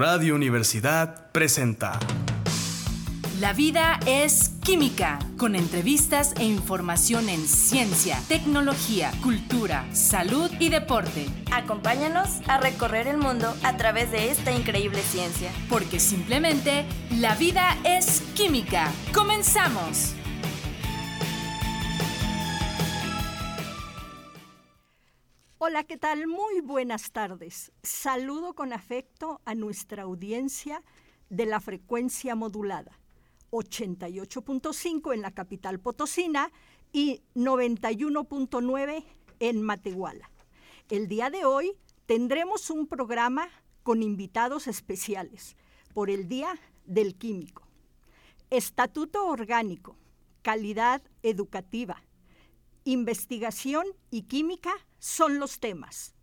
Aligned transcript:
Radio 0.00 0.34
Universidad 0.34 1.30
presenta. 1.30 1.98
La 3.38 3.52
vida 3.52 4.00
es 4.06 4.52
química, 4.64 5.18
con 5.36 5.54
entrevistas 5.54 6.32
e 6.38 6.44
información 6.44 7.28
en 7.28 7.46
ciencia, 7.46 8.18
tecnología, 8.26 9.12
cultura, 9.22 9.84
salud 9.92 10.50
y 10.58 10.70
deporte. 10.70 11.26
Acompáñanos 11.52 12.40
a 12.48 12.56
recorrer 12.56 13.08
el 13.08 13.18
mundo 13.18 13.54
a 13.62 13.76
través 13.76 14.10
de 14.10 14.30
esta 14.30 14.52
increíble 14.52 15.02
ciencia. 15.02 15.50
Porque 15.68 16.00
simplemente 16.00 16.86
la 17.18 17.34
vida 17.34 17.76
es 17.84 18.22
química. 18.34 18.90
¡Comenzamos! 19.12 20.14
Hola, 25.62 25.84
¿qué 25.84 25.98
tal? 25.98 26.26
Muy 26.26 26.62
buenas 26.62 27.12
tardes. 27.12 27.70
Saludo 27.82 28.54
con 28.54 28.72
afecto 28.72 29.42
a 29.44 29.54
nuestra 29.54 30.04
audiencia 30.04 30.82
de 31.28 31.44
la 31.44 31.60
frecuencia 31.60 32.34
modulada, 32.34 32.98
88.5 33.50 35.12
en 35.12 35.20
la 35.20 35.32
capital 35.32 35.78
potosina 35.78 36.50
y 36.94 37.20
91.9 37.34 39.04
en 39.38 39.60
Matehuala. 39.62 40.30
El 40.88 41.08
día 41.08 41.28
de 41.28 41.44
hoy 41.44 41.76
tendremos 42.06 42.70
un 42.70 42.86
programa 42.86 43.46
con 43.82 44.02
invitados 44.02 44.66
especiales 44.66 45.58
por 45.92 46.08
el 46.08 46.26
Día 46.26 46.58
del 46.86 47.16
Químico. 47.16 47.64
Estatuto 48.48 49.26
orgánico, 49.26 49.94
calidad 50.40 51.02
educativa, 51.22 52.02
investigación 52.84 53.86
y 54.10 54.22
química 54.22 54.72
son 54.98 55.38
los 55.38 55.60
temas. 55.60 56.14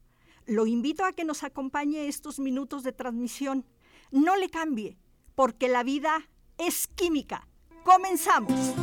Lo 0.46 0.66
invito 0.66 1.04
a 1.06 1.14
que 1.14 1.26
nos 1.26 1.44
acompañe 1.44 2.08
estos 2.08 2.40
minutos 2.40 2.84
de 2.84 2.94
transmisión. 2.94 3.66
No 4.12 4.36
le 4.38 4.50
cambie, 4.50 4.98
porque 5.36 5.68
la 5.68 5.84
vida 5.84 6.30
es 6.58 6.88
química. 6.88 7.48
Comenzamos. 7.84 8.74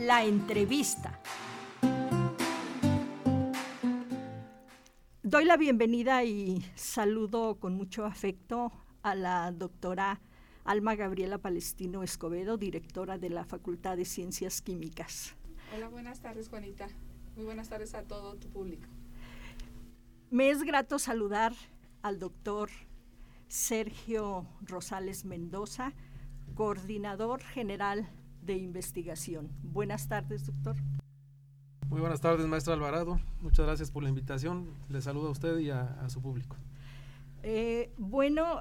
La 0.00 0.24
entrevista. 0.24 1.20
Doy 5.22 5.46
la 5.46 5.56
bienvenida 5.56 6.22
y 6.22 6.62
saludo 6.74 7.58
con 7.58 7.74
mucho 7.74 8.04
afecto 8.04 8.70
a 9.02 9.14
la 9.14 9.52
doctora 9.52 10.20
Alma 10.64 10.94
Gabriela 10.94 11.36
Palestino 11.38 12.02
Escobedo, 12.02 12.56
directora 12.56 13.18
de 13.18 13.28
la 13.28 13.44
Facultad 13.44 13.98
de 13.98 14.06
Ciencias 14.06 14.62
Químicas. 14.62 15.36
Hola, 15.76 15.88
buenas 15.88 16.20
tardes, 16.20 16.48
Juanita. 16.48 16.88
Muy 17.36 17.44
buenas 17.44 17.68
tardes 17.68 17.94
a 17.94 18.02
todo 18.02 18.36
tu 18.36 18.48
público. 18.48 18.86
Me 20.30 20.48
es 20.50 20.62
grato 20.62 20.98
saludar 20.98 21.52
al 22.00 22.18
doctor 22.18 22.70
Sergio 23.46 24.46
Rosales 24.62 25.26
Mendoza, 25.26 25.92
coordinador 26.54 27.42
general 27.42 28.08
de 28.42 28.56
investigación. 28.56 29.50
Buenas 29.62 30.08
tardes, 30.08 30.46
doctor. 30.46 30.76
Muy 31.88 32.00
buenas 32.00 32.22
tardes, 32.22 32.46
maestra 32.46 32.72
Alvarado. 32.72 33.20
Muchas 33.42 33.66
gracias 33.66 33.90
por 33.90 34.02
la 34.02 34.08
invitación. 34.08 34.70
Le 34.88 35.02
saludo 35.02 35.28
a 35.28 35.30
usted 35.30 35.58
y 35.58 35.70
a, 35.70 35.82
a 36.00 36.08
su 36.08 36.22
público. 36.22 36.56
Eh, 37.42 37.92
bueno, 37.98 38.60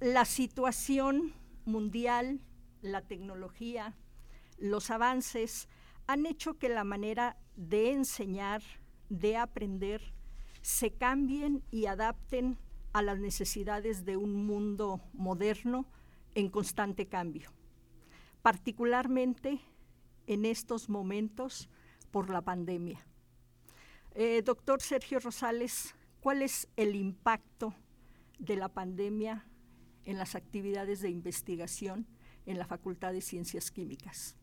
la 0.00 0.24
situación 0.24 1.32
mundial, 1.64 2.40
la 2.82 3.02
tecnología, 3.02 3.96
los 4.58 4.90
avances 4.90 5.68
han 6.06 6.26
hecho 6.26 6.58
que 6.58 6.68
la 6.68 6.84
manera 6.84 7.38
de 7.56 7.92
enseñar, 7.92 8.62
de 9.08 9.36
aprender, 9.36 10.12
se 10.62 10.92
cambien 10.92 11.62
y 11.70 11.86
adapten 11.86 12.58
a 12.92 13.02
las 13.02 13.18
necesidades 13.18 14.04
de 14.04 14.16
un 14.16 14.46
mundo 14.46 15.00
moderno 15.12 15.86
en 16.34 16.50
constante 16.50 17.06
cambio, 17.06 17.50
particularmente 18.42 19.60
en 20.26 20.44
estos 20.44 20.88
momentos 20.88 21.68
por 22.10 22.30
la 22.30 22.42
pandemia. 22.42 23.06
Eh, 24.14 24.42
doctor 24.42 24.80
Sergio 24.80 25.20
Rosales, 25.20 25.94
¿cuál 26.20 26.42
es 26.42 26.68
el 26.76 26.94
impacto 26.94 27.74
de 28.38 28.56
la 28.56 28.68
pandemia 28.68 29.46
en 30.06 30.16
las 30.16 30.34
actividades 30.34 31.02
de 31.02 31.10
investigación 31.10 32.06
en 32.46 32.58
la 32.58 32.66
Facultad 32.66 33.12
de 33.12 33.20
Ciencias 33.20 33.70
Químicas? 33.70 34.36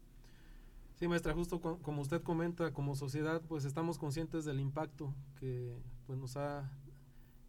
Sí, 0.95 1.07
maestra, 1.07 1.33
justo 1.33 1.59
como 1.59 2.01
usted 2.01 2.21
comenta, 2.21 2.71
como 2.71 2.95
sociedad, 2.95 3.41
pues 3.47 3.65
estamos 3.65 3.97
conscientes 3.97 4.45
del 4.45 4.59
impacto 4.59 5.13
que 5.39 5.75
pues, 6.05 6.19
nos 6.19 6.37
ha 6.37 6.69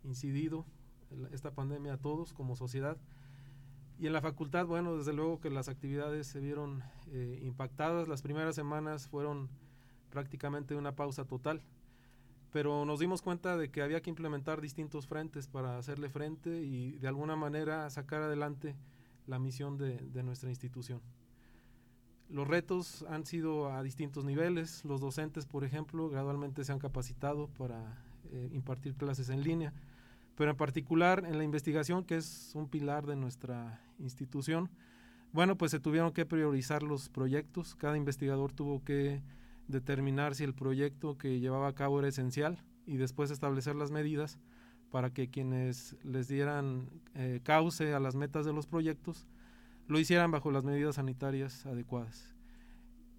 incidido 0.03 0.65
esta 1.33 1.53
pandemia 1.53 1.95
a 1.95 1.99
todos 1.99 2.33
como 2.33 2.57
sociedad. 2.57 2.97
Y 3.99 4.07
en 4.07 4.13
la 4.13 4.21
facultad, 4.21 4.67
bueno, 4.67 4.97
desde 4.97 5.13
luego 5.13 5.41
que 5.41 5.51
las 5.51 5.69
actividades 5.69 6.27
se 6.27 6.41
vieron 6.41 6.83
eh, 7.13 7.41
impactadas. 7.45 8.09
Las 8.09 8.23
primeras 8.23 8.55
semanas 8.55 9.07
fueron 9.07 9.49
prácticamente 10.11 10.75
una 10.75 10.97
pausa 10.97 11.25
total. 11.25 11.63
Pero 12.55 12.85
nos 12.85 13.01
dimos 13.01 13.21
cuenta 13.21 13.57
de 13.57 13.69
que 13.69 13.83
había 13.83 14.01
que 14.01 14.11
implementar 14.11 14.61
distintos 14.61 15.09
frentes 15.09 15.49
para 15.49 15.77
hacerle 15.77 16.09
frente 16.09 16.63
y 16.63 16.93
de 16.99 17.09
alguna 17.09 17.35
manera 17.35 17.91
sacar 17.91 18.23
adelante 18.23 18.77
la 19.27 19.41
misión 19.41 19.77
de, 19.77 20.23
nuestra 20.23 20.51
institución. 20.51 21.01
Los 22.29 22.47
retos 22.47 23.05
han 23.09 23.27
sido 23.27 23.73
a 23.73 23.83
distintos 23.83 24.25
niveles. 24.25 24.85
Los 24.85 25.01
docentes, 25.01 25.47
por 25.47 25.65
ejemplo, 25.65 26.09
gradualmente 26.09 26.63
se 26.63 26.71
han 26.71 26.79
capacitado 26.79 27.49
para 27.49 28.01
eh, 28.31 28.51
impartir 28.53 28.95
clases 28.95 29.31
en 29.31 29.43
línea, 29.43 29.73
pero 30.37 30.53
en 30.53 30.57
particular 30.57 31.25
en 31.27 31.39
la 31.39 31.43
investigación, 31.43 32.05
que 32.05 32.19
es 32.19 32.53
un 32.55 32.69
pilar 32.69 33.05
de 33.05 33.17
nuestra 33.17 33.81
institución, 33.99 34.71
bueno, 35.33 35.57
pues 35.59 35.73
se 35.73 35.81
tuvieron 35.81 36.13
que 36.13 36.25
priorizar 36.25 36.85
los 36.85 37.09
proyectos. 37.09 37.75
Cada 37.75 37.97
investigador 37.97 38.53
tuvo 38.53 38.85
que 38.85 39.23
determinar 39.69 40.35
si 40.35 40.45
el 40.45 40.55
proyecto 40.55 41.17
que 41.19 41.41
llevaba 41.41 41.69
a 41.69 41.75
cabo 41.75 41.99
era 41.99 42.09
esencial 42.09 42.63
y 42.87 42.97
después 42.97 43.31
establecer 43.31 43.75
las 43.75 43.91
medidas 43.91 44.39
para 44.91 45.11
que 45.11 45.29
quienes 45.29 45.97
les 46.05 46.29
dieran 46.29 46.89
eh, 47.15 47.41
cauce 47.43 47.95
a 47.95 48.01
las 48.01 48.15
metas 48.15 48.45
de 48.45 48.53
los 48.53 48.67
proyectos 48.67 49.27
lo 49.89 49.99
hicieran 49.99 50.31
bajo 50.31 50.51
las 50.51 50.65
medidas 50.65 50.97
sanitarias 50.97 51.67
adecuadas. 51.67 52.35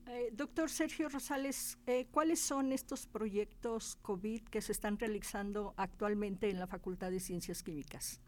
Eh, 0.07 0.29
doctor 0.33 0.69
Sergio 0.69 1.09
Rosales, 1.09 1.77
eh, 1.87 2.07
¿cuáles 2.11 2.39
son 2.39 2.71
estos 2.71 3.07
proyectos 3.07 3.97
COVID 4.01 4.43
que 4.43 4.61
se 4.61 4.71
están 4.71 4.97
realizando 4.97 5.73
actualmente 5.77 6.49
en 6.49 6.59
la 6.59 6.67
Facultad 6.67 7.11
de 7.11 7.19
Ciencias 7.19 7.63
Químicas? 7.63 8.21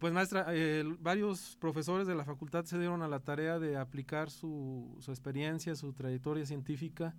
Pues 0.00 0.14
maestra, 0.14 0.46
eh, 0.48 0.82
varios 0.98 1.58
profesores 1.60 2.06
de 2.06 2.14
la 2.14 2.24
facultad 2.24 2.64
se 2.64 2.78
dieron 2.78 3.02
a 3.02 3.08
la 3.08 3.20
tarea 3.20 3.58
de 3.58 3.76
aplicar 3.76 4.30
su, 4.30 4.96
experiencia, 5.06 5.76
su 5.76 5.92
trayectoria 5.92 6.46
científica 6.46 7.14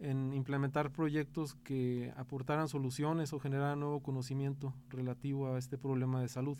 en 0.00 0.32
implementar 0.34 0.90
proyectos 0.90 1.54
que 1.62 2.12
aportaran 2.16 2.66
soluciones 2.66 3.32
o 3.32 3.38
generaran 3.38 3.78
nuevo 3.78 4.00
conocimiento 4.00 4.74
relativo 4.88 5.54
a 5.54 5.56
este 5.56 5.78
problema 5.78 6.20
de 6.20 6.26
salud. 6.26 6.58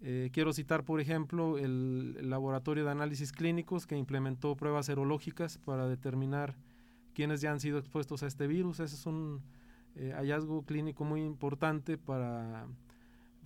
Eh, 0.00 0.30
quiero 0.32 0.54
citar, 0.54 0.84
por 0.84 1.02
ejemplo, 1.02 1.58
el, 1.58 2.16
el, 2.18 2.30
laboratorio 2.30 2.86
de 2.86 2.92
análisis 2.92 3.32
clínicos 3.32 3.86
que 3.86 3.98
implementó 3.98 4.56
pruebas 4.56 4.86
serológicas 4.86 5.58
para 5.58 5.86
determinar 5.86 6.56
quiénes 7.12 7.42
ya 7.42 7.52
han 7.52 7.60
sido 7.60 7.78
expuestos 7.78 8.22
a 8.22 8.26
este 8.26 8.46
virus. 8.46 8.80
Ese 8.80 8.94
es 8.94 9.04
un 9.04 9.42
eh, 9.96 10.12
hallazgo 10.14 10.62
clínico 10.62 11.04
muy 11.04 11.22
importante 11.22 11.98
para 11.98 12.66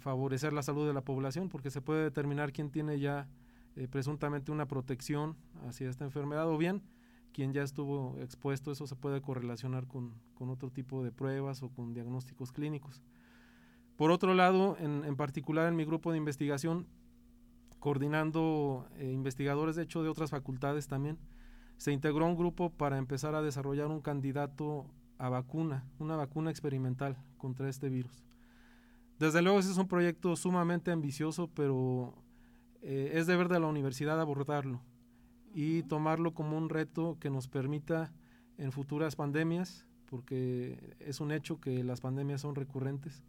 favorecer 0.00 0.52
la 0.52 0.62
salud 0.62 0.86
de 0.86 0.94
la 0.94 1.02
población 1.02 1.48
porque 1.48 1.70
se 1.70 1.80
puede 1.80 2.02
determinar 2.02 2.52
quién 2.52 2.70
tiene 2.70 2.98
ya 2.98 3.28
eh, 3.76 3.86
presuntamente 3.88 4.50
una 4.50 4.66
protección 4.66 5.36
hacia 5.68 5.88
esta 5.88 6.04
enfermedad 6.04 6.48
o 6.48 6.58
bien 6.58 6.82
quien 7.32 7.52
ya 7.52 7.62
estuvo 7.62 8.18
expuesto. 8.20 8.72
Eso 8.72 8.86
se 8.86 8.96
puede 8.96 9.22
correlacionar 9.22 9.86
con, 9.86 10.14
con 10.34 10.50
otro 10.50 10.70
tipo 10.70 11.04
de 11.04 11.12
pruebas 11.12 11.62
o 11.62 11.70
con 11.70 11.94
diagnósticos 11.94 12.52
clínicos. 12.52 13.02
Por 13.96 14.10
otro 14.10 14.34
lado, 14.34 14.76
en, 14.80 15.04
en, 15.04 15.16
particular 15.16 15.68
en 15.68 15.76
mi 15.76 15.84
grupo 15.84 16.10
de 16.10 16.18
investigación, 16.18 16.86
coordinando 17.78 18.88
eh, 18.96 19.10
investigadores, 19.12 19.76
de 19.76 19.82
hecho, 19.82 20.02
de 20.02 20.08
otras 20.08 20.30
facultades 20.30 20.88
también, 20.88 21.18
se 21.76 21.92
integró 21.92 22.26
un 22.26 22.36
grupo 22.36 22.70
para 22.70 22.98
empezar 22.98 23.34
a 23.34 23.42
desarrollar 23.42 23.88
un 23.88 24.00
candidato 24.00 24.86
a 25.18 25.28
vacuna, 25.28 25.84
una 25.98 26.16
vacuna 26.16 26.50
experimental 26.50 27.16
contra 27.36 27.68
este 27.68 27.88
virus. 27.88 28.24
Desde 29.20 29.42
luego, 29.42 29.58
ese 29.58 29.70
es 29.70 29.76
un 29.76 29.86
proyecto 29.86 30.34
sumamente 30.34 30.90
ambicioso, 30.90 31.50
pero 31.54 32.14
eh, 32.80 33.12
es 33.16 33.26
deber 33.26 33.48
de 33.48 33.60
la 33.60 33.66
universidad 33.66 34.18
abordarlo 34.18 34.80
y 35.52 35.82
tomarlo 35.82 36.32
como 36.32 36.56
un 36.56 36.70
reto 36.70 37.18
que 37.20 37.28
nos 37.28 37.46
permita 37.46 38.14
en 38.56 38.72
futuras 38.72 39.16
pandemias, 39.16 39.86
porque 40.06 40.96
es 41.00 41.20
un 41.20 41.32
hecho 41.32 41.60
que 41.60 41.84
las 41.84 42.00
pandemias 42.00 42.40
son 42.40 42.54
recurrentes, 42.54 43.22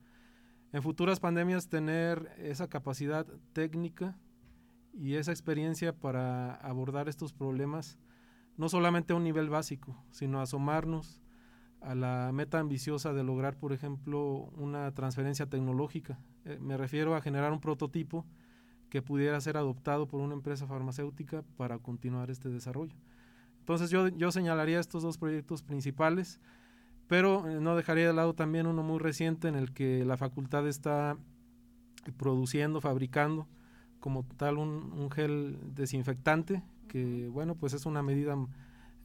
en 0.72 0.82
futuras 0.82 1.20
pandemias 1.20 1.68
tener 1.68 2.32
esa 2.38 2.70
capacidad 2.70 3.28
técnica 3.52 4.18
y 4.94 5.16
esa 5.16 5.32
experiencia 5.32 5.92
para 5.92 6.56
abordar 6.56 7.10
estos 7.10 7.34
problemas, 7.34 7.98
no 8.56 8.70
solamente 8.70 9.12
a 9.12 9.18
un 9.18 9.26
nivel 9.26 9.50
básico, 9.50 10.02
sino 10.10 10.40
asomarnos 10.40 11.22
a 11.82 11.96
la 11.96 12.32
meta 12.34 12.60
ambiciosa 12.60 13.14
de 13.14 13.24
lograr, 13.24 13.58
por 13.58 13.74
ejemplo, 13.74 14.50
una 14.58 14.92
transferencia 14.94 15.48
tecnológica. 15.48 16.20
Eh, 16.46 16.58
me 16.62 16.78
refiero 16.78 17.16
a 17.16 17.22
generar 17.22 17.52
un 17.52 17.60
prototipo 17.60 18.26
que 18.90 19.02
pudiera 19.02 19.40
ser 19.42 19.58
adoptado 19.58 20.08
por 20.08 20.22
una 20.22 20.34
empresa 20.34 20.68
farmacéutica 20.68 21.44
para 21.58 21.80
continuar 21.80 22.30
este 22.30 22.50
desarrollo. 22.50 22.96
Entonces 23.60 23.90
yo, 23.90 24.08
yo 24.10 24.32
señalaría 24.32 24.80
estos 24.80 25.04
dos 25.04 25.18
proyectos 25.18 25.64
principales, 25.64 26.40
pero 27.08 27.48
eh, 27.50 27.60
no 27.60 27.76
dejaría 27.76 28.08
de 28.08 28.14
lado 28.14 28.36
también 28.36 28.68
uno 28.68 28.84
muy 28.84 29.00
reciente 29.00 29.48
en 29.48 29.56
el 29.56 29.74
que 29.74 30.06
la 30.06 30.18
facultad 30.18 30.68
está 30.68 31.18
produciendo, 32.18 32.82
fabricando 32.82 33.48
como 34.02 34.26
tal 34.36 34.58
un, 34.58 35.10
gel 35.12 35.58
desinfectante, 35.74 36.64
que 36.90 37.30
bueno, 37.30 37.56
pues 37.56 37.74
es 37.74 37.86
una 37.86 38.02
medida 38.02 38.36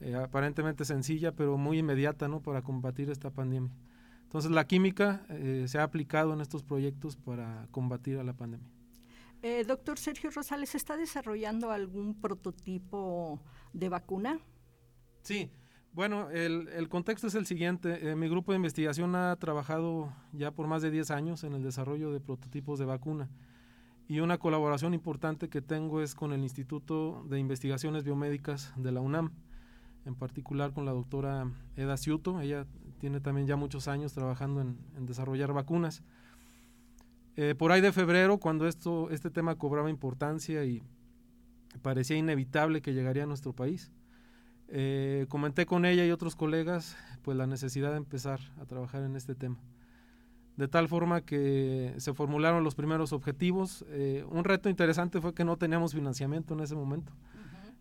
eh, 0.01 0.15
aparentemente 0.15 0.85
sencilla, 0.85 1.33
pero 1.33 1.57
muy 1.57 1.79
inmediata, 1.79 2.29
¿no? 2.29 2.41
Para 2.43 2.63
combatir 2.63 3.11
esta 3.11 3.31
pandemia. 3.31 3.73
Entonces 4.23 4.51
la 4.51 4.67
química 4.67 5.25
eh, 5.31 5.65
se 5.69 5.79
ha 5.79 5.85
aplicado 5.85 6.33
en 6.33 6.41
estos 6.41 6.63
proyectos 6.63 7.17
para 7.17 7.69
combatir 7.71 8.19
a 8.19 8.25
la 8.25 8.35
pandemia. 8.35 8.69
Eh, 9.43 9.65
doctor 9.65 9.99
Sergio 9.99 10.31
Rosales, 10.31 10.75
¿está 10.75 10.97
desarrollando 10.97 11.71
algún 11.71 12.21
prototipo 12.21 13.41
de 13.73 13.89
vacuna? 13.89 14.41
Sí, 15.23 15.51
bueno, 15.93 16.31
el, 16.31 16.69
el 16.69 16.89
contexto 16.89 17.29
es 17.29 17.35
el 17.35 17.47
siguiente. 17.47 18.15
mi 18.17 18.29
grupo 18.29 18.53
de 18.53 18.57
investigación 18.57 19.15
ha 19.15 19.37
trabajado 19.37 20.13
ya 20.33 20.51
por 20.51 20.67
más 20.67 20.83
de 20.83 20.91
10 20.91 21.11
años 21.11 21.45
en 21.45 21.55
el 21.55 21.63
desarrollo 21.63 22.13
de 22.13 22.21
prototipos 22.21 22.79
de 22.79 22.85
vacuna. 22.85 23.31
Y 24.09 24.21
una 24.21 24.39
colaboración 24.39 24.95
importante 24.95 25.49
que 25.49 25.63
tengo 25.63 26.01
es 26.01 26.15
con 26.15 26.33
el 26.33 26.43
Instituto 26.43 27.25
de 27.29 27.41
Investigaciones 27.41 28.05
Biomédicas 28.05 28.73
de 28.77 28.93
la 28.93 29.01
UNAM, 29.01 29.33
en 30.07 30.15
particular 30.15 30.73
con 30.73 30.85
la 30.85 30.93
doctora 30.93 31.51
Eda 31.77 31.97
Ciuto. 31.97 32.41
Ella 32.41 32.67
tiene 32.99 33.21
también 33.21 33.47
ya 33.47 33.57
muchos 33.57 33.89
años 33.89 34.13
trabajando 34.13 34.61
en, 34.61 34.79
desarrollar 35.07 35.53
vacunas. 35.53 36.03
Eh, 37.37 37.55
por 37.55 37.73
ahí 37.73 37.83
de 37.83 37.93
febrero, 37.93 38.39
cuando 38.39 38.67
esto, 38.67 39.11
este 39.11 39.31
tema 39.31 39.57
cobraba 39.57 39.91
importancia 39.91 40.65
y 40.65 40.83
parecía 41.83 42.17
inevitable 42.17 42.81
que 42.81 42.95
llegaría 42.95 43.25
a 43.25 43.27
nuestro 43.27 43.53
país, 43.53 43.93
eh, 44.69 45.27
comenté 45.29 45.67
con 45.67 45.85
ella 45.85 46.07
y 46.07 46.11
otros 46.11 46.35
colegas 46.35 46.97
pues 47.23 47.37
la 47.37 47.47
necesidad 47.47 47.91
de 47.91 47.99
empezar 47.99 48.41
a 48.59 48.65
trabajar 48.65 49.03
en 49.03 49.17
este 49.17 49.35
tema 49.35 49.59
de 50.57 50.69
tal 50.69 50.89
forma 50.89 51.21
que 51.21 51.95
se 51.99 52.15
formularon 52.15 52.65
los 52.65 52.75
primeros 52.75 53.13
objetivos. 53.13 53.85
Eh, 53.91 54.25
un 54.31 54.45
reto 54.45 54.69
interesante 54.69 55.21
fue 55.21 55.35
que 55.35 55.45
no 55.45 55.57
teníamos 55.57 55.95
financiamiento 55.95 56.55
en 56.55 56.61
ese 56.61 56.75
momento. 56.75 57.13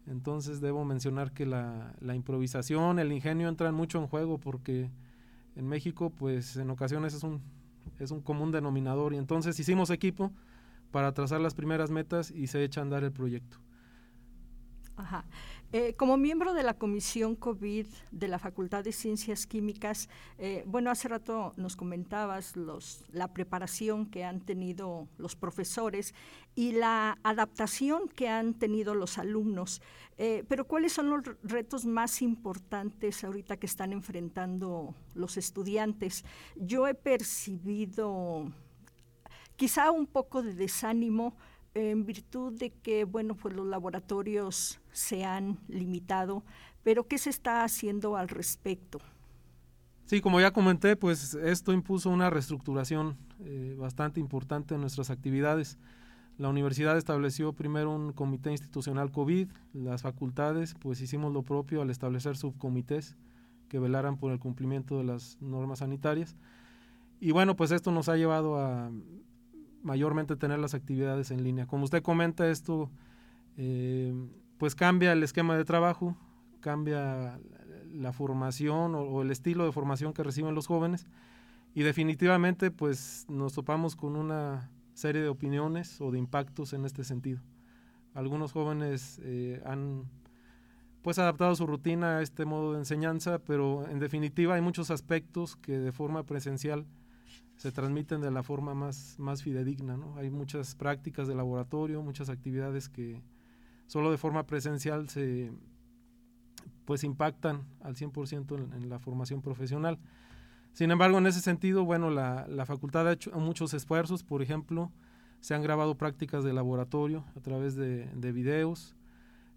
Entonces 0.08 0.62
debo 0.62 0.86
mencionar 0.86 1.32
que 1.32 1.46
la, 1.46 1.96
improvisación, 2.14 3.00
el 3.00 3.12
ingenio 3.12 3.50
entran 3.50 3.74
mucho 3.74 3.98
en 3.98 4.08
juego 4.08 4.38
porque 4.38 4.92
en 5.56 5.68
México 5.68 6.12
pues 6.12 6.58
en 6.58 6.70
ocasiones 6.70 7.14
es 7.14 7.24
un, 7.24 7.42
es 8.00 8.12
un 8.12 8.22
común 8.22 8.52
denominador 8.52 9.14
y 9.14 9.18
entonces 9.18 9.60
hicimos 9.60 9.90
equipo 9.90 10.32
para 10.92 11.14
trazar 11.14 11.42
las 11.42 11.56
primeras 11.56 11.90
metas 11.90 12.32
y 12.32 12.48
se 12.48 12.64
echa 12.64 12.82
a 12.82 12.84
andar 12.84 13.04
el 13.04 13.12
proyecto. 13.12 13.58
Ajá. 14.96 15.26
Eh, 15.74 15.94
como 15.96 16.16
miembro 16.16 16.54
de 16.54 16.64
la 16.64 16.76
Comisión 16.76 17.36
COVID 17.36 17.88
de 18.12 18.28
la 18.28 18.40
Facultad 18.40 18.84
de 18.84 18.92
Ciencias 18.92 19.46
Químicas, 19.46 20.10
eh, 20.38 20.64
bueno, 20.68 20.90
hace 20.90 21.08
rato 21.10 21.54
nos 21.58 21.76
comentabas 21.76 22.54
la 23.12 23.34
preparación 23.34 24.06
que 24.06 24.24
han 24.24 24.42
tenido 24.42 25.10
los 25.18 25.36
profesores 25.36 26.14
y 26.56 26.72
la 26.72 27.18
adaptación 27.24 28.08
que 28.08 28.30
han 28.30 28.54
tenido 28.54 28.96
los 28.96 29.18
alumnos. 29.18 29.82
Eh, 30.18 30.46
pero 30.48 30.66
¿cuáles 30.66 30.94
son 30.94 31.10
los 31.10 31.22
retos 31.44 31.86
más 31.86 32.22
importantes 32.22 33.24
ahorita 33.24 33.58
que 33.58 33.66
están 33.66 33.92
enfrentando 33.92 34.96
los 35.14 35.36
estudiantes? 35.36 36.24
Yo 36.56 36.88
he 36.88 36.94
percibido 36.94 38.50
quizá 39.58 39.92
un 39.92 40.06
poco 40.06 40.42
de 40.42 40.54
desánimo 40.54 41.36
en 41.74 42.06
virtud 42.06 42.54
de 42.54 42.72
que, 42.72 43.04
bueno, 43.04 43.36
pues 43.36 43.54
los 43.54 43.68
laboratorios 43.68 44.80
se 44.96 45.26
han 45.26 45.60
limitado, 45.68 46.44
pero 46.84 47.08
¿qué 47.08 47.18
se 47.18 47.30
está 47.30 47.64
haciendo 47.64 48.16
al 48.16 48.30
respecto? 48.30 49.00
Sí, 50.06 50.22
como 50.22 50.40
ya 50.40 50.52
comenté, 50.52 50.96
pues 50.96 51.34
esto 51.34 51.74
impuso 51.74 52.10
una 52.10 52.30
reestructuración 52.30 53.18
eh, 53.44 53.76
bastante 53.78 54.20
importante 54.20 54.76
en 54.76 54.82
nuestras 54.82 55.10
actividades. 55.10 55.78
La 56.38 56.50
universidad 56.50 56.98
estableció 56.98 57.54
primero 57.54 57.94
un 57.94 58.14
comité 58.14 58.52
institucional 58.52 59.12
COVID, 59.12 59.50
las 59.74 60.04
facultades 60.04 60.76
pues 60.80 61.02
hicimos 61.02 61.34
lo 61.34 61.44
propio 61.44 61.82
al 61.82 61.90
establecer 61.90 62.38
subcomités 62.38 63.16
que 63.68 63.80
velaran 63.80 64.18
por 64.18 64.32
el 64.32 64.40
cumplimiento 64.40 64.98
de 64.98 65.06
las 65.06 65.38
normas 65.42 65.80
sanitarias. 65.80 66.36
Y 67.20 67.32
bueno, 67.32 67.56
pues 67.56 67.72
esto 67.72 67.92
nos 67.92 68.08
ha 68.08 68.16
llevado 68.16 68.60
a 68.60 68.92
mayormente 69.82 70.36
tener 70.36 70.60
las 70.60 70.74
actividades 70.74 71.32
en 71.32 71.44
línea. 71.44 71.66
Como 71.66 71.84
usted 71.84 72.04
comenta, 72.04 72.50
esto 72.50 72.92
eh, 73.58 74.14
pues 74.58 74.76
cambia 74.76 75.12
el 75.14 75.24
esquema 75.24 75.58
de 75.58 75.66
trabajo, 75.66 76.16
cambia 76.62 77.40
la 77.92 78.14
formación 78.14 78.96
o, 78.96 79.22
el 79.22 79.32
estilo 79.32 79.66
de 79.66 79.72
formación 79.72 80.14
que 80.14 80.24
reciben 80.24 80.56
los 80.56 80.68
jóvenes 80.68 81.08
y 81.74 81.84
definitivamente 81.84 82.72
pues 82.72 83.26
nos 83.30 83.54
topamos 83.54 83.96
con 83.96 84.16
una 84.16 84.70
serie 84.94 85.22
de 85.22 85.30
opiniones 85.30 86.00
o 86.02 86.12
de 86.12 86.20
impactos 86.20 86.74
en 86.74 86.86
este 86.86 87.04
sentido. 87.04 87.42
Algunos 88.14 88.54
jóvenes 88.54 89.20
eh, 89.24 89.62
han 89.66 90.06
pues 91.02 91.20
adaptado 91.20 91.56
su 91.56 91.68
rutina 91.68 92.18
a 92.18 92.22
este 92.22 92.46
modo 92.46 92.74
de 92.74 92.80
enseñanza, 92.80 93.40
pero 93.40 93.88
en 93.88 94.00
definitiva 94.00 94.56
hay 94.56 94.62
muchos 94.62 94.90
aspectos 94.90 95.56
que 95.56 95.78
de 95.78 95.92
forma 95.92 96.24
presencial 96.24 96.86
se 97.58 97.72
transmiten 97.72 98.22
de 98.22 98.32
la 98.32 98.42
forma 98.42 98.74
más, 98.74 99.16
más 99.20 99.44
fidedigna. 99.44 99.98
¿no? 99.98 100.16
Hay 100.18 100.30
muchas 100.30 100.76
prácticas 100.76 101.28
de 101.28 101.36
laboratorio, 101.36 102.02
muchas 102.02 102.30
actividades 102.30 102.90
que 102.90 103.22
solo 103.88 104.12
de 104.12 104.18
forma 104.18 104.46
presencial 104.46 105.10
se 105.10 105.52
pues 106.86 107.04
impactan 107.04 107.64
al 107.82 107.96
100% 107.96 108.56
en, 108.56 108.74
en 108.74 108.90
la 108.90 109.00
formación 109.00 109.42
profesional. 109.42 109.98
Sin 110.74 110.92
embargo, 110.92 111.18
en 111.18 111.28
ese 111.28 111.42
sentido, 111.42 111.86
bueno, 111.86 112.10
la, 112.10 112.46
la, 112.48 112.66
facultad 112.66 113.08
ha 113.08 113.14
hecho 113.14 113.32
muchos 113.32 113.74
esfuerzos, 113.74 114.24
por 114.24 114.42
ejemplo, 114.42 114.92
se 115.40 115.56
han 115.56 115.62
grabado 115.62 115.96
prácticas 115.96 116.44
de 116.44 116.54
laboratorio 116.54 117.24
a 117.36 117.40
través 117.40 117.76
de, 117.76 118.08
de 118.14 118.32
videos, 118.32 118.96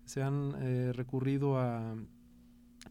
se 0.04 0.22
han 0.22 0.54
eh, 0.58 0.92
recurrido 0.94 1.58
a 1.58 1.96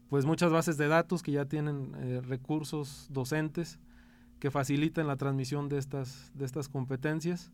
pues 0.08 0.24
muchas 0.24 0.52
bases 0.52 0.76
de 0.76 0.88
datos 0.88 1.22
que 1.22 1.32
ya 1.32 1.46
tienen 1.46 1.92
eh, 1.96 2.20
recursos 2.22 3.08
docentes 3.10 3.78
que 4.38 4.50
faciliten 4.50 5.06
la 5.06 5.16
transmisión 5.16 5.68
de 5.68 5.78
estas, 5.78 6.30
de 6.34 6.44
estas 6.44 6.68
competencias. 6.68 7.50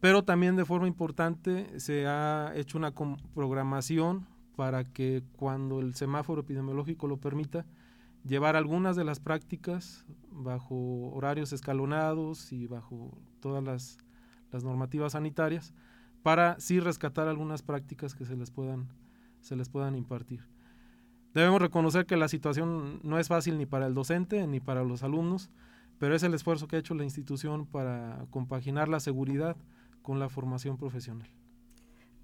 Pero 0.00 0.24
también 0.24 0.56
de 0.56 0.64
forma 0.64 0.86
importante 0.86 1.80
se 1.80 2.06
ha 2.06 2.52
hecho 2.54 2.78
una 2.78 2.92
programación 3.34 4.26
para 4.56 4.84
que 4.84 5.22
cuando 5.36 5.80
el 5.80 5.94
semáforo 5.94 6.40
epidemiológico 6.40 7.06
lo 7.06 7.18
permita, 7.18 7.66
llevar 8.26 8.56
algunas 8.56 8.96
de 8.96 9.04
las 9.04 9.20
prácticas 9.20 10.04
bajo 10.30 11.10
horarios 11.12 11.52
escalonados 11.52 12.52
y 12.52 12.66
bajo 12.66 13.16
todas 13.40 13.62
las, 13.62 13.98
normativas 14.64 15.12
sanitarias 15.12 15.74
para 16.22 16.58
sí 16.58 16.80
rescatar 16.80 17.28
algunas 17.28 17.60
prácticas 17.60 18.14
que 18.14 18.24
se 18.24 18.36
les 18.36 18.50
puedan, 18.50 18.88
se 19.42 19.54
les 19.54 19.68
puedan 19.68 19.94
impartir. 19.94 20.40
Debemos 21.34 21.60
reconocer 21.60 22.06
que 22.06 22.16
la 22.16 22.26
situación 22.26 23.00
no 23.02 23.18
es 23.18 23.28
fácil 23.28 23.58
ni 23.58 23.66
para 23.66 23.86
el 23.86 23.92
docente 23.92 24.46
ni 24.46 24.58
para 24.58 24.82
los 24.82 25.02
alumnos, 25.02 25.50
pero 25.98 26.14
es 26.14 26.22
el 26.22 26.32
esfuerzo 26.32 26.68
que 26.68 26.76
ha 26.76 26.78
hecho 26.78 26.94
la 26.94 27.04
institución 27.04 27.66
para 27.66 28.24
compaginar 28.30 28.88
la 28.88 28.98
seguridad 28.98 29.58
con 30.06 30.20
la 30.20 30.28
formación 30.28 30.76
profesional. 30.76 31.28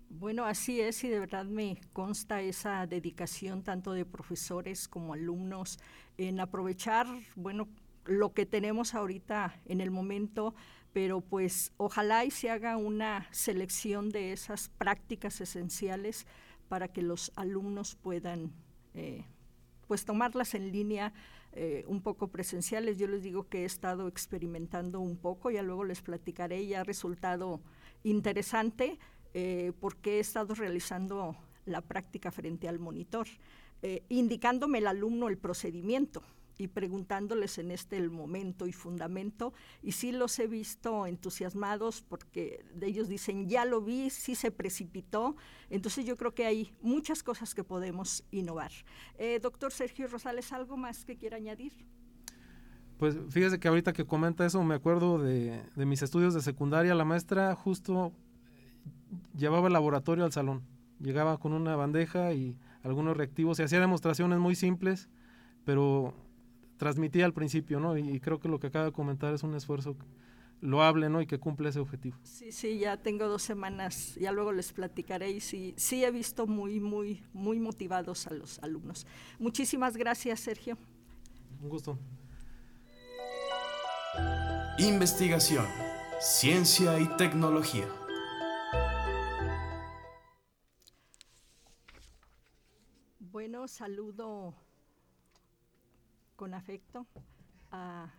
Bueno, 0.08 0.44
así 0.44 0.80
es 0.80 1.02
y 1.02 1.08
de 1.08 1.18
verdad 1.18 1.46
me 1.46 1.80
consta 1.92 2.40
esa 2.40 2.86
dedicación 2.86 3.64
tanto 3.64 3.92
de 3.92 4.04
profesores 4.04 4.86
como 4.86 5.14
alumnos 5.14 5.80
en 6.16 6.38
aprovechar, 6.38 7.08
bueno, 7.34 7.66
lo 8.04 8.34
que 8.34 8.46
tenemos 8.46 8.94
ahorita 8.94 9.60
en 9.64 9.80
el 9.80 9.90
momento, 9.90 10.54
pero 10.92 11.22
pues 11.22 11.72
ojalá 11.76 12.24
y 12.24 12.30
se 12.30 12.50
haga 12.50 12.76
una 12.76 13.26
selección 13.32 14.10
de 14.10 14.32
esas 14.32 14.68
prácticas 14.68 15.40
esenciales 15.40 16.28
para 16.68 16.86
que 16.86 17.02
los 17.02 17.32
alumnos 17.34 17.96
puedan 17.96 18.52
eh, 18.94 19.24
pues 19.88 20.04
tomarlas 20.04 20.54
en 20.54 20.70
línea 20.70 21.12
eh, 21.54 21.84
un 21.86 22.00
poco 22.00 22.28
presenciales. 22.28 22.96
Yo 22.98 23.06
les 23.06 23.22
digo 23.22 23.48
que 23.48 23.62
he 23.62 23.64
estado 23.64 24.08
experimentando 24.08 25.00
un 25.00 25.16
poco, 25.16 25.50
ya 25.50 25.62
luego 25.62 25.84
les 25.84 26.00
platicaré, 26.00 26.62
y 26.62 26.74
ha 26.74 26.82
resultado 26.82 27.60
interesante 28.04 28.98
eh, 29.34 29.72
porque 29.80 30.16
he 30.16 30.20
estado 30.20 30.54
realizando 30.54 31.36
la 31.66 31.80
práctica 31.82 32.30
frente 32.30 32.68
al 32.68 32.78
monitor, 32.78 33.26
eh, 33.82 34.02
indicándome 34.08 34.78
el 34.78 34.86
alumno 34.86 35.28
el 35.28 35.38
procedimiento, 35.38 36.22
y 36.58 36.68
preguntándoles 36.68 37.58
en 37.58 37.70
este 37.70 37.96
el 37.96 38.10
momento 38.10 38.66
y 38.66 38.72
fundamento 38.72 39.52
y 39.82 39.92
sí 39.92 40.12
los 40.12 40.38
he 40.38 40.46
visto 40.46 41.06
entusiasmados 41.06 42.02
porque 42.02 42.64
de 42.74 42.86
ellos 42.86 43.08
dicen 43.08 43.48
ya 43.48 43.64
lo 43.64 43.80
vi, 43.80 44.10
sí 44.10 44.34
se 44.34 44.50
precipitó, 44.50 45.36
entonces 45.70 46.04
yo 46.04 46.16
creo 46.16 46.34
que 46.34 46.46
hay 46.46 46.72
muchas 46.82 47.22
cosas 47.22 47.54
que 47.54 47.64
podemos 47.64 48.24
innovar. 48.30 48.72
Eh, 49.18 49.40
doctor 49.40 49.72
Sergio 49.72 50.06
Rosales, 50.06 50.52
¿algo 50.52 50.76
más 50.76 51.04
que 51.04 51.16
quiera 51.16 51.36
añadir? 51.36 51.72
Pues 52.98 53.16
fíjese 53.30 53.58
que 53.58 53.68
ahorita 53.68 53.92
que 53.92 54.04
comenta 54.04 54.46
eso 54.46 54.62
me 54.62 54.74
acuerdo 54.74 55.18
de, 55.18 55.62
de 55.74 55.86
mis 55.86 56.02
estudios 56.02 56.34
de 56.34 56.40
secundaria, 56.40 56.94
la 56.94 57.04
maestra 57.04 57.54
justo 57.56 58.12
llevaba 59.36 59.66
el 59.66 59.72
laboratorio 59.72 60.24
al 60.24 60.32
salón, 60.32 60.62
llegaba 61.00 61.38
con 61.38 61.52
una 61.52 61.74
bandeja 61.74 62.32
y 62.32 62.56
algunos 62.82 63.16
reactivos 63.16 63.58
y 63.58 63.62
hacía 63.62 63.80
demostraciones 63.80 64.38
muy 64.38 64.54
simples, 64.54 65.08
pero 65.64 66.14
transmitía 66.82 67.24
al 67.24 67.32
principio, 67.32 67.78
¿no? 67.78 67.96
Y, 67.96 68.18
creo 68.18 68.40
que 68.40 68.48
lo 68.48 68.58
que 68.58 68.66
acaba 68.66 68.86
de 68.86 68.90
comentar 68.90 69.32
es 69.32 69.44
un 69.44 69.54
esfuerzo 69.54 69.94
loable, 70.60 71.08
¿no? 71.08 71.22
Y 71.22 71.28
que 71.28 71.38
cumple 71.38 71.68
ese 71.68 71.78
objetivo. 71.78 72.18
Sí, 72.24 72.50
sí, 72.50 72.76
ya 72.76 72.96
tengo 72.96 73.28
dos 73.28 73.42
semanas, 73.42 74.16
ya 74.16 74.32
luego 74.32 74.50
les 74.50 74.72
platicaré 74.72 75.30
y 75.30 75.38
sí, 75.38 75.74
sí 75.76 76.04
he 76.04 76.10
visto 76.10 76.48
muy, 76.48 76.80
muy, 76.80 77.22
muy 77.32 77.60
motivados 77.60 78.26
a 78.26 78.34
los 78.34 78.58
alumnos. 78.64 79.06
Muchísimas 79.38 79.96
gracias, 79.96 80.40
Sergio. 80.40 80.76
Un 81.62 81.68
gusto. 81.68 81.96
Investigación, 84.78 85.66
ciencia 86.18 86.98
y 86.98 87.06
tecnología. 87.16 87.86
Bueno, 93.20 93.68
saludo 93.68 94.56
con 96.42 96.54
afecto 96.54 97.06
a 97.70 98.10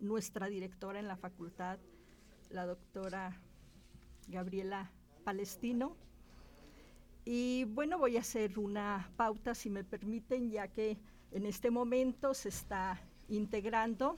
nuestra 0.00 0.46
directora 0.46 1.00
en 1.00 1.06
la 1.06 1.18
facultad, 1.18 1.78
la 2.48 2.64
doctora 2.64 3.38
Gabriela 4.28 4.90
Palestino. 5.22 5.98
Y 7.26 7.64
bueno, 7.64 7.98
voy 7.98 8.16
a 8.16 8.20
hacer 8.20 8.58
una 8.58 9.10
pauta, 9.18 9.54
si 9.54 9.68
me 9.68 9.84
permiten, 9.84 10.50
ya 10.50 10.68
que 10.68 10.96
en 11.30 11.44
este 11.44 11.70
momento 11.70 12.32
se 12.32 12.48
está 12.48 12.98
integrando 13.28 14.16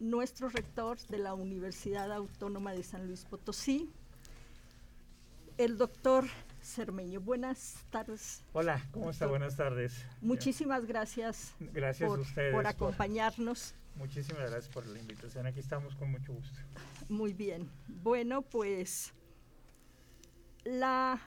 nuestro 0.00 0.48
rector 0.48 0.98
de 1.06 1.18
la 1.18 1.34
Universidad 1.34 2.10
Autónoma 2.12 2.72
de 2.72 2.82
San 2.82 3.06
Luis 3.06 3.24
Potosí, 3.26 3.92
el 5.56 5.78
doctor 5.78 6.24
Cermeño. 6.66 7.20
Buenas 7.20 7.84
tardes. 7.90 8.42
Hola, 8.52 8.82
¿cómo 8.90 9.10
está? 9.10 9.26
Buenas 9.26 9.56
tardes. 9.56 10.04
Muchísimas 10.20 10.84
gracias, 10.84 11.54
gracias 11.60 12.08
por, 12.08 12.18
a 12.18 12.22
ustedes 12.22 12.54
por 12.54 12.66
acompañarnos. 12.66 13.74
muchísimas 13.94 14.50
gracias 14.50 14.68
por 14.68 14.86
la 14.86 14.98
invitación. 14.98 15.46
Aquí 15.46 15.60
estamos 15.60 15.94
con 15.94 16.10
mucho 16.10 16.32
gusto. 16.32 16.58
Muy 17.08 17.32
bien. 17.32 17.70
Bueno, 17.86 18.42
pues 18.42 19.14
la 20.64 21.20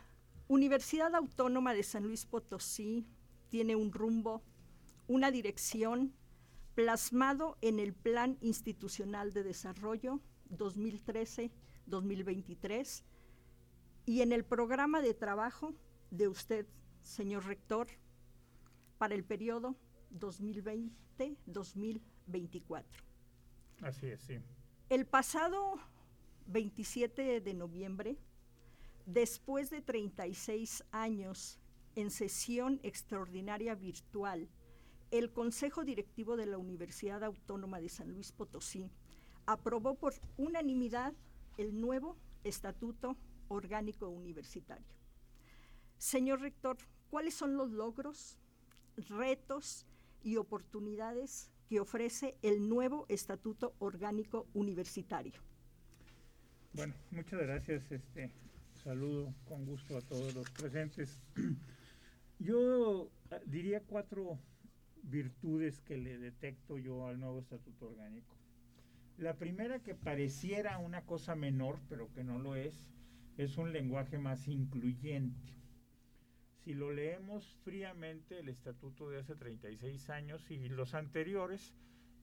Universidad 0.47 1.15
Autónoma 1.15 1.73
de 1.73 1.83
San 1.83 2.03
Luis 2.03 2.25
Potosí 2.25 3.07
tiene 3.49 3.75
un 3.75 3.93
rumbo, 3.93 4.43
una 5.07 5.31
dirección 5.31 6.13
plasmado 6.75 7.57
en 7.61 7.79
el 7.79 7.93
Plan 7.93 8.37
Institucional 8.41 9.33
de 9.33 9.43
Desarrollo 9.43 10.19
2013-2023 10.51 13.03
y 14.09 14.21
en 14.23 14.31
el 14.31 14.43
programa 14.43 15.03
de 15.03 15.13
trabajo 15.13 15.75
de 16.09 16.27
usted, 16.27 16.65
señor 17.03 17.45
rector, 17.45 17.85
para 18.97 19.13
el 19.13 19.23
periodo 19.23 19.75
2020-2024. 20.17 22.85
Así 23.83 24.07
es, 24.07 24.19
sí. 24.21 24.39
El 24.89 25.05
pasado 25.05 25.75
27 26.47 27.39
de 27.39 27.53
noviembre, 27.53 28.17
después 29.05 29.69
de 29.69 29.83
36 29.83 30.85
años 30.89 31.59
en 31.93 32.09
sesión 32.09 32.79
extraordinaria 32.81 33.75
virtual, 33.75 34.49
el 35.11 35.31
Consejo 35.31 35.83
Directivo 35.83 36.35
de 36.35 36.47
la 36.47 36.57
Universidad 36.57 37.23
Autónoma 37.23 37.79
de 37.79 37.89
San 37.89 38.11
Luis 38.11 38.31
Potosí 38.31 38.89
aprobó 39.45 39.93
por 39.93 40.15
unanimidad 40.35 41.13
el 41.59 41.79
nuevo 41.79 42.17
Estatuto 42.43 43.15
orgánico 43.49 44.09
universitario. 44.09 44.87
Señor 45.97 46.41
rector, 46.41 46.77
¿cuáles 47.09 47.33
son 47.33 47.57
los 47.57 47.71
logros, 47.71 48.37
retos 49.09 49.85
y 50.23 50.37
oportunidades 50.37 51.51
que 51.67 51.79
ofrece 51.79 52.37
el 52.41 52.67
nuevo 52.69 53.05
Estatuto 53.09 53.75
Orgánico 53.79 54.47
Universitario? 54.53 55.33
Bueno, 56.73 56.93
muchas 57.11 57.41
gracias. 57.41 57.91
Este 57.91 58.31
saludo 58.83 59.33
con 59.45 59.65
gusto 59.65 59.97
a 59.97 60.01
todos 60.01 60.33
los 60.33 60.49
presentes. 60.51 61.19
Yo 62.39 63.11
ah, 63.31 63.39
diría 63.45 63.81
cuatro 63.81 64.39
virtudes 65.03 65.81
que 65.81 65.97
le 65.97 66.17
detecto 66.17 66.77
yo 66.77 67.07
al 67.07 67.19
nuevo 67.19 67.39
Estatuto 67.39 67.87
Orgánico. 67.87 68.35
La 69.17 69.33
primera 69.33 69.79
que 69.79 69.95
pareciera 69.95 70.77
una 70.77 71.05
cosa 71.05 71.35
menor, 71.35 71.79
pero 71.89 72.11
que 72.13 72.23
no 72.23 72.39
lo 72.39 72.55
es, 72.55 72.89
es 73.39 73.57
un 73.57 73.71
lenguaje 73.71 74.17
más 74.17 74.49
incluyente. 74.49 75.53
Si 76.65 76.73
lo 76.73 76.91
leemos 76.91 77.55
fríamente, 77.63 78.37
el 78.39 78.49
estatuto 78.49 79.09
de 79.09 79.19
hace 79.19 79.33
36 79.33 80.09
años 80.09 80.51
y 80.51 80.67
los 80.67 80.93
anteriores 80.93 81.73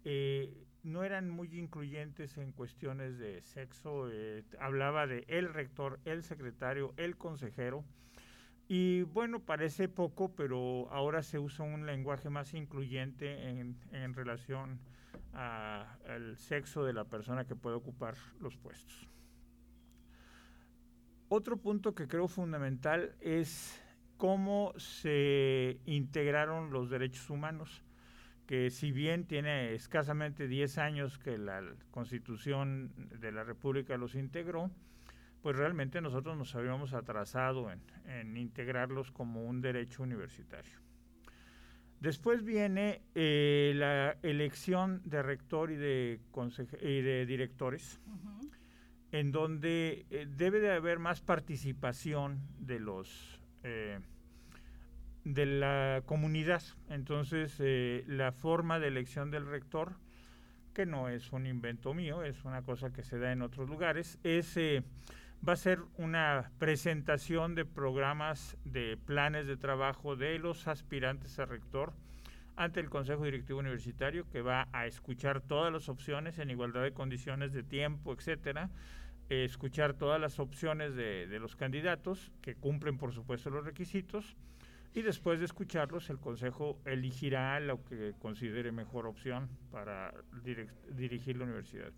eh, 0.04 0.66
no 0.82 1.04
eran 1.04 1.30
muy 1.30 1.58
incluyentes 1.58 2.36
en 2.36 2.52
cuestiones 2.52 3.18
de 3.18 3.40
sexo. 3.40 4.10
Eh, 4.12 4.44
hablaba 4.60 5.06
de 5.06 5.24
el 5.28 5.54
rector, 5.54 6.00
el 6.04 6.22
secretario, 6.22 6.92
el 6.98 7.16
consejero. 7.16 7.82
Y 8.68 9.02
bueno, 9.02 9.40
parece 9.40 9.88
poco, 9.88 10.34
pero 10.36 10.86
ahora 10.90 11.22
se 11.22 11.38
usa 11.38 11.64
un 11.64 11.86
lenguaje 11.86 12.28
más 12.28 12.52
incluyente 12.52 13.48
en, 13.48 13.78
en 13.90 14.12
relación 14.12 14.80
al 15.32 16.36
sexo 16.36 16.84
de 16.84 16.92
la 16.92 17.04
persona 17.04 17.46
que 17.46 17.56
puede 17.56 17.76
ocupar 17.76 18.16
los 18.38 18.58
puestos. 18.58 19.15
Otro 21.28 21.56
punto 21.56 21.94
que 21.94 22.06
creo 22.06 22.28
fundamental 22.28 23.16
es 23.20 23.82
cómo 24.16 24.72
se 24.76 25.80
integraron 25.84 26.70
los 26.70 26.88
derechos 26.88 27.28
humanos, 27.30 27.82
que 28.46 28.70
si 28.70 28.92
bien 28.92 29.26
tiene 29.26 29.74
escasamente 29.74 30.46
10 30.46 30.78
años 30.78 31.18
que 31.18 31.36
la 31.36 31.64
Constitución 31.90 32.92
de 33.20 33.32
la 33.32 33.42
República 33.42 33.96
los 33.96 34.14
integró, 34.14 34.70
pues 35.42 35.56
realmente 35.56 36.00
nosotros 36.00 36.36
nos 36.36 36.54
habíamos 36.54 36.94
atrasado 36.94 37.72
en, 38.04 38.36
integrarlos 38.36 39.10
como 39.10 39.44
un 39.44 39.60
derecho 39.60 40.04
universitario. 40.04 40.78
Después 41.98 42.44
viene 42.44 43.02
eh, 43.16 43.72
la 43.74 44.16
elección 44.22 45.02
de 45.04 45.22
rector 45.22 45.72
y 45.72 45.76
de, 45.76 46.20
y 46.82 47.00
de 47.00 47.26
directores 47.26 47.98
en 49.12 49.32
donde 49.32 50.06
eh, 50.10 50.26
debe 50.28 50.60
de 50.60 50.72
haber 50.72 50.98
más 50.98 51.20
participación 51.20 52.40
de 52.58 52.80
los 52.80 53.40
eh, 53.62 54.00
de 55.24 55.46
la 55.46 56.02
comunidad. 56.06 56.62
Entonces, 56.88 57.56
eh, 57.58 58.04
la 58.06 58.30
forma 58.32 58.78
de 58.78 58.88
elección 58.88 59.30
del 59.30 59.46
rector, 59.46 59.94
que 60.72 60.86
no 60.86 61.08
es 61.08 61.32
un 61.32 61.46
invento 61.46 61.94
mío, 61.94 62.22
es 62.22 62.44
una 62.44 62.62
cosa 62.62 62.92
que 62.92 63.02
se 63.02 63.18
da 63.18 63.32
en 63.32 63.42
otros 63.42 63.68
lugares, 63.68 64.18
es 64.22 64.56
va 65.46 65.52
a 65.52 65.56
ser 65.56 65.80
una 65.96 66.52
presentación 66.58 67.54
de 67.54 67.64
programas 67.64 68.56
de 68.64 68.96
planes 68.96 69.46
de 69.46 69.56
trabajo 69.56 70.16
de 70.16 70.38
los 70.38 70.68
aspirantes 70.68 71.38
a 71.38 71.46
rector 71.46 71.92
ante 72.56 72.80
el 72.80 72.90
Consejo 72.90 73.24
Directivo 73.24 73.60
Universitario 73.60 74.28
que 74.30 74.42
va 74.42 74.68
a 74.72 74.86
escuchar 74.86 75.42
todas 75.42 75.72
las 75.72 75.88
opciones 75.88 76.38
en 76.38 76.50
igualdad 76.50 76.82
de 76.82 76.92
condiciones 76.92 77.52
de 77.52 77.62
tiempo, 77.62 78.12
etcétera, 78.14 78.70
escuchar 79.28 79.94
todas 79.94 80.20
las 80.20 80.38
opciones 80.38 80.94
de, 80.94 81.26
los 81.38 81.56
candidatos 81.56 82.32
que 82.40 82.54
cumplen 82.54 82.96
por 82.96 83.12
supuesto 83.12 83.50
los 83.50 83.64
requisitos 83.64 84.36
y 84.94 85.02
después 85.02 85.38
de 85.38 85.44
escucharlos 85.44 86.08
el 86.08 86.18
consejo 86.18 86.78
elegirá 86.86 87.60
lo 87.60 87.84
que 87.84 88.14
considere 88.18 88.72
mejor 88.72 89.06
opción 89.06 89.48
para 89.70 90.14
dirigir 90.94 91.36
la 91.36 91.44
universidad. 91.44 91.92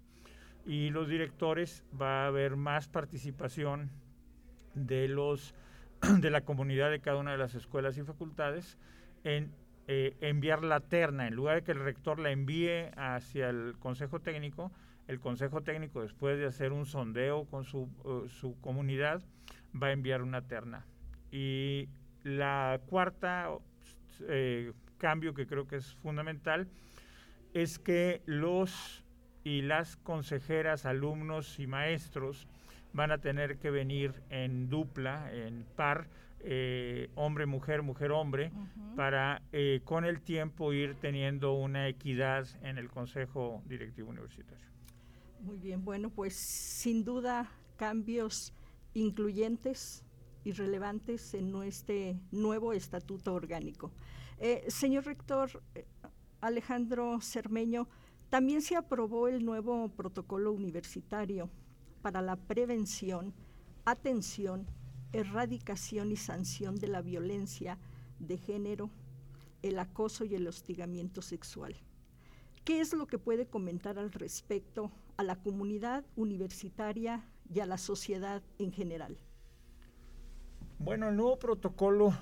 Y 0.67 0.91
los 0.91 1.09
directores 1.09 1.85
va 2.01 2.25
a 2.25 2.27
haber 2.27 2.57
más 2.57 2.89
participación 2.89 3.91
de 4.75 5.07
los 5.07 5.55
de 6.21 6.31
la 6.31 6.41
comunidad 6.41 6.91
de 6.91 7.01
cada 7.01 7.19
una 7.19 7.33
de 7.33 7.39
las 7.39 7.55
escuelas 7.55 7.97
y 7.99 8.03
facultades 8.03 8.79
en 9.23 9.53
eh, 9.89 10.17
enviar 10.21 10.63
la 10.63 10.81
terna 10.81 11.27
en 11.27 11.35
lugar 11.35 11.57
de 11.57 11.63
que 11.63 11.73
el 11.73 11.81
rector 11.81 12.21
la 12.21 12.31
envíe 12.31 12.91
hacia 12.97 13.51
el 13.51 13.75
consejo 13.81 14.21
técnico 14.21 14.71
el 15.09 15.21
Consejo 15.21 15.63
Técnico, 15.63 16.03
después 16.03 16.39
de 16.39 16.47
hacer 16.47 16.73
un 16.73 16.85
sondeo 16.85 17.47
con 17.47 17.65
su, 17.65 17.89
uh, 18.05 18.29
su 18.29 18.61
comunidad, 18.61 19.23
va 19.75 19.89
a 19.89 19.93
enviar 19.93 20.23
una 20.23 20.43
terna. 20.43 20.85
Y 21.33 21.89
la 22.23 22.79
cuarta 22.87 23.49
eh, 24.29 24.73
cambio 24.99 25.33
que 25.35 25.47
creo 25.47 25.67
que 25.67 25.77
es 25.77 25.95
fundamental 25.95 26.69
es 27.55 27.79
que 27.79 28.21
los 28.27 29.03
y 29.45 29.63
las 29.63 29.97
consejeras, 29.97 30.85
alumnos 30.85 31.59
y 31.59 31.67
maestros 31.67 32.47
van 32.93 33.11
a 33.11 33.19
tener 33.19 33.57
que 33.57 33.71
venir 33.71 34.13
en 34.29 34.69
dupla, 34.69 35.33
en 35.33 35.65
par, 35.75 36.07
eh, 36.41 37.11
hombre, 37.15 37.47
mujer, 37.47 37.83
mujer, 37.83 38.13
hombre, 38.13 38.53
para 38.97 39.43
eh, 39.53 39.81
con 39.85 40.05
el 40.05 40.21
tiempo 40.21 40.73
ir 40.73 40.97
teniendo 40.97 41.55
una 41.55 41.89
equidad 41.89 42.47
en 42.63 42.79
el 42.79 42.89
Consejo 42.89 43.63
Directivo 43.67 44.11
Universitario. 44.11 44.67
Muy 45.41 45.59
bien, 45.59 45.85
bueno, 45.85 46.11
pues 46.11 46.35
sin 46.35 47.05
duda 47.05 47.51
cambios 47.77 48.53
incluyentes 48.95 50.05
y 50.45 50.53
relevantes 50.53 51.35
en 51.35 51.53
nuestro 51.53 51.95
nuevo 52.33 52.73
estatuto 52.73 53.35
orgánico. 53.35 53.93
Eh, 54.39 54.65
señor 54.69 55.05
rector 55.05 55.63
Alejandro 56.41 57.21
Cermeño, 57.21 57.89
también 58.31 58.63
se 58.63 58.77
aprobó 58.77 59.29
el 59.29 59.45
nuevo 59.45 59.89
protocolo 59.89 60.53
universitario 60.53 61.51
para 62.03 62.23
la 62.23 62.37
prevención, 62.37 63.35
atención 63.85 64.67
erradicación 65.13 66.13
y 66.13 66.17
sanción 66.17 66.77
de 66.77 66.89
la 66.89 67.03
violencia 67.03 67.79
de 68.19 68.37
género, 68.37 68.91
el 69.63 69.79
acoso 69.79 70.25
y 70.25 70.35
el 70.35 70.47
hostigamiento 70.47 71.23
sexual. 71.23 71.77
¿Qué 72.65 72.81
es 72.81 72.93
lo 72.93 73.07
que 73.07 73.19
puede 73.19 73.47
comentar 73.47 73.99
al 73.99 74.13
respecto 74.13 74.93
a 75.17 75.23
la 75.23 75.37
comunidad 75.37 76.05
universitaria 76.17 77.25
y 77.53 77.61
a 77.61 77.67
la 77.67 77.79
sociedad 77.79 78.43
en 78.59 78.73
general? 78.73 79.19
Bueno, 80.79 81.09
el 81.09 81.17
nuevo 81.17 81.39
protocolo, 81.39 82.13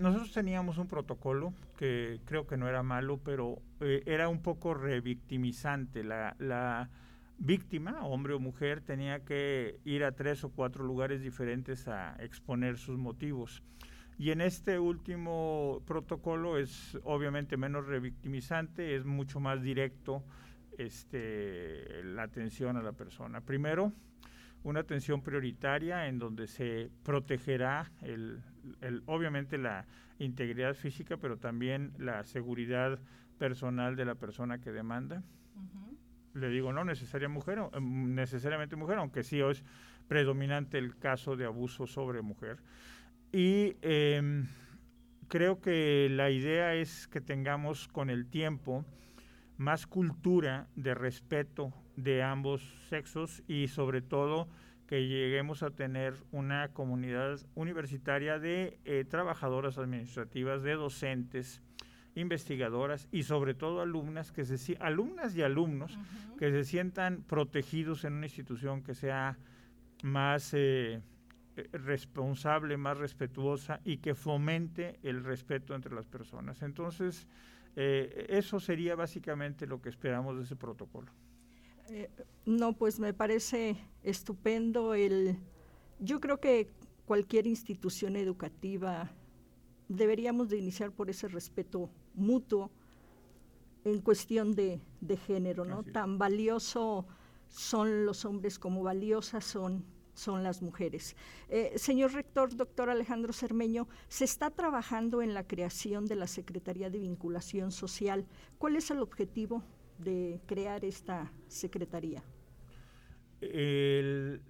nosotros 0.00 0.32
teníamos 0.32 0.78
un 0.78 0.88
protocolo 0.88 1.54
que 1.76 2.20
creo 2.24 2.46
que 2.46 2.56
no 2.56 2.68
era 2.68 2.82
malo, 2.82 3.20
pero 3.22 3.62
eh, 3.80 4.02
era 4.06 4.28
un 4.28 4.42
poco 4.42 4.74
revictimizante. 4.74 6.02
La, 6.02 6.34
la, 6.40 6.90
víctima, 7.38 8.04
hombre 8.04 8.34
o 8.34 8.40
mujer, 8.40 8.80
tenía 8.80 9.24
que 9.24 9.78
ir 9.84 10.04
a 10.04 10.12
tres 10.12 10.44
o 10.44 10.50
cuatro 10.50 10.84
lugares 10.84 11.22
diferentes 11.22 11.88
a 11.88 12.16
exponer 12.20 12.78
sus 12.78 12.98
motivos. 12.98 13.62
Y 14.16 14.30
en 14.30 14.40
este 14.40 14.78
último 14.78 15.82
protocolo 15.86 16.56
es 16.56 16.96
obviamente 17.02 17.56
menos 17.56 17.86
revictimizante, 17.86 18.94
es 18.94 19.04
mucho 19.04 19.40
más 19.40 19.62
directo 19.62 20.22
este, 20.78 22.04
la 22.04 22.22
atención 22.22 22.76
a 22.76 22.82
la 22.82 22.92
persona. 22.92 23.40
Primero, 23.40 23.92
una 24.62 24.80
atención 24.80 25.20
prioritaria 25.20 26.06
en 26.06 26.18
donde 26.18 26.46
se 26.46 26.90
protegerá 27.02 27.90
el, 28.02 28.40
obviamente 29.06 29.58
la 29.58 29.86
integridad 30.18 30.74
física, 30.74 31.16
pero 31.16 31.36
también 31.36 31.92
la 31.98 32.22
seguridad 32.24 33.00
personal 33.38 33.96
de 33.96 34.04
la 34.04 34.14
persona 34.14 34.60
que 34.60 34.70
demanda 34.70 35.22
le 36.34 36.48
digo 36.48 36.72
no 36.72 36.84
necesaria 36.84 37.28
mujer, 37.28 37.58
em, 37.72 38.14
necesariamente 38.14 38.76
mujer, 38.76 38.98
aunque 38.98 39.22
sí 39.22 39.40
es 39.40 39.64
predominante 40.08 40.78
el 40.78 40.96
caso 40.98 41.36
de 41.36 41.46
abuso 41.46 41.86
sobre 41.86 42.22
mujer. 42.22 42.58
Y 43.32 43.76
em, 43.82 44.46
creo 45.28 45.60
que 45.60 46.08
la 46.10 46.30
idea 46.30 46.74
es 46.74 47.08
que 47.08 47.20
tengamos 47.20 47.88
con 47.88 48.10
el 48.10 48.26
tiempo 48.26 48.84
más 49.56 49.86
cultura 49.86 50.68
de 50.76 50.94
respeto 50.94 51.72
de 51.96 52.22
ambos 52.22 52.62
sexos 52.88 53.42
y 53.46 53.68
sobre 53.68 54.02
todo 54.02 54.48
que 54.86 55.06
lleguemos 55.06 55.62
a 55.62 55.70
tener 55.70 56.14
una 56.30 56.68
comunidad 56.68 57.40
universitaria 57.54 58.38
de 58.38 58.78
eh, 58.84 59.04
trabajadoras 59.08 59.78
administrativas, 59.78 60.62
de 60.62 60.74
docentes, 60.74 61.62
investigadoras 62.14 63.08
y 63.10 63.24
sobre 63.24 63.54
todo 63.54 63.80
alumnas 63.80 64.32
que 64.32 64.44
se 64.44 64.76
alumnas 64.80 65.36
y 65.36 65.42
alumnos 65.42 65.98
que 66.38 66.50
se 66.50 66.64
sientan 66.64 67.22
protegidos 67.22 68.04
en 68.04 68.14
una 68.14 68.26
institución 68.26 68.82
que 68.82 68.94
sea 68.94 69.36
más 70.02 70.52
eh, 70.54 71.00
eh, 71.56 71.68
responsable, 71.72 72.76
más 72.76 72.98
respetuosa 72.98 73.80
y 73.84 73.98
que 73.98 74.14
fomente 74.14 74.98
el 75.02 75.24
respeto 75.24 75.74
entre 75.74 75.94
las 75.94 76.06
personas. 76.06 76.62
Entonces, 76.62 77.26
eh, 77.76 78.26
eso 78.28 78.60
sería 78.60 78.94
básicamente 78.94 79.66
lo 79.66 79.80
que 79.80 79.88
esperamos 79.88 80.36
de 80.36 80.44
ese 80.44 80.56
protocolo. 80.56 81.10
no, 82.46 82.72
pues 82.74 83.00
me 83.00 83.12
parece 83.12 83.76
estupendo 84.02 84.94
el. 84.94 85.36
Yo 86.00 86.20
creo 86.20 86.38
que 86.38 86.70
cualquier 87.06 87.46
institución 87.46 88.16
educativa 88.16 89.10
deberíamos 89.88 90.48
de 90.48 90.58
iniciar 90.58 90.92
por 90.92 91.10
ese 91.10 91.28
respeto 91.28 91.90
mutuo 92.14 92.70
en 93.84 94.00
cuestión 94.00 94.54
de, 94.54 94.80
género, 95.26 95.64
¿no? 95.64 95.82
Tan 95.82 96.18
valioso 96.18 97.06
son 97.48 98.06
los 98.06 98.24
hombres 98.24 98.58
como 98.58 98.82
valiosas 98.82 99.44
son, 99.44 99.84
son 100.14 100.42
las 100.42 100.62
mujeres. 100.62 101.14
Eh, 101.48 101.74
señor 101.76 102.12
rector, 102.12 102.56
doctor 102.56 102.88
Alejandro 102.88 103.32
Cermeño, 103.32 103.86
se 104.08 104.24
está 104.24 104.50
trabajando 104.50 105.22
en 105.22 105.34
la 105.34 105.46
creación 105.46 106.06
de 106.06 106.16
la 106.16 106.26
Secretaría 106.26 106.90
de 106.90 106.98
Vinculación 106.98 107.70
Social. 107.70 108.26
¿Cuál 108.58 108.76
es 108.76 108.90
el 108.90 109.00
objetivo 109.00 109.62
de 109.98 110.40
crear 110.46 110.84
esta 110.84 111.30
secretaría? 111.46 112.24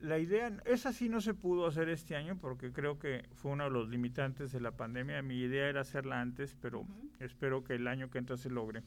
La 0.01 0.19
idea, 0.19 0.57
esa 0.65 0.93
sí 0.93 1.09
no 1.09 1.21
se 1.21 1.35
pudo 1.35 1.67
hacer 1.67 1.89
este 1.89 2.17
año 2.17 2.39
porque 2.41 2.73
creo 2.73 2.99
que 2.99 3.25
fue 3.35 3.53
uno 3.53 3.65
de 3.65 3.71
los 3.71 3.89
limitantes 3.89 4.53
de 4.53 4.61
la 4.61 4.73
pandemia. 4.73 5.23
Mi 5.23 5.39
idea 5.39 5.69
era 5.69 5.83
hacerla 5.83 6.21
antes, 6.21 6.57
pero 6.61 6.87
espero 7.21 7.65
que 7.65 7.75
el 7.75 7.87
año 7.87 8.11
que 8.11 8.19
entra 8.19 8.37
se 8.37 8.51
logre. 8.51 8.83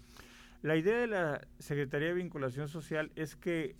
La 0.61 0.75
idea 0.75 0.97
de 0.97 1.07
la 1.07 1.47
Secretaría 1.59 2.09
de 2.09 2.13
Vinculación 2.15 2.67
Social 2.67 3.11
es 3.15 3.35
que 3.35 3.75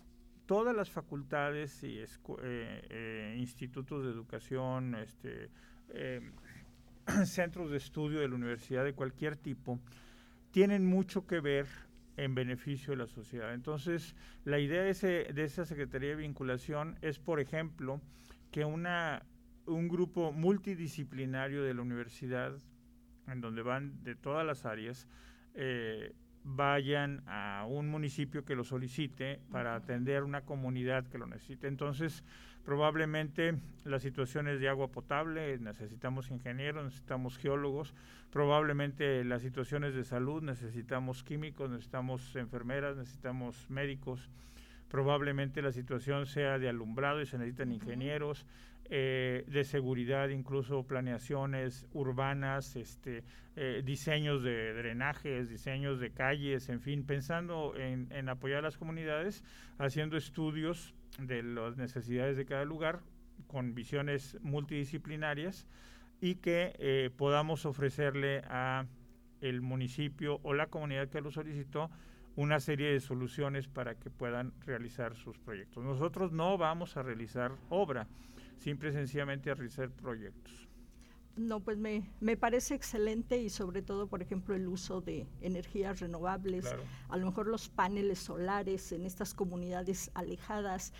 todas 0.46 0.74
las 0.74 0.90
facultades 0.90 1.82
y 1.82 1.98
eh, 1.98 2.06
eh, 2.42 3.36
institutos 3.38 4.04
de 4.04 4.10
educación, 4.10 4.94
este, 4.94 5.50
em, 5.90 6.32
centros 7.26 7.70
de 7.70 7.76
estudio 7.76 8.20
de 8.20 8.28
la 8.28 8.34
universidad 8.34 8.84
de 8.84 8.94
cualquier 8.94 9.36
tipo, 9.36 9.78
tienen 10.50 10.86
mucho 10.86 11.26
que 11.26 11.40
ver 11.40 11.66
en 12.18 12.34
beneficio 12.34 12.90
de 12.90 12.96
la 12.96 13.06
sociedad. 13.06 13.54
Entonces, 13.54 14.14
la 14.44 14.58
idea 14.58 14.82
de, 14.82 14.90
ese, 14.90 15.32
de 15.32 15.44
esa 15.44 15.64
Secretaría 15.64 16.10
de 16.10 16.16
Vinculación 16.16 16.98
es, 17.00 17.18
por 17.18 17.40
ejemplo, 17.40 18.00
que 18.50 18.64
una, 18.64 19.22
un 19.66 19.88
grupo 19.88 20.32
multidisciplinario 20.32 21.62
de 21.62 21.74
la 21.74 21.82
universidad, 21.82 22.52
en 23.28 23.40
donde 23.40 23.62
van 23.62 24.02
de 24.02 24.16
todas 24.16 24.44
las 24.44 24.66
áreas, 24.66 25.08
eh, 25.54 26.12
vayan 26.42 27.22
a 27.26 27.64
un 27.68 27.88
municipio 27.88 28.44
que 28.44 28.56
lo 28.56 28.64
solicite 28.64 29.40
para 29.52 29.76
atender 29.76 30.24
una 30.24 30.42
comunidad 30.42 31.06
que 31.06 31.18
lo 31.18 31.26
necesite. 31.26 31.68
Entonces, 31.68 32.24
probablemente 32.64 33.54
las 33.84 34.02
situaciones 34.02 34.60
de 34.60 34.68
agua 34.68 34.88
potable, 34.88 35.58
necesitamos 35.58 36.30
ingenieros, 36.30 36.84
necesitamos 36.84 37.38
geólogos, 37.38 37.94
probablemente 38.30 39.24
las 39.24 39.42
situaciones 39.42 39.94
de 39.94 40.04
salud, 40.04 40.42
necesitamos 40.42 41.22
químicos, 41.24 41.70
necesitamos 41.70 42.36
enfermeras, 42.36 42.96
necesitamos 42.96 43.68
médicos, 43.70 44.28
probablemente 44.88 45.62
la 45.62 45.72
situación 45.72 46.26
sea 46.26 46.58
de 46.58 46.68
alumbrado 46.68 47.20
y 47.20 47.26
se 47.26 47.38
necesitan 47.38 47.72
ingenieros, 47.72 48.46
eh, 48.90 49.44
de 49.46 49.64
seguridad, 49.64 50.30
incluso 50.30 50.82
planeaciones 50.84 51.86
urbanas, 51.92 52.74
este, 52.74 53.22
eh, 53.54 53.82
diseños 53.84 54.42
de 54.42 54.72
drenajes, 54.72 55.50
diseños 55.50 56.00
de 56.00 56.10
calles, 56.10 56.70
en 56.70 56.80
fin, 56.80 57.04
pensando 57.04 57.74
en, 57.76 58.10
en 58.12 58.30
apoyar 58.30 58.60
a 58.60 58.62
las 58.62 58.78
comunidades, 58.78 59.44
haciendo 59.76 60.16
estudios 60.16 60.94
de 61.18 61.42
las 61.42 61.76
necesidades 61.76 62.38
de 62.38 62.46
cada 62.46 62.64
lugar 62.64 63.00
con 63.46 63.74
visiones 63.74 64.38
multidisciplinarias 64.40 65.66
y 66.20 66.36
que 66.36 66.74
eh, 66.78 67.10
podamos 67.16 67.66
ofrecerle 67.66 68.42
a 68.48 68.86
el 69.40 69.60
municipio 69.60 70.40
o 70.42 70.54
la 70.54 70.66
comunidad 70.66 71.08
que 71.08 71.20
lo 71.20 71.30
solicitó 71.30 71.90
una 72.38 72.60
serie 72.60 72.92
de 72.92 73.00
soluciones 73.00 73.66
para 73.66 73.96
que 73.96 74.10
puedan 74.10 74.52
realizar 74.64 75.16
sus 75.16 75.36
proyectos. 75.40 75.82
Nosotros 75.82 76.30
no 76.30 76.56
vamos 76.56 76.96
a 76.96 77.02
realizar 77.02 77.50
obra, 77.68 78.06
simple 78.58 78.90
y 78.90 78.92
sencillamente 78.92 79.50
a 79.50 79.54
realizar 79.54 79.90
proyectos. 79.90 80.68
No, 81.34 81.58
pues 81.58 81.78
me, 81.78 82.08
me, 82.20 82.36
parece 82.36 82.76
excelente 82.76 83.38
y 83.38 83.50
sobre 83.50 83.82
todo, 83.82 84.06
por 84.06 84.22
ejemplo, 84.22 84.54
el 84.54 84.68
uso 84.68 85.00
de 85.00 85.26
energías 85.40 85.98
renovables, 85.98 86.72
a 87.08 87.16
lo 87.16 87.26
mejor 87.26 87.48
los 87.48 87.68
paneles 87.68 88.20
solares 88.20 88.92
en 88.92 89.04
estas 89.04 89.34
comunidades 89.34 90.12
alejadas 90.14 90.92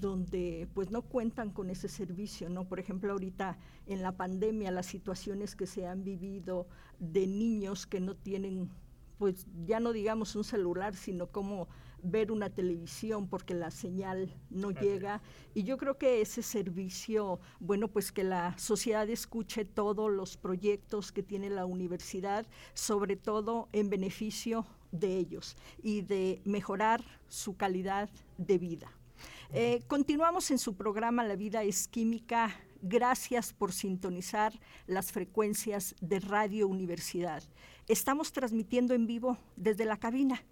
donde 0.00 0.66
pues 0.72 0.90
no 0.90 1.02
cuentan 1.02 1.50
con 1.50 1.68
ese 1.68 1.88
servicio, 1.88 2.48
¿no? 2.48 2.64
Por 2.64 2.80
ejemplo, 2.80 3.12
ahorita 3.12 3.58
en 3.86 4.00
la 4.00 4.12
pandemia 4.12 4.70
las 4.70 4.86
situaciones 4.86 5.56
que 5.56 5.66
se 5.66 5.86
han 5.86 6.04
vivido 6.04 6.66
de 6.98 7.26
niños 7.26 7.86
que 7.86 8.00
no 8.00 8.16
tienen 8.16 8.70
pues 9.18 9.46
ya 9.64 9.80
no 9.80 9.92
digamos 9.92 10.36
un 10.36 10.44
celular, 10.44 10.94
sino 10.94 11.28
cómo 11.28 11.68
ver 12.02 12.30
una 12.30 12.50
televisión 12.50 13.28
porque 13.28 13.54
la 13.54 13.70
señal 13.70 14.32
no 14.50 14.70
llega. 14.70 15.22
Y 15.54 15.64
yo 15.64 15.76
creo 15.76 15.98
que 15.98 16.20
ese 16.20 16.42
servicio, 16.42 17.40
bueno, 17.58 17.88
pues 17.88 18.12
que 18.12 18.24
la 18.24 18.56
sociedad 18.58 19.08
escuche 19.08 19.64
todos 19.64 20.10
los 20.10 20.36
proyectos 20.36 21.12
que 21.12 21.22
tiene 21.22 21.50
la 21.50 21.66
universidad, 21.66 22.46
sobre 22.74 23.16
todo 23.16 23.68
en 23.72 23.90
beneficio 23.90 24.66
de 24.92 25.16
ellos 25.18 25.56
y 25.82 26.02
de 26.02 26.40
mejorar 26.44 27.04
su 27.28 27.56
calidad 27.56 28.08
de 28.38 28.58
vida. 28.58 28.92
Eh, 29.52 29.82
continuamos 29.86 30.50
en 30.50 30.58
su 30.58 30.74
programa 30.76 31.24
La 31.24 31.36
vida 31.36 31.62
es 31.62 31.88
química. 31.88 32.54
Gracias 32.82 33.52
por 33.52 33.72
sintonizar 33.72 34.52
las 34.86 35.10
frecuencias 35.10 35.94
de 36.00 36.20
Radio 36.20 36.68
Universidad. 36.68 37.42
Estamos 37.88 38.32
transmitiendo 38.32 38.94
en 38.94 39.06
vivo 39.06 39.38
desde 39.54 39.84
la 39.84 39.96
cabina. 39.96 40.42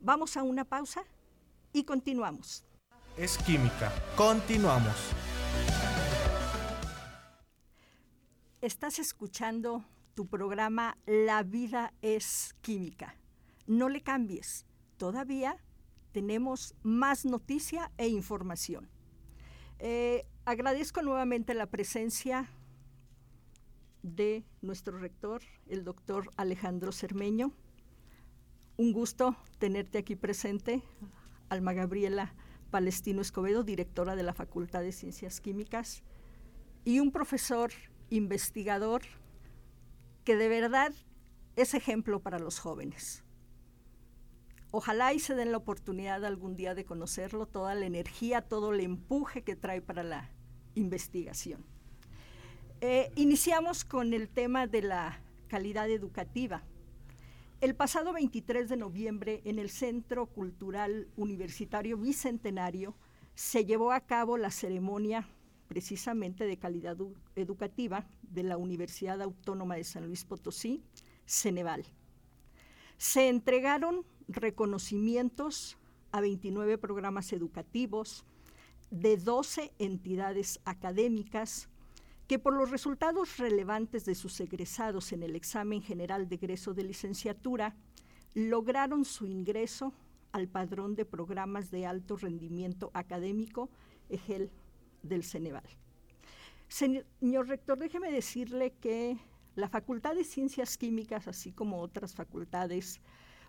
Vamos 0.00 0.36
a 0.36 0.42
una 0.42 0.66
pausa 0.66 1.04
y 1.72 1.84
continuamos. 1.84 2.66
Es 3.16 3.38
química. 3.38 3.90
Continuamos. 4.14 4.94
Estás 8.60 8.98
escuchando 8.98 9.86
tu 10.14 10.26
programa 10.26 10.98
La 11.06 11.42
vida 11.42 11.94
es 12.02 12.54
química. 12.60 13.16
No 13.66 13.88
le 13.88 14.02
cambies. 14.02 14.66
Todavía 14.98 15.56
tenemos 16.12 16.74
más 16.82 17.24
noticia 17.24 17.90
e 17.96 18.08
información. 18.08 18.90
Eh, 19.78 20.26
agradezco 20.44 21.02
nuevamente 21.02 21.54
la 21.54 21.66
presencia 21.66 22.48
de 24.02 24.44
nuestro 24.60 24.98
rector, 24.98 25.42
el 25.66 25.84
doctor 25.84 26.30
Alejandro 26.36 26.92
Cermeño. 26.92 27.52
Un 28.76 28.92
gusto 28.92 29.36
tenerte 29.58 29.98
aquí 29.98 30.16
presente, 30.16 30.82
Alma 31.48 31.72
Gabriela 31.72 32.34
Palestino 32.70 33.22
Escobedo, 33.22 33.62
directora 33.62 34.16
de 34.16 34.24
la 34.24 34.34
Facultad 34.34 34.82
de 34.82 34.92
Ciencias 34.92 35.40
Químicas, 35.40 36.02
y 36.84 37.00
un 37.00 37.12
profesor 37.12 37.72
investigador 38.10 39.02
que 40.24 40.36
de 40.36 40.48
verdad 40.48 40.92
es 41.56 41.74
ejemplo 41.74 42.20
para 42.20 42.38
los 42.38 42.58
jóvenes. 42.58 43.23
Ojalá 44.76 45.14
y 45.14 45.20
se 45.20 45.36
den 45.36 45.52
la 45.52 45.58
oportunidad 45.58 46.24
algún 46.24 46.56
día 46.56 46.74
de 46.74 46.84
conocerlo, 46.84 47.46
toda 47.46 47.76
la 47.76 47.86
energía, 47.86 48.42
todo 48.42 48.74
el 48.74 48.80
empuje 48.80 49.44
que 49.44 49.54
trae 49.54 49.80
para 49.80 50.02
la 50.02 50.32
investigación. 50.74 51.64
Eh, 52.80 53.12
iniciamos 53.14 53.84
con 53.84 54.12
el 54.12 54.28
tema 54.28 54.66
de 54.66 54.82
la 54.82 55.22
calidad 55.46 55.88
educativa. 55.88 56.64
El 57.60 57.76
pasado 57.76 58.12
23 58.14 58.68
de 58.68 58.76
noviembre, 58.76 59.42
en 59.44 59.60
el 59.60 59.70
Centro 59.70 60.26
Cultural 60.26 61.06
Universitario 61.14 61.96
Bicentenario, 61.96 62.96
se 63.36 63.64
llevó 63.64 63.92
a 63.92 64.00
cabo 64.00 64.38
la 64.38 64.50
ceremonia 64.50 65.28
precisamente 65.68 66.46
de 66.46 66.56
calidad 66.56 66.96
educativa 67.36 68.08
de 68.22 68.42
la 68.42 68.56
Universidad 68.56 69.22
Autónoma 69.22 69.76
de 69.76 69.84
San 69.84 70.08
Luis 70.08 70.24
Potosí, 70.24 70.82
Ceneval. 71.26 71.84
Se 72.96 73.28
entregaron 73.28 74.04
reconocimientos 74.28 75.76
a 76.12 76.20
29 76.20 76.78
programas 76.78 77.32
educativos 77.32 78.24
de 78.90 79.16
12 79.16 79.72
entidades 79.78 80.60
académicas 80.64 81.68
que 82.26 82.38
por 82.38 82.54
los 82.54 82.70
resultados 82.70 83.36
relevantes 83.36 84.04
de 84.04 84.14
sus 84.14 84.40
egresados 84.40 85.12
en 85.12 85.22
el 85.22 85.36
examen 85.36 85.82
general 85.82 86.28
de 86.28 86.36
egreso 86.36 86.72
de 86.72 86.84
licenciatura 86.84 87.76
lograron 88.34 89.04
su 89.04 89.26
ingreso 89.26 89.92
al 90.32 90.48
padrón 90.48 90.96
de 90.96 91.04
programas 91.04 91.70
de 91.70 91.86
alto 91.86 92.16
rendimiento 92.16 92.90
académico 92.94 93.68
EGEL 94.08 94.50
del 95.02 95.22
Ceneval. 95.22 95.64
Señor 96.68 97.46
rector, 97.46 97.78
déjeme 97.78 98.10
decirle 98.10 98.72
que 98.80 99.18
la 99.54 99.68
Facultad 99.68 100.14
de 100.14 100.24
Ciencias 100.24 100.76
Químicas, 100.76 101.28
así 101.28 101.52
como 101.52 101.80
otras 101.80 102.14
facultades, 102.14 103.00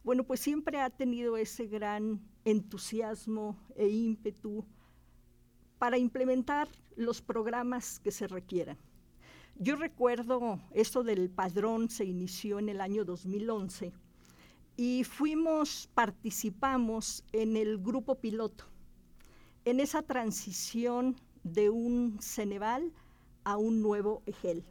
bueno, 0.06 0.24
pues 0.24 0.40
siempre 0.40 0.80
ha 0.80 0.92
tenido 0.92 1.36
ese 1.36 1.66
gran 1.66 2.22
entusiasmo 2.46 3.58
e 3.76 3.88
ímpetu 3.88 4.64
para 5.80 5.98
implementar 5.98 6.70
los 6.96 7.24
programas 7.24 8.00
que 8.00 8.12
se 8.12 8.28
requieran. 8.28 8.78
Yo 9.56 9.76
recuerdo 9.76 10.62
esto 10.76 11.04
del 11.04 11.32
padrón 11.32 11.90
se 11.90 12.06
inició 12.06 12.60
en 12.60 12.70
el 12.70 12.82
año 12.82 13.04
2011 13.04 13.94
y 14.78 15.04
fuimos, 15.06 15.90
participamos 15.96 17.24
en 17.32 17.58
el 17.58 17.80
grupo 17.80 18.14
piloto, 18.14 18.66
en 19.66 19.80
esa 19.80 20.04
transición 20.04 21.16
de 21.44 21.72
un 21.72 22.20
Ceneval 22.22 22.94
a 23.44 23.58
un 23.58 23.82
nuevo 23.82 24.22
EGEL. 24.28 24.64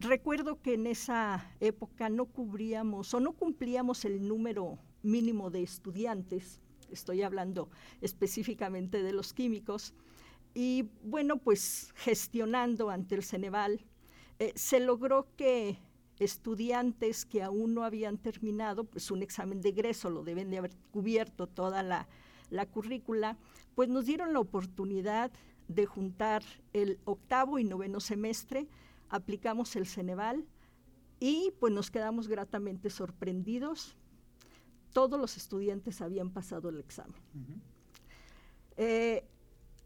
Recuerdo 0.00 0.60
que 0.60 0.74
en 0.74 0.86
esa 0.86 1.50
época 1.60 2.08
no 2.08 2.26
cubríamos 2.26 3.14
o 3.14 3.20
no 3.20 3.32
cumplíamos 3.32 4.04
el 4.04 4.26
número 4.26 4.78
mínimo 5.02 5.50
de 5.50 5.62
estudiantes, 5.62 6.60
estoy 6.90 7.22
hablando 7.22 7.70
específicamente 8.00 9.02
de 9.02 9.12
los 9.12 9.32
químicos, 9.32 9.94
y 10.54 10.88
bueno, 11.02 11.38
pues 11.38 11.92
gestionando 11.96 12.90
ante 12.90 13.14
el 13.14 13.24
Ceneval, 13.24 13.84
eh, 14.38 14.52
se 14.54 14.80
logró 14.80 15.26
que 15.36 15.78
estudiantes 16.18 17.24
que 17.24 17.42
aún 17.42 17.74
no 17.74 17.82
habían 17.82 18.18
terminado, 18.18 18.84
pues 18.84 19.10
un 19.10 19.22
examen 19.22 19.60
de 19.60 19.70
egreso, 19.70 20.10
lo 20.10 20.22
deben 20.22 20.50
de 20.50 20.58
haber 20.58 20.76
cubierto 20.92 21.46
toda 21.46 21.82
la, 21.82 22.08
la 22.50 22.66
currícula, 22.66 23.36
pues 23.74 23.88
nos 23.88 24.06
dieron 24.06 24.32
la 24.32 24.40
oportunidad 24.40 25.32
de 25.68 25.86
juntar 25.86 26.42
el 26.72 26.98
octavo 27.04 27.58
y 27.58 27.64
noveno 27.64 28.00
semestre, 28.00 28.68
aplicamos 29.08 29.76
el 29.76 29.86
Ceneval 29.86 30.44
y 31.20 31.52
pues 31.60 31.72
nos 31.72 31.90
quedamos 31.90 32.28
gratamente 32.28 32.90
sorprendidos. 32.90 33.96
Todos 34.92 35.18
los 35.18 35.36
estudiantes 35.36 36.00
habían 36.00 36.30
pasado 36.30 36.68
el 36.68 36.78
examen. 36.78 37.20
Eh, 38.76 39.24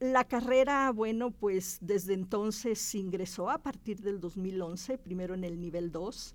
la 0.00 0.24
carrera, 0.24 0.90
bueno, 0.92 1.30
pues 1.30 1.78
desde 1.80 2.14
entonces 2.14 2.94
ingresó 2.94 3.50
a 3.50 3.58
partir 3.58 4.00
del 4.00 4.20
2011, 4.20 4.98
primero 4.98 5.34
en 5.34 5.44
el 5.44 5.60
nivel 5.60 5.90
2 5.90 6.34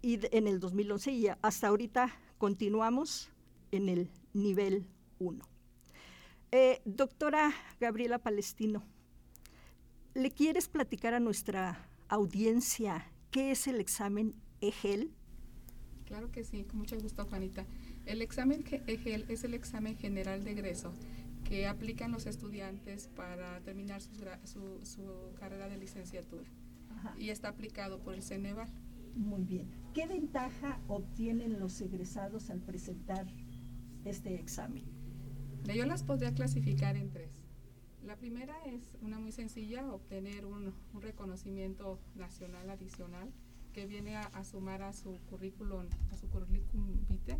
y 0.00 0.18
en 0.34 0.48
el 0.48 0.58
2011 0.58 1.12
y 1.12 1.26
hasta 1.42 1.68
ahorita 1.68 2.12
continuamos 2.38 3.30
en 3.70 3.88
el 3.88 4.10
nivel 4.32 4.86
1. 5.18 5.44
Eh, 6.50 6.82
doctora 6.84 7.52
Gabriela 7.80 8.18
Palestino, 8.18 8.82
¿le 10.14 10.30
quieres 10.30 10.68
platicar 10.68 11.14
a 11.14 11.20
nuestra 11.20 11.88
audiencia 12.08 13.10
qué 13.30 13.50
es 13.50 13.66
el 13.66 13.80
examen 13.80 14.34
EGEL? 14.60 15.12
Claro 16.04 16.30
que 16.30 16.44
sí, 16.44 16.64
con 16.64 16.80
mucho 16.80 16.98
gusto, 17.00 17.24
Juanita. 17.24 17.64
El 18.04 18.20
examen 18.20 18.64
EGEL 18.86 19.24
es 19.28 19.44
el 19.44 19.54
examen 19.54 19.96
general 19.96 20.44
de 20.44 20.52
egreso 20.52 20.92
que 21.44 21.66
aplican 21.66 22.12
los 22.12 22.26
estudiantes 22.26 23.08
para 23.08 23.60
terminar 23.60 24.00
su, 24.00 25.32
carrera 25.38 25.68
de 25.68 25.76
licenciatura 25.76 26.48
y 27.18 27.30
está 27.30 27.48
aplicado 27.48 28.00
por 28.00 28.14
el 28.14 28.22
Ceneval. 28.22 28.68
Muy 29.14 29.44
bien. 29.44 29.70
¿Qué 29.92 30.06
ventaja 30.06 30.80
obtienen 30.88 31.60
los 31.60 31.80
egresados 31.80 32.48
al 32.50 32.60
presentar 32.60 33.26
este 34.04 34.34
examen? 34.36 34.84
Yo 35.64 35.86
las 35.86 36.02
podría 36.02 36.32
clasificar 36.34 36.96
en 36.96 37.10
tres. 37.10 37.41
La 38.04 38.16
primera 38.16 38.56
es 38.64 38.96
una 39.00 39.20
muy 39.20 39.30
sencilla, 39.30 39.92
obtener 39.92 40.44
un, 40.44 40.74
reconocimiento 41.00 42.00
nacional 42.16 42.68
adicional 42.68 43.32
que 43.72 43.86
viene 43.86 44.16
a, 44.16 44.44
sumar 44.44 44.82
a 44.82 44.92
su 44.92 45.20
currículum, 45.30 45.86
a 46.10 46.16
su 46.16 46.28
currículum 46.28 47.06
vitae. 47.08 47.38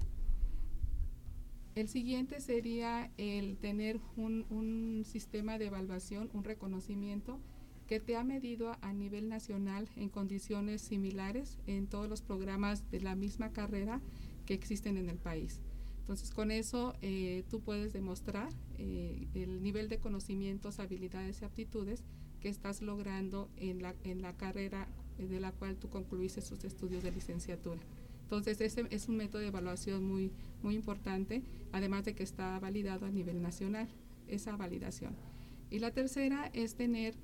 El 1.74 1.88
siguiente 1.88 2.40
sería 2.40 3.10
el 3.16 3.56
tener 3.56 3.98
un, 4.16 4.46
un, 4.50 5.04
sistema 5.04 5.58
de 5.58 5.66
evaluación, 5.66 6.30
un 6.32 6.44
reconocimiento 6.44 7.40
que 7.88 7.98
te 7.98 8.16
ha 8.16 8.22
medido 8.22 8.76
a 8.82 8.92
nivel 8.92 9.28
nacional 9.28 9.88
en 9.96 10.10
condiciones 10.10 10.80
similares 10.80 11.58
en 11.66 11.88
todos 11.88 12.08
los 12.08 12.22
programas 12.22 12.88
de 12.90 13.00
la 13.00 13.16
misma 13.16 13.52
carrera 13.52 14.00
que 14.46 14.54
existen 14.54 14.96
en 14.96 15.10
el 15.10 15.18
país. 15.18 15.60
Entonces, 16.02 16.32
con 16.32 16.50
eso 16.50 16.94
eh, 17.00 17.44
tú 17.48 17.60
puedes 17.60 17.92
demostrar 17.92 18.48
eh, 18.76 19.28
el 19.34 19.62
nivel 19.62 19.88
de 19.88 19.98
conocimientos, 19.98 20.80
habilidades 20.80 21.40
y 21.40 21.44
aptitudes 21.44 22.02
que 22.40 22.48
estás 22.48 22.82
logrando 22.82 23.48
en 23.56 23.82
la, 23.82 23.94
en 24.02 24.20
la 24.20 24.36
carrera 24.36 24.88
de 25.16 25.38
la 25.38 25.52
cual 25.52 25.76
tú 25.76 25.88
concluiste 25.88 26.40
sus 26.40 26.64
estudios 26.64 27.04
de 27.04 27.12
licenciatura. 27.12 27.80
Entonces, 28.24 28.60
ese 28.60 28.84
es 28.90 29.08
un 29.08 29.16
método 29.16 29.42
de 29.42 29.48
evaluación 29.48 30.04
muy, 30.04 30.32
muy 30.62 30.74
importante, 30.74 31.42
además 31.70 32.04
de 32.04 32.14
que 32.14 32.24
está 32.24 32.58
validado 32.58 33.06
a 33.06 33.10
nivel 33.10 33.40
nacional, 33.40 33.86
esa 34.26 34.56
validación. 34.56 35.14
Y 35.70 35.78
la 35.78 35.92
tercera 35.92 36.50
es 36.52 36.74
tener 36.74 37.14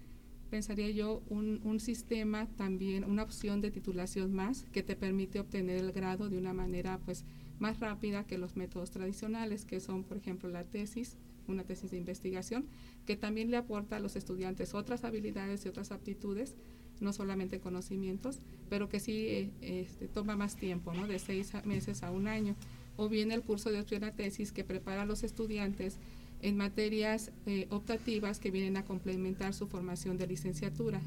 pensaría 0.49 0.89
yo, 0.91 1.23
un, 1.29 1.61
un, 1.65 1.79
sistema 1.79 2.47
también, 2.57 3.05
una 3.05 3.23
opción 3.23 3.61
de 3.61 3.71
titulación 3.71 4.33
más 4.33 4.65
que 4.73 4.83
te 4.83 4.97
permite 4.97 5.41
obtener 5.41 5.77
el 5.77 5.93
grado 5.93 6.31
de 6.31 6.39
una 6.39 6.55
manera 6.55 6.99
pues 7.05 7.25
más 7.59 7.81
rápida 7.81 8.25
que 8.25 8.39
los 8.39 8.57
métodos 8.57 8.91
tradicionales, 8.91 9.65
que 9.65 9.81
son, 9.81 10.05
por 10.05 10.17
ejemplo, 10.17 10.49
la 10.49 10.65
tesis, 10.65 11.17
una 11.47 11.65
tesis 11.65 11.91
de 11.91 11.97
investigación, 11.97 12.67
que 13.07 13.17
también 13.17 13.51
le 13.51 13.57
aporta 13.57 13.97
a 13.97 14.01
los 14.01 14.17
estudiantes 14.17 14.75
otras 14.75 15.05
habilidades 15.05 15.65
y 15.65 15.69
otras 15.69 15.93
aptitudes, 15.93 16.55
no 17.01 17.13
solamente 17.13 17.61
conocimientos, 17.61 18.41
pero 18.69 18.89
que 18.89 19.01
sí 19.01 19.13
eh, 19.13 19.51
este, 19.61 20.09
toma 20.09 20.37
más 20.37 20.57
tiempo, 20.57 20.93
¿no? 20.93 21.07
de 21.07 21.19
seis 21.19 21.53
meses 21.65 22.03
a 22.03 22.11
un 22.11 22.29
año. 22.29 22.57
O 22.97 23.09
bien 23.09 23.31
el 23.31 23.43
curso 23.43 23.71
de 23.71 23.81
opción 23.81 24.05
a 24.05 24.13
tesis 24.13 24.53
que 24.53 24.65
prepara 24.65 25.03
a 25.03 25.07
los 25.07 25.23
estudiantes 25.23 25.99
en 26.43 26.57
materias 26.57 27.33
eh, 27.47 27.67
optativas 27.71 28.41
que 28.41 28.51
vienen 28.51 28.77
a 28.77 28.85
complementar 28.85 29.55
su 29.55 29.69
formación 29.69 30.19
de 30.19 30.27
licenciatura. 30.27 31.01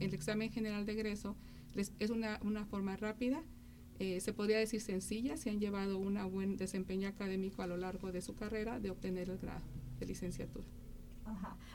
El 0.00 0.14
examen 0.14 0.50
general 0.50 0.86
de 0.86 0.92
egreso 0.92 1.36
es 1.74 2.10
una, 2.10 2.40
una 2.42 2.64
forma 2.66 2.96
rápida, 2.96 3.42
eh, 4.00 4.18
se 4.20 4.32
podría 4.32 4.58
decir 4.58 4.80
sencilla, 4.80 5.36
si 5.36 5.50
han 5.50 5.60
llevado 5.60 5.98
un 5.98 6.18
buen 6.32 6.56
desempeño 6.56 7.06
académico 7.06 7.60
a 7.60 7.66
lo 7.66 7.76
largo 7.76 8.10
de 8.12 8.22
su 8.22 8.34
carrera 8.34 8.80
de 8.80 8.90
obtener 8.90 9.28
el 9.28 9.36
grado 9.36 9.60
de 9.98 10.06
licenciatura. 10.06 10.66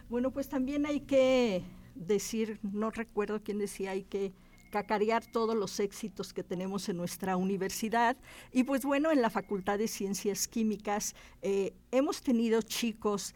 Bueno, 0.10 0.32
pues 0.32 0.50
también 0.50 0.88
hay 0.88 1.02
que 1.02 1.62
decir, 1.94 2.60
no 2.64 2.90
recuerdo 2.90 3.44
quién 3.44 3.60
decía, 3.60 3.92
hay 3.92 4.06
que 4.06 4.34
cacarear 4.72 5.24
todos 5.24 5.56
los 5.56 5.80
éxitos 5.80 6.34
que 6.34 6.44
tenemos 6.44 6.90
en 6.90 6.98
nuestra 6.98 7.38
universidad. 7.38 8.18
Y 8.52 8.64
pues 8.64 8.84
bueno, 8.84 9.12
en 9.12 9.22
la 9.22 9.30
Facultad 9.30 9.78
de 9.78 9.88
Ciencias 9.88 10.48
Químicas 10.48 11.16
eh, 11.44 11.76
hemos 11.92 12.24
tenido 12.24 12.64
chicos 12.64 13.36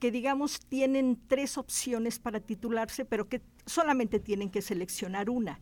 que 0.00 0.10
digamos 0.10 0.60
tienen 0.60 1.20
tres 1.28 1.58
opciones 1.58 2.18
para 2.18 2.40
titularse, 2.40 3.04
pero 3.04 3.28
que 3.28 3.42
solamente 3.66 4.18
tienen 4.18 4.50
que 4.50 4.62
seleccionar 4.62 5.28
una. 5.28 5.60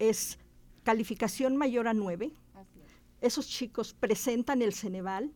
Es 0.00 0.40
calificación 0.82 1.56
mayor 1.56 1.88
a 1.88 1.94
nueve. 1.94 2.32
Esos 3.20 3.48
chicos 3.48 3.94
presentan 3.94 4.62
el 4.62 4.74
Ceneval 4.74 5.32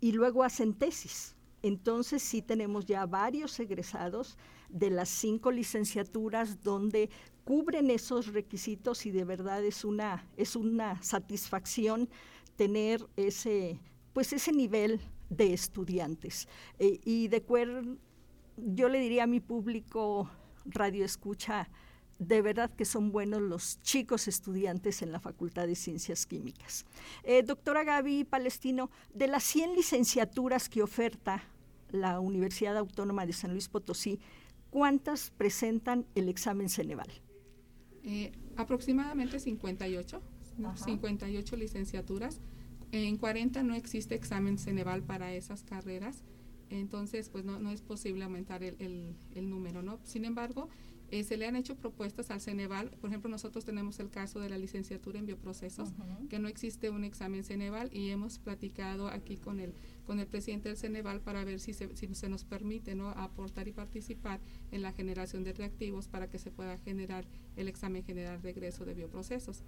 y 0.00 0.12
luego 0.12 0.44
hacen 0.44 0.74
tesis. 0.74 1.36
Entonces 1.62 2.22
sí 2.22 2.42
tenemos 2.42 2.86
ya 2.86 3.06
varios 3.06 3.58
egresados 3.60 4.36
de 4.68 4.90
las 4.90 5.08
cinco 5.08 5.50
licenciaturas 5.50 6.62
donde 6.62 7.10
cubren 7.44 7.90
esos 7.90 8.28
requisitos 8.28 9.04
y 9.06 9.10
de 9.10 9.24
verdad 9.24 9.64
es 9.64 9.84
una, 9.84 10.26
es 10.36 10.56
una 10.56 11.02
satisfacción 11.02 12.08
tener 12.56 13.06
ese, 13.16 13.80
pues 14.12 14.32
ese 14.32 14.52
nivel 14.52 15.00
de 15.28 15.52
estudiantes. 15.52 16.48
Eh, 16.78 17.00
y 17.04 17.28
de 17.28 17.38
acuerdo, 17.38 17.96
yo 18.56 18.88
le 18.88 19.00
diría 19.00 19.24
a 19.24 19.26
mi 19.26 19.40
público 19.40 20.30
radio 20.64 21.04
escucha, 21.04 21.68
de 22.20 22.42
verdad 22.42 22.70
que 22.70 22.84
son 22.84 23.12
buenos 23.12 23.40
los 23.40 23.80
chicos 23.80 24.28
estudiantes 24.28 25.00
en 25.00 25.10
la 25.10 25.20
Facultad 25.20 25.66
de 25.66 25.74
Ciencias 25.74 26.26
Químicas. 26.26 26.84
Eh, 27.24 27.42
doctora 27.42 27.82
Gaby 27.82 28.24
Palestino, 28.24 28.90
de 29.14 29.26
las 29.26 29.42
100 29.42 29.74
licenciaturas 29.74 30.68
que 30.68 30.82
oferta 30.82 31.42
la 31.90 32.20
Universidad 32.20 32.76
Autónoma 32.76 33.24
de 33.24 33.32
San 33.32 33.52
Luis 33.52 33.68
Potosí, 33.68 34.20
¿cuántas 34.68 35.30
presentan 35.30 36.06
el 36.14 36.28
examen 36.28 36.68
Ceneval? 36.68 37.10
Eh, 38.04 38.32
aproximadamente 38.56 39.40
58, 39.40 40.20
58 40.74 41.56
licenciaturas. 41.56 42.38
En 42.92 43.16
40 43.16 43.62
no 43.62 43.74
existe 43.74 44.14
examen 44.14 44.58
Ceneval 44.58 45.02
para 45.02 45.32
esas 45.32 45.62
carreras, 45.62 46.22
entonces 46.68 47.30
pues 47.30 47.46
no, 47.46 47.58
no 47.60 47.70
es 47.70 47.80
posible 47.80 48.24
aumentar 48.24 48.62
el, 48.62 48.76
el, 48.78 49.16
el 49.34 49.48
número, 49.48 49.82
¿no? 49.82 50.00
Sin 50.04 50.26
embargo, 50.26 50.68
eh, 51.10 51.24
se 51.24 51.36
le 51.36 51.46
han 51.46 51.56
hecho 51.56 51.76
propuestas 51.76 52.30
al 52.30 52.40
Ceneval. 52.40 52.90
Por 53.00 53.10
ejemplo, 53.10 53.28
nosotros 53.30 53.64
tenemos 53.64 53.98
el 53.98 54.10
caso 54.10 54.40
de 54.40 54.48
la 54.48 54.58
licenciatura 54.58 55.18
en 55.18 55.26
bioprocesos, 55.26 55.90
que 56.28 56.38
no 56.38 56.48
existe 56.48 56.90
un 56.90 57.04
examen 57.04 57.42
Ceneval 57.42 57.90
y 57.92 58.10
hemos 58.10 58.38
platicado 58.38 59.08
aquí 59.08 59.36
con 59.36 59.58
el, 59.58 59.74
con 60.06 60.20
el 60.20 60.26
presidente 60.26 60.68
del 60.68 60.78
Ceneval 60.78 61.20
para 61.20 61.44
ver 61.44 61.58
si 61.58 61.72
se, 61.72 61.96
si 61.96 62.14
se 62.14 62.28
nos 62.28 62.44
permite 62.44 62.94
¿no? 62.94 63.10
aportar 63.10 63.66
y 63.66 63.72
participar 63.72 64.40
en 64.70 64.82
la 64.82 64.92
generación 64.92 65.42
de 65.42 65.52
reactivos 65.52 66.06
para 66.06 66.28
que 66.28 66.38
se 66.38 66.50
pueda 66.50 66.78
generar 66.78 67.26
el 67.56 67.68
examen 67.68 68.04
general 68.04 68.40
de 68.40 68.50
egreso 68.50 68.84
de 68.84 68.94
bioprocesos. 68.94 69.64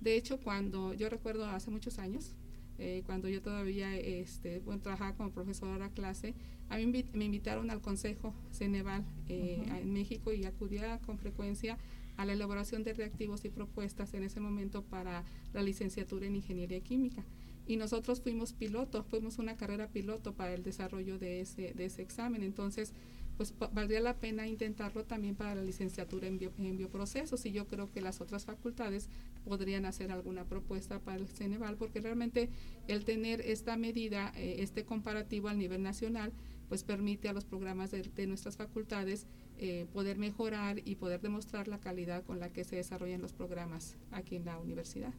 De 0.00 0.16
hecho, 0.16 0.40
cuando 0.40 0.94
yo 0.94 1.08
recuerdo 1.08 1.46
hace 1.46 1.70
muchos 1.70 1.98
años, 1.98 2.34
eh, 2.78 3.02
cuando 3.06 3.28
yo 3.28 3.42
todavía 3.42 3.96
este, 3.96 4.60
bueno, 4.60 4.82
trabajaba 4.82 5.14
como 5.14 5.30
profesora 5.30 5.86
a 5.86 5.90
clase, 5.90 6.34
a 6.68 6.78
mí 6.78 6.86
me 6.86 7.24
invitaron 7.24 7.70
al 7.70 7.80
Consejo 7.80 8.34
Ceneval 8.52 9.04
eh, 9.28 9.64
en 9.80 9.92
México 9.92 10.32
y 10.32 10.44
acudía 10.44 10.98
con 10.98 11.18
frecuencia 11.18 11.78
a 12.16 12.24
la 12.24 12.32
elaboración 12.32 12.82
de 12.82 12.94
reactivos 12.94 13.44
y 13.44 13.50
propuestas 13.50 14.14
en 14.14 14.24
ese 14.24 14.40
momento 14.40 14.82
para 14.82 15.24
la 15.52 15.62
licenciatura 15.62 16.26
en 16.26 16.36
Ingeniería 16.36 16.80
Química. 16.80 17.24
Y 17.66 17.76
nosotros 17.76 18.20
fuimos 18.20 18.52
piloto, 18.52 19.02
fuimos 19.04 19.38
una 19.38 19.56
carrera 19.56 19.88
piloto 19.88 20.34
para 20.34 20.54
el 20.54 20.62
desarrollo 20.62 21.18
de 21.18 21.40
ese, 21.40 21.72
de 21.74 21.86
ese 21.86 22.02
examen. 22.02 22.42
Entonces, 22.42 22.92
pues 23.36 23.54
valdría 23.72 24.00
la 24.00 24.14
pena 24.14 24.46
intentarlo 24.46 25.04
también 25.04 25.34
para 25.34 25.54
la 25.54 25.62
licenciatura 25.62 26.26
en, 26.26 26.38
bioprocesos 26.38 27.44
y 27.46 27.52
yo 27.52 27.66
creo 27.66 27.90
que 27.90 28.00
las 28.00 28.20
otras 28.20 28.46
facultades 28.46 29.08
podrían 29.44 29.84
hacer 29.84 30.10
alguna 30.10 30.44
propuesta 30.44 31.00
para 31.00 31.18
el 31.18 31.28
Ceneval 31.28 31.76
porque 31.76 32.00
realmente 32.00 32.48
el 32.88 33.04
tener 33.04 33.40
esta 33.42 33.76
medida, 33.76 34.32
eh, 34.36 34.56
este 34.60 34.84
comparativo 34.84 35.48
al 35.48 35.58
nivel 35.58 35.82
nacional, 35.82 36.32
pues 36.68 36.82
permite 36.82 37.28
a 37.28 37.32
los 37.32 37.44
programas 37.44 37.90
de, 37.90 38.26
nuestras 38.26 38.56
facultades 38.56 39.26
eh, 39.58 39.86
poder 39.92 40.18
mejorar 40.18 40.80
y 40.84 40.96
poder 40.96 41.20
demostrar 41.20 41.68
la 41.68 41.78
calidad 41.78 42.24
con 42.24 42.40
la 42.40 42.52
que 42.52 42.64
se 42.64 42.76
desarrollan 42.76 43.20
los 43.20 43.32
programas 43.32 43.96
aquí 44.10 44.36
en 44.36 44.46
la 44.46 44.58
universidad. 44.58 45.14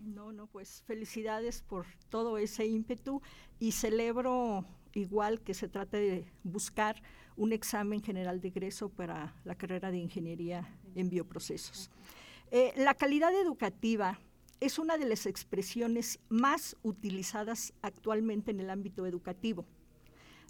No, 0.00 0.32
no, 0.32 0.46
pues 0.46 0.82
felicidades 0.86 1.62
por 1.62 1.86
todo 2.10 2.36
ese 2.36 2.66
ímpetu 2.66 3.22
y 3.58 3.72
celebro 3.72 4.66
igual 4.92 5.40
que 5.40 5.54
se 5.54 5.68
trate 5.68 5.96
de 5.96 6.26
buscar 6.42 7.02
un 7.36 7.52
examen 7.52 8.02
general 8.02 8.40
de 8.40 8.48
egreso 8.48 8.88
para 8.88 9.34
la 9.44 9.54
carrera 9.54 9.90
de 9.90 9.98
ingeniería 9.98 10.68
en 10.94 11.10
bioprocesos. 11.10 11.90
Eh, 12.50 12.72
la 12.76 12.94
calidad 12.94 13.34
educativa 13.34 14.18
es 14.60 14.78
una 14.78 14.96
de 14.96 15.06
las 15.06 15.26
expresiones 15.26 16.20
más 16.28 16.76
utilizadas 16.82 17.72
actualmente 17.82 18.50
en 18.50 18.60
el 18.60 18.70
ámbito 18.70 19.06
educativo. 19.06 19.66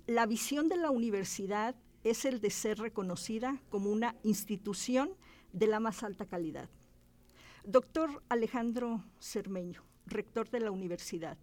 La 0.07 0.27
visión 0.27 0.69
de 0.69 0.77
la 0.77 0.91
universidad 0.91 1.75
es 2.05 2.27
el 2.27 2.41
de 2.41 2.51
ser 2.51 2.79
reconocida 2.79 3.61
como 3.71 3.91
una 3.91 4.15
institución 4.23 5.11
de 5.53 5.67
la 5.67 5.81
más 5.81 6.03
alta 6.03 6.27
calidad. 6.27 6.69
Doctor 7.65 8.23
Alejandro 8.29 9.03
Cermeño, 9.19 9.83
rector 10.05 10.51
de 10.51 10.61
la 10.61 10.71
universidad, 10.71 11.39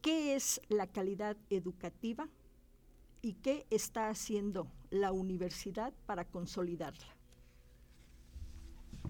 ¿qué 0.00 0.36
es 0.36 0.60
la 0.68 0.86
calidad 0.86 1.36
educativa 1.50 2.28
y 3.28 3.34
qué 3.34 3.66
está 3.68 4.08
haciendo 4.08 4.72
la 4.88 5.12
universidad 5.12 5.92
para 6.06 6.24
consolidarla? 6.24 7.04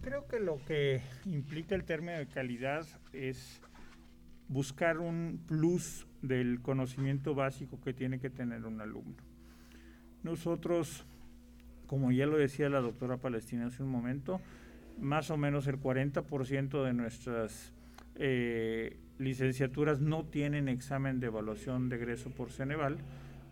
Creo 0.01 0.27
que 0.27 0.41
lo 0.41 0.57
que 0.65 1.03
implica 1.25 1.77
el 1.77 1.85
término 1.85 2.19
de 2.19 2.27
calidad 2.27 2.85
es 3.13 3.61
buscar 4.49 4.99
un 4.99 5.45
plus 5.47 6.09
del 6.21 6.61
conocimiento 6.63 7.37
básico 7.37 7.81
que 7.81 7.93
tiene 7.93 8.19
que 8.19 8.29
tener 8.29 8.67
un 8.67 8.81
alumno. 8.81 9.23
Nosotros, 10.25 11.07
como 11.87 12.11
ya 12.11 12.27
lo 12.27 12.39
decía 12.39 12.69
la 12.69 12.81
doctora 12.81 13.19
Palestina 13.19 13.67
hace 13.67 13.85
un 13.85 13.91
momento, 13.91 14.41
más 14.99 15.31
o 15.31 15.37
menos 15.37 15.69
el 15.69 15.79
40% 15.79 16.83
de 16.83 16.93
nuestras 16.93 17.73
eh, 18.17 18.99
licenciaturas 19.19 20.01
no 20.01 20.25
tienen 20.25 20.67
examen 20.69 21.21
de 21.21 21.29
evaluación 21.29 21.89
de 21.89 21.97
egreso 21.97 22.31
por 22.31 22.51
Ceneval, 22.51 22.99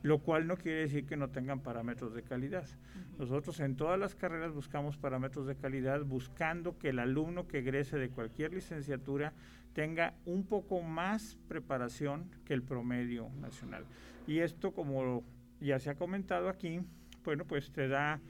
lo 0.06 0.20
cual 0.20 0.46
no 0.46 0.56
quiere 0.56 0.82
decir 0.82 1.04
que 1.04 1.16
no 1.16 1.30
tengan 1.30 1.58
parámetros 1.58 2.14
de 2.14 2.22
calidad. 2.22 2.64
Nosotros 3.18 3.58
en 3.58 3.74
todas 3.74 3.98
las 3.98 4.14
carreras 4.14 4.52
buscamos 4.52 4.96
parámetros 4.96 5.48
de 5.48 5.56
calidad 5.56 6.04
buscando 6.04 6.78
que 6.78 6.90
el 6.90 7.00
alumno 7.00 7.48
que 7.48 7.58
egrese 7.58 7.98
de 7.98 8.08
cualquier 8.08 8.54
licenciatura 8.54 9.32
tenga 9.72 10.14
un 10.24 10.44
poco 10.44 10.80
más 10.80 11.36
preparación 11.48 12.30
que 12.44 12.54
el 12.54 12.62
promedio 12.62 13.30
nacional. 13.40 13.84
Y 14.28 14.38
esto, 14.38 14.70
como 14.70 15.24
ya 15.60 15.80
se 15.80 15.90
ha 15.90 15.96
comentado 15.96 16.48
aquí, 16.48 16.82
bueno, 17.24 17.44
pues 17.44 17.72
te 17.72 17.88
da 17.88 18.20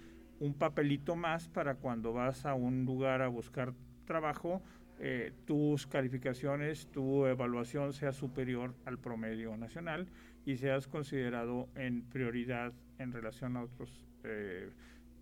un 0.40 0.54
papelito 0.54 1.14
más 1.14 1.46
para 1.50 1.74
cuando 1.74 2.14
vas 2.14 2.46
a 2.46 2.54
un 2.54 2.86
lugar 2.86 3.20
a 3.20 3.28
buscar 3.28 3.74
trabajo, 4.06 4.62
eh, 4.98 5.32
tus 5.44 5.86
calificaciones, 5.86 6.86
tu 6.86 7.26
evaluación 7.26 7.92
sea 7.92 8.12
superior 8.12 8.74
al 8.86 8.98
promedio 8.98 9.56
nacional 9.56 10.08
y 10.46 10.56
seas 10.56 10.88
considerado 10.88 11.68
en 11.74 12.02
prioridad 12.02 12.72
en 12.98 13.12
relación 13.12 13.56
a 13.56 13.64
otros 13.64 14.06
eh, 14.24 14.70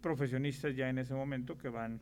profesionistas 0.01 0.77
ya 0.77 0.89
en 0.89 0.99
ese 0.99 1.15
momento 1.15 1.59
que 1.59 1.69
van 1.69 2.01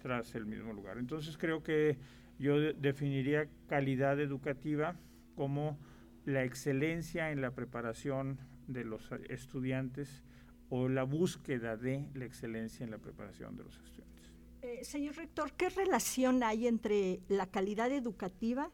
tras 0.00 0.34
el 0.34 0.46
mismo 0.46 0.72
lugar. 0.72 0.98
Entonces 0.98 1.38
creo 1.38 1.62
que 1.62 1.96
yo 2.38 2.58
definiría 2.72 3.46
calidad 3.68 4.18
educativa 4.18 4.96
como 5.36 5.78
la 6.24 6.42
excelencia 6.44 7.30
en 7.30 7.40
la 7.40 7.52
preparación 7.52 8.38
de 8.66 8.84
los 8.84 9.10
estudiantes 9.28 10.24
o 10.70 10.88
la 10.88 11.04
búsqueda 11.04 11.76
de 11.76 12.06
la 12.14 12.24
excelencia 12.24 12.84
en 12.84 12.90
la 12.90 12.98
preparación 12.98 13.56
de 13.56 13.64
los 13.64 13.74
estudiantes. 13.76 14.11
Eh, 14.62 14.84
señor 14.84 15.16
rector, 15.16 15.52
¿qué 15.54 15.70
relación 15.70 16.44
hay 16.44 16.68
entre 16.68 17.18
la 17.28 17.50
calidad 17.50 17.90
educativa 17.90 18.70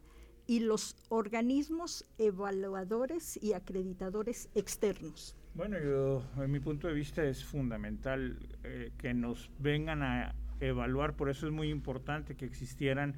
y 0.47 0.61
los 0.61 0.95
organismos 1.09 2.05
evaluadores 2.19 3.43
y 3.43 3.55
acreditadores 3.55 4.51
externos? 4.55 5.35
Bueno, 5.55 5.79
yo, 5.79 6.23
en 6.45 6.51
mi 6.51 6.61
punto 6.61 6.89
de 6.89 6.93
vista 6.93 7.25
es 7.25 7.43
fundamental 7.43 8.39
eh, 8.65 8.93
que 8.99 9.15
nos 9.15 9.51
vengan 9.61 10.03
a 10.03 10.35
evaluar, 10.61 11.17
por 11.17 11.31
eso 11.31 11.47
es 11.47 11.53
muy 11.53 11.71
importante 11.71 12.37
que 12.37 12.45
existieran 12.45 13.15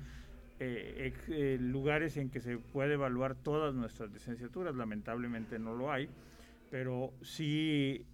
eh, 0.61 1.59
lugares 1.61 2.17
en 2.19 2.31
que 2.31 2.41
se 2.41 2.59
puede 2.59 2.95
evaluar 2.95 3.35
todas 3.35 3.75
nuestras 3.75 4.13
licenciaturas, 4.13 4.77
lamentablemente 4.77 5.59
no 5.59 5.75
lo 5.75 5.91
hay, 5.91 6.09
pero 6.71 7.13
sí 7.23 8.07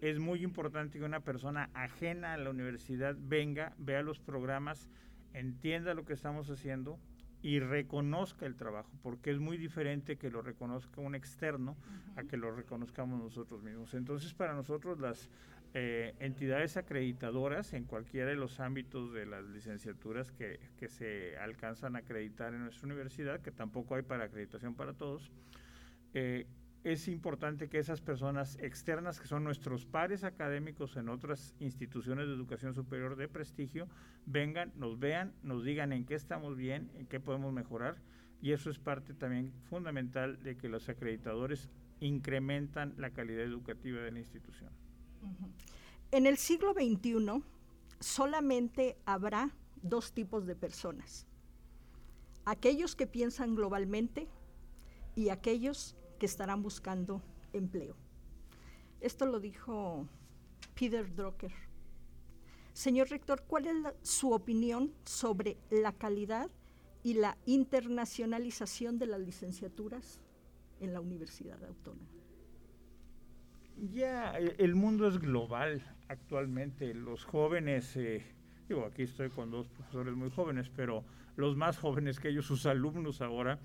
es 0.00 0.18
muy 0.18 0.42
importante 0.42 0.98
que 0.98 1.04
una 1.04 1.20
persona 1.20 1.70
ajena 1.74 2.34
a 2.34 2.38
la 2.38 2.50
universidad 2.50 3.16
venga, 3.18 3.74
vea 3.78 4.02
los 4.02 4.18
programas, 4.18 4.88
entienda 5.34 5.94
lo 5.94 6.04
que 6.04 6.14
estamos 6.14 6.50
haciendo 6.50 6.98
y 7.42 7.60
reconozca 7.60 8.46
el 8.46 8.56
trabajo, 8.56 8.90
porque 9.02 9.30
es 9.30 9.38
muy 9.38 9.56
diferente 9.56 10.16
que 10.16 10.30
lo 10.30 10.42
reconozca 10.42 11.00
un 11.00 11.14
externo 11.14 11.76
a 12.16 12.24
que 12.24 12.36
lo 12.36 12.54
reconozcamos 12.54 13.18
nosotros 13.18 13.62
mismos. 13.62 13.94
Entonces, 13.94 14.34
para 14.34 14.54
nosotros 14.54 15.00
las 15.00 15.30
eh, 15.72 16.14
entidades 16.18 16.76
acreditadoras 16.76 17.72
en 17.72 17.84
cualquiera 17.84 18.28
de 18.28 18.36
los 18.36 18.60
ámbitos 18.60 19.12
de 19.12 19.24
las 19.24 19.44
licenciaturas 19.44 20.32
que, 20.32 20.58
que, 20.76 20.88
se 20.88 21.36
alcanzan 21.38 21.96
a 21.96 22.00
acreditar 22.00 22.52
en 22.52 22.64
nuestra 22.64 22.86
universidad, 22.86 23.40
que 23.40 23.52
tampoco 23.52 23.94
hay 23.94 24.02
para 24.02 24.24
acreditación 24.24 24.74
para 24.74 24.94
todos, 24.94 25.30
eh, 26.12 26.46
es 26.82 27.08
importante 27.08 27.68
que 27.68 27.78
esas 27.78 28.00
personas 28.00 28.56
externas, 28.60 29.20
que 29.20 29.28
son 29.28 29.44
nuestros 29.44 29.84
pares 29.84 30.24
académicos 30.24 30.96
en 30.96 31.08
otras 31.08 31.54
instituciones 31.60 32.26
de 32.26 32.34
educación 32.34 32.74
superior 32.74 33.16
de 33.16 33.28
prestigio, 33.28 33.86
vengan, 34.24 34.72
nos 34.76 34.98
vean, 34.98 35.34
nos 35.42 35.62
digan 35.62 35.92
en 35.92 36.06
qué 36.06 36.14
estamos 36.14 36.56
bien, 36.56 36.90
en 36.96 37.06
qué 37.06 37.20
podemos 37.20 37.52
mejorar, 37.52 37.96
y 38.40 38.52
eso 38.52 38.70
es 38.70 38.78
parte 38.78 39.12
también 39.12 39.52
fundamental 39.68 40.42
de 40.42 40.56
que 40.56 40.68
los 40.68 40.88
acreditadores 40.88 41.68
incrementan 42.00 42.94
la 42.96 43.10
calidad 43.10 43.44
educativa 43.44 44.00
de 44.00 44.12
la 44.12 44.18
institución. 44.20 44.70
En 46.12 46.26
el 46.26 46.38
siglo 46.38 46.72
XXI 46.72 47.42
solamente 48.00 48.96
habrá 49.04 49.50
dos 49.82 50.14
tipos 50.14 50.46
de 50.46 50.56
personas. 50.56 51.26
Aquellos 52.46 52.96
que 52.96 53.06
piensan 53.06 53.54
globalmente 53.54 54.26
y 55.14 55.28
aquellos 55.28 55.94
que 56.20 56.26
estarán 56.26 56.62
buscando 56.62 57.22
empleo. 57.52 57.96
Esto 59.00 59.24
lo 59.24 59.40
dijo 59.40 60.06
Peter 60.78 61.12
Drucker. 61.12 61.52
Señor 62.74 63.08
rector, 63.08 63.42
¿cuál 63.48 63.66
es 63.66 63.76
su 64.02 64.30
opinión 64.32 64.92
sobre 65.04 65.56
la 65.70 65.92
calidad 65.92 66.50
y 67.02 67.14
la 67.14 67.38
internacionalización 67.46 68.98
de 68.98 69.06
las 69.06 69.20
licenciaturas 69.20 70.20
en 70.78 70.92
la 70.92 71.00
Universidad 71.00 71.64
Autónoma? 71.64 72.06
Ya 73.90 74.38
eh, 74.38 74.54
el 74.58 74.74
mundo 74.74 75.08
es 75.08 75.18
global 75.18 75.82
actualmente. 76.08 76.92
Los 76.92 77.24
jóvenes, 77.24 77.96
eh, 77.96 78.22
digo, 78.68 78.84
aquí 78.84 79.04
estoy 79.04 79.30
con 79.30 79.50
dos 79.50 79.68
profesores 79.68 80.14
muy 80.14 80.30
jóvenes, 80.30 80.70
pero 80.76 81.02
los 81.36 81.56
más 81.56 81.78
jóvenes 81.78 82.20
que 82.20 82.28
ellos, 82.28 82.44
sus 82.44 82.66
alumnos 82.66 83.22
ahora, 83.22 83.58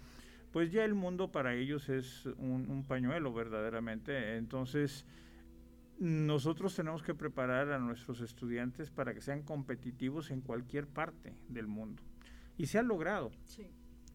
pues 0.56 0.72
ya 0.72 0.86
el 0.86 0.94
mundo 0.94 1.34
para 1.34 1.54
ellos 1.54 1.90
es 1.90 2.28
un, 2.38 2.86
pañuelo 2.88 3.34
verdaderamente. 3.34 4.38
Entonces, 4.38 5.06
nosotros 6.00 6.74
tenemos 6.74 7.04
que 7.04 7.14
preparar 7.14 7.74
a 7.74 7.78
nuestros 7.78 8.22
estudiantes 8.22 8.90
para 8.90 9.14
que 9.14 9.20
sean 9.20 9.44
competitivos 9.44 10.32
en 10.32 10.40
cualquier 10.40 10.88
parte 10.88 11.36
del 11.50 11.68
mundo. 11.68 12.02
Y 12.58 12.68
se 12.68 12.80
ha 12.80 12.84
logrado. 12.84 13.32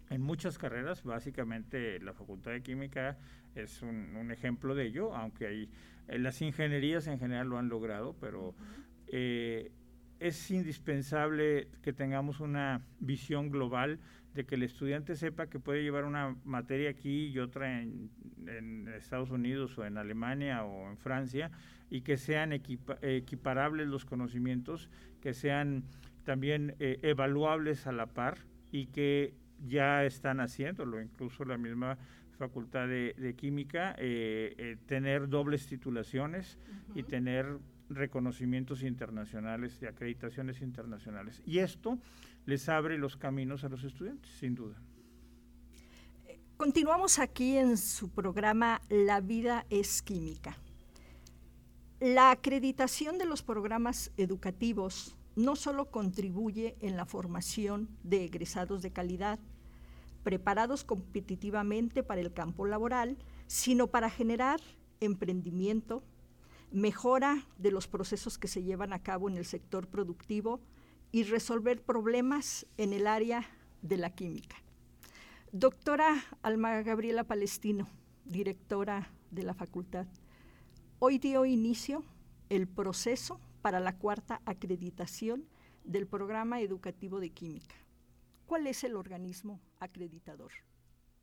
En 0.09 0.22
muchas 0.22 0.57
carreras, 0.57 1.05
básicamente 1.05 2.00
la 2.00 2.14
Facultad 2.14 2.53
de 2.53 2.62
Química 2.62 3.18
es 3.55 3.83
un, 3.83 4.31
ejemplo 4.31 4.74
de 4.74 4.87
ello, 4.87 5.14
aunque 5.14 5.46
hay, 5.46 5.70
eh, 6.09 6.18
las 6.18 6.40
ingenierías 6.40 7.07
en 7.07 7.18
general 7.18 7.48
lo 7.48 7.59
han 7.59 7.68
logrado, 7.68 8.16
pero 8.18 8.55
eh, 9.09 9.72
es 10.20 10.50
indispensable 10.50 11.68
que 11.83 11.92
tengamos 11.92 12.40
una 12.40 12.83
visión 13.00 13.50
global 13.50 13.98
de 14.35 14.44
que 14.44 14.54
el 14.54 14.62
estudiante 14.62 15.16
sepa 15.16 15.48
que 15.48 15.59
puede 15.59 15.83
llevar 15.83 16.04
una 16.04 16.37
materia 16.44 16.90
aquí 16.90 17.26
y 17.26 17.38
otra 17.38 17.80
en, 17.80 18.11
Estados 18.96 19.30
Unidos 19.30 19.76
o 19.78 19.85
en 19.85 19.96
Alemania 19.96 20.64
o 20.64 20.90
en 20.90 20.96
Francia 20.96 21.50
y 21.88 22.00
que 22.00 22.16
sean 22.16 22.52
equiparables 22.52 23.87
los 23.87 24.04
conocimientos, 24.04 24.90
que 25.20 25.35
sean 25.35 25.85
también 26.24 26.74
eh, 26.78 26.98
evaluables 27.02 27.87
a 27.87 27.92
la 27.92 28.06
par 28.06 28.38
y 28.72 28.87
que 28.87 29.35
ya 29.66 30.04
están 30.04 30.40
haciéndolo, 30.40 31.00
incluso 31.00 31.44
la 31.44 31.59
misma 31.59 31.98
Facultad 32.38 32.88
de, 32.88 33.35
Química, 33.37 33.94
eh, 33.98 34.54
eh, 34.56 34.76
tener 34.87 35.28
dobles 35.28 35.66
titulaciones 35.66 36.59
y 36.94 37.02
tener 37.02 37.59
reconocimientos 37.90 38.83
internacionales 38.83 39.79
y 39.83 39.87
acreditaciones 39.87 40.62
internacionales. 40.62 41.42
Y 41.44 41.59
esto 41.59 41.98
les 42.46 42.68
abre 42.68 42.96
los 42.96 43.16
caminos 43.16 43.64
a 43.64 43.68
los 43.68 43.85
estudiantes, 43.85 44.31
sin 44.38 44.55
duda. 44.55 44.76
Continuamos 46.57 47.18
aquí 47.18 47.57
en 47.57 47.76
su 47.76 48.11
programa 48.11 48.81
La 48.88 49.20
vida 49.20 49.66
es 49.70 50.03
química. 50.03 50.57
La 52.00 52.31
acreditación 52.31 53.18
de 53.18 53.26
los 53.26 53.42
programas 53.42 54.11
educativos 54.16 55.16
no 55.37 55.57
solo 55.57 55.90
contribuye 55.90 56.76
en 56.81 56.96
la 56.96 57.07
formación 57.07 57.88
de 58.03 58.24
egresados 58.24 58.83
de 58.83 58.90
calidad, 58.90 59.38
preparados 60.22 60.85
competitivamente 60.85 62.03
para 62.03 62.20
el 62.20 62.33
campo 62.33 62.66
laboral, 62.66 63.16
sino 63.46 63.87
para 63.87 64.11
generar 64.11 64.61
emprendimiento, 65.00 66.03
mejora 66.70 67.46
de 67.59 67.70
los 67.70 67.88
procesos 67.88 68.38
que 68.38 68.48
se 68.48 68.62
llevan 68.62 68.92
a 68.92 69.02
cabo 69.02 69.28
en 69.28 69.37
el 69.37 69.44
sector 69.44 69.88
productivo 69.88 70.61
y 71.12 71.24
resolver 71.24 71.83
problemas 71.83 72.66
en 72.76 72.92
el 72.92 73.06
área 73.06 73.46
de 73.83 73.96
la 73.96 74.11
química. 74.14 74.56
Doctora 75.52 76.22
Alma 76.42 76.80
Gabriela 76.83 77.24
Palestino, 77.24 77.88
directora 78.24 79.11
de 79.30 79.42
la 79.42 79.54
facultad, 79.54 80.06
hoy 81.00 81.18
dio 81.18 81.44
inicio 81.44 82.04
el 82.48 82.68
proceso 82.68 83.40
para 83.62 83.80
la 83.80 83.96
cuarta 83.96 84.40
acreditación 84.44 85.48
del 85.85 86.06
programa 86.06 86.61
educativo 86.61 87.20
de 87.20 87.30
química. 87.30 87.74
¿Cuál 88.46 88.66
es 88.66 88.85
el 88.85 88.96
organismo 88.96 89.61
acreditador? 89.80 90.52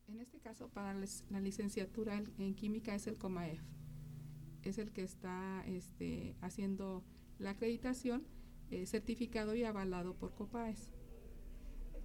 En 0.08 0.20
este 0.20 0.40
caso, 0.40 0.68
para 0.68 0.94
la 0.94 1.40
licenciatura 1.40 2.22
en 2.38 2.54
química 2.54 2.94
es 2.94 3.06
el 3.06 3.16
COMAEF. 3.16 3.60
Es 4.68 4.76
el 4.76 4.92
que 4.92 5.02
está 5.02 5.64
este, 5.66 6.36
haciendo 6.42 7.02
la 7.38 7.50
acreditación, 7.50 8.26
eh, 8.70 8.84
certificado 8.84 9.54
y 9.54 9.64
avalado 9.64 10.14
por 10.14 10.34
COPAES. 10.34 10.90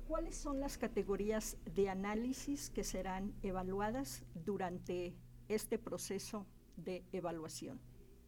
¿Cuáles 0.07 0.37
son 0.37 0.61
las 0.61 0.77
categorías 0.77 1.57
de 1.75 1.89
análisis 1.89 2.69
que 2.69 2.85
serán 2.85 3.33
evaluadas 3.41 4.23
durante 4.45 5.13
este 5.49 5.77
proceso 5.77 6.47
de 6.77 7.03
evaluación? 7.11 7.81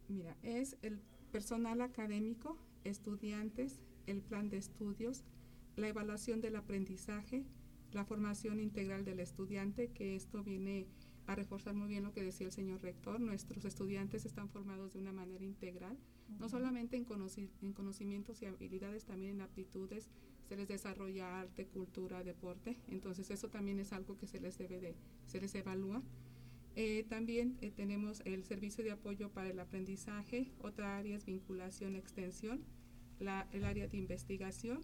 Mira, 0.09 0.35
es 0.43 0.75
el 0.81 0.99
personal 1.31 1.79
académico, 1.79 2.57
estudiantes, 2.83 3.79
el 4.05 4.21
plan 4.21 4.49
de 4.49 4.57
estudios, 4.57 5.23
la 5.77 5.87
evaluación 5.87 6.41
del 6.41 6.57
aprendizaje, 6.57 7.45
la 7.93 8.03
formación 8.03 8.59
integral 8.59 9.05
del 9.05 9.21
estudiante, 9.21 9.91
que 9.93 10.17
esto 10.17 10.43
viene 10.43 10.89
a 11.27 11.35
reforzar 11.35 11.73
muy 11.73 11.87
bien 11.87 12.03
lo 12.03 12.13
que 12.13 12.23
decía 12.23 12.47
el 12.47 12.53
señor 12.53 12.81
rector. 12.81 13.19
Nuestros 13.19 13.65
estudiantes 13.65 14.25
están 14.25 14.49
formados 14.49 14.93
de 14.93 14.99
una 14.99 15.11
manera 15.11 15.43
integral, 15.43 15.97
no 16.39 16.49
solamente 16.49 16.97
en, 16.97 17.05
en, 17.61 17.73
conocimientos 17.73 18.41
y 18.41 18.45
habilidades, 18.45 19.05
también 19.05 19.31
en 19.31 19.41
aptitudes. 19.41 20.09
Se 20.47 20.55
les 20.55 20.67
desarrolla 20.67 21.39
arte, 21.39 21.65
cultura, 21.65 22.23
deporte. 22.23 22.77
Entonces 22.87 23.31
eso 23.31 23.49
también 23.49 23.79
es 23.79 23.93
algo 23.93 24.17
que 24.17 24.27
se 24.27 24.39
les 24.39 24.57
debe 24.57 24.79
de, 24.79 24.95
se 25.25 25.41
les 25.41 25.55
evalúa. 25.55 26.03
Eh, 26.75 27.05
también 27.09 27.57
eh, 27.61 27.71
tenemos 27.71 28.21
el 28.25 28.43
servicio 28.43 28.83
de 28.83 28.91
apoyo 28.91 29.29
para 29.29 29.49
el 29.49 29.59
aprendizaje, 29.59 30.51
otra 30.59 30.97
área 30.97 31.15
es 31.15 31.25
vinculación, 31.25 31.95
extensión, 31.95 32.65
la, 33.17 33.47
el 33.53 33.63
área 33.63 33.87
de 33.87 33.95
investigación 33.95 34.81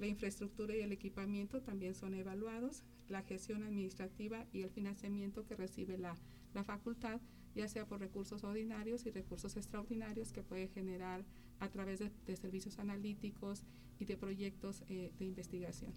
la 0.00 0.06
infraestructura 0.06 0.74
y 0.74 0.80
el 0.80 0.92
equipamiento 0.92 1.60
también 1.60 1.94
son 1.94 2.14
evaluados, 2.14 2.82
la 3.10 3.22
gestión 3.22 3.62
administrativa 3.62 4.46
y 4.52 4.62
el 4.62 4.70
financiamiento 4.70 5.44
que 5.44 5.56
recibe 5.56 5.98
la, 5.98 6.16
facultad, 6.64 7.20
ya 7.54 7.68
sea 7.68 7.86
por 7.86 8.00
recursos 8.00 8.44
ordinarios 8.44 9.06
y 9.06 9.10
recursos 9.10 9.56
extraordinarios 9.56 10.32
que 10.32 10.42
puede 10.42 10.68
generar 10.68 11.24
a 11.58 11.68
través 11.68 12.00
de, 12.00 12.36
servicios 12.36 12.78
analíticos 12.78 13.64
y 13.98 14.04
de 14.04 14.16
proyectos 14.16 14.84
eh, 14.88 15.12
de 15.18 15.24
investigación. 15.24 15.92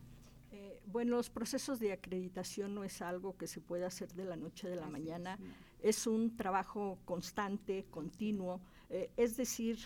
Eh, 0.52 0.80
bueno, 0.86 1.16
los 1.18 1.30
procesos 1.30 1.80
de 1.80 1.94
acreditación 1.94 2.76
no 2.76 2.84
es 2.84 3.02
algo 3.02 3.36
que 3.38 3.48
se 3.48 3.62
pueda 3.62 3.88
hacer 3.88 4.14
de 4.14 4.26
la 4.26 4.36
noche 4.36 4.72
a 4.72 4.76
la 4.76 4.88
mañana, 4.88 5.40
es, 5.82 6.06
un 6.06 6.36
trabajo 6.36 7.00
constante, 7.06 7.86
continuo, 7.90 8.62
Eh, 8.94 9.10
es 9.18 9.38
decir, 9.38 9.80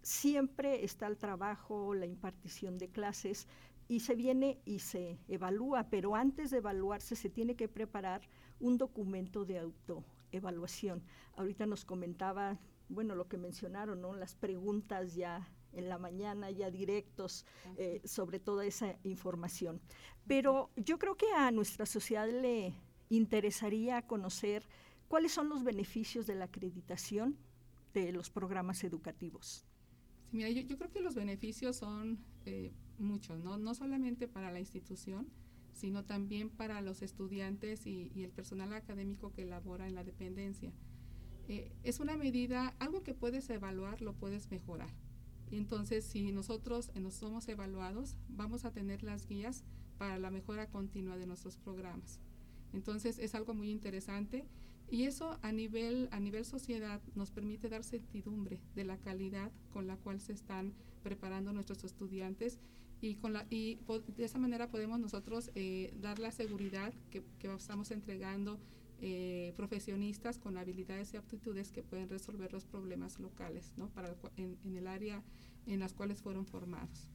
siempre 0.00 0.82
está 0.82 1.06
el 1.08 1.18
trabajo, 1.18 1.94
la 1.94 2.06
impartición 2.06 2.78
de 2.78 2.88
clases 2.88 3.48
y 3.88 4.00
se 4.00 4.14
viene 4.14 4.60
y 4.64 4.80
se 4.80 5.18
evalúa, 5.28 5.88
pero 5.90 6.14
antes 6.14 6.50
de 6.50 6.58
evaluarse 6.58 7.16
se 7.16 7.30
tiene 7.30 7.56
que 7.56 7.68
preparar 7.68 8.22
un 8.58 8.78
documento 8.78 9.44
de 9.44 9.58
autoevaluación. 9.58 11.02
Ahorita 11.34 11.66
nos 11.66 11.84
comentaba, 11.84 12.58
bueno, 12.88 13.14
lo 13.14 13.28
que 13.28 13.36
mencionaron, 13.36 14.00
¿no? 14.00 14.14
Las 14.14 14.34
preguntas 14.34 15.14
ya 15.14 15.48
en 15.72 15.88
la 15.88 15.98
mañana, 15.98 16.50
ya 16.50 16.70
directos 16.70 17.44
eh, 17.76 18.00
sobre 18.04 18.40
toda 18.40 18.64
esa 18.64 18.96
información. 19.04 19.80
Pero 20.26 20.70
yo 20.76 20.98
creo 20.98 21.16
que 21.16 21.30
a 21.36 21.50
nuestra 21.50 21.86
sociedad 21.86 22.28
le 22.28 22.74
interesaría 23.08 24.02
conocer 24.02 24.66
cuáles 25.08 25.32
son 25.32 25.48
los 25.48 25.62
beneficios 25.62 26.26
de 26.26 26.34
la 26.34 26.46
acreditación 26.46 27.36
de 27.94 28.12
los 28.12 28.30
programas 28.30 28.82
educativos. 28.84 29.64
Sí, 30.30 30.36
mira, 30.36 30.50
yo, 30.50 30.76
creo 30.76 30.90
que 30.90 31.00
los 31.00 31.14
beneficios 31.14 31.76
son 31.76 32.18
eh, 32.46 32.72
muchos, 32.98 33.42
¿no? 33.42 33.58
no 33.58 33.74
solamente 33.74 34.28
para 34.28 34.50
la 34.50 34.60
institución, 34.60 35.28
sino 35.72 36.04
también 36.04 36.48
para 36.48 36.80
los 36.80 37.02
estudiantes 37.02 37.86
y, 37.86 38.10
el 38.16 38.30
personal 38.30 38.72
académico 38.72 39.32
que 39.32 39.44
labora 39.44 39.86
en 39.86 39.94
la 39.94 40.04
dependencia. 40.04 40.72
Eh, 41.48 41.70
es 41.82 42.00
una 42.00 42.16
medida, 42.16 42.74
algo 42.78 43.02
que 43.02 43.14
puedes 43.14 43.48
evaluar, 43.50 44.00
lo 44.00 44.14
puedes 44.14 44.50
mejorar. 44.50 44.90
Y 45.50 45.58
entonces, 45.58 46.04
si 46.04 46.32
nosotros 46.32 46.90
nos 46.96 47.14
somos 47.14 47.46
evaluados, 47.48 48.16
vamos 48.28 48.64
a 48.64 48.72
tener 48.72 49.02
las 49.02 49.26
guías 49.26 49.64
para 49.98 50.18
la 50.18 50.30
mejora 50.30 50.68
continua 50.68 51.16
de 51.16 51.26
nuestros 51.26 51.56
programas. 51.56 52.20
Entonces, 52.72 53.18
es 53.18 53.34
algo 53.34 53.54
muy 53.54 53.70
interesante 53.70 54.46
y 54.90 55.04
eso 55.04 55.38
a 55.42 55.52
nivel, 55.52 56.08
a 56.12 56.20
nivel 56.20 56.44
sociedad 56.44 57.00
nos 57.14 57.30
permite 57.30 57.68
dar 57.68 57.84
certidumbre 57.84 58.60
de 58.74 58.84
la 58.84 58.98
calidad 58.98 59.50
con 59.72 59.86
la 59.86 59.96
cual 59.96 60.20
se 60.20 60.32
están 60.32 60.74
preparando 61.06 61.52
nuestros 61.52 61.84
estudiantes 61.84 62.58
y, 63.00 63.14
con 63.14 63.32
la, 63.32 63.46
y 63.48 63.78
de 64.16 64.24
esa 64.24 64.38
manera 64.38 64.66
podemos 64.66 64.98
nosotros 64.98 65.52
eh, 65.54 65.94
dar 66.00 66.18
la 66.18 66.32
seguridad 66.32 66.92
que, 67.12 67.22
que 67.38 67.54
estamos 67.54 67.92
entregando 67.92 68.58
eh, 69.00 69.52
profesionistas 69.56 70.40
con 70.40 70.58
habilidades 70.58 71.14
y 71.14 71.16
aptitudes 71.16 71.70
que 71.70 71.84
pueden 71.84 72.08
resolver 72.08 72.52
los 72.52 72.64
problemas 72.64 73.20
locales 73.20 73.72
¿no? 73.76 73.88
Para 73.90 74.16
en, 74.36 74.58
en, 74.64 74.76
el 74.76 74.88
área 74.88 75.22
en 75.68 75.78
las 75.78 75.94
cuales 75.94 76.20
fueron 76.22 76.44
formados. 76.44 77.08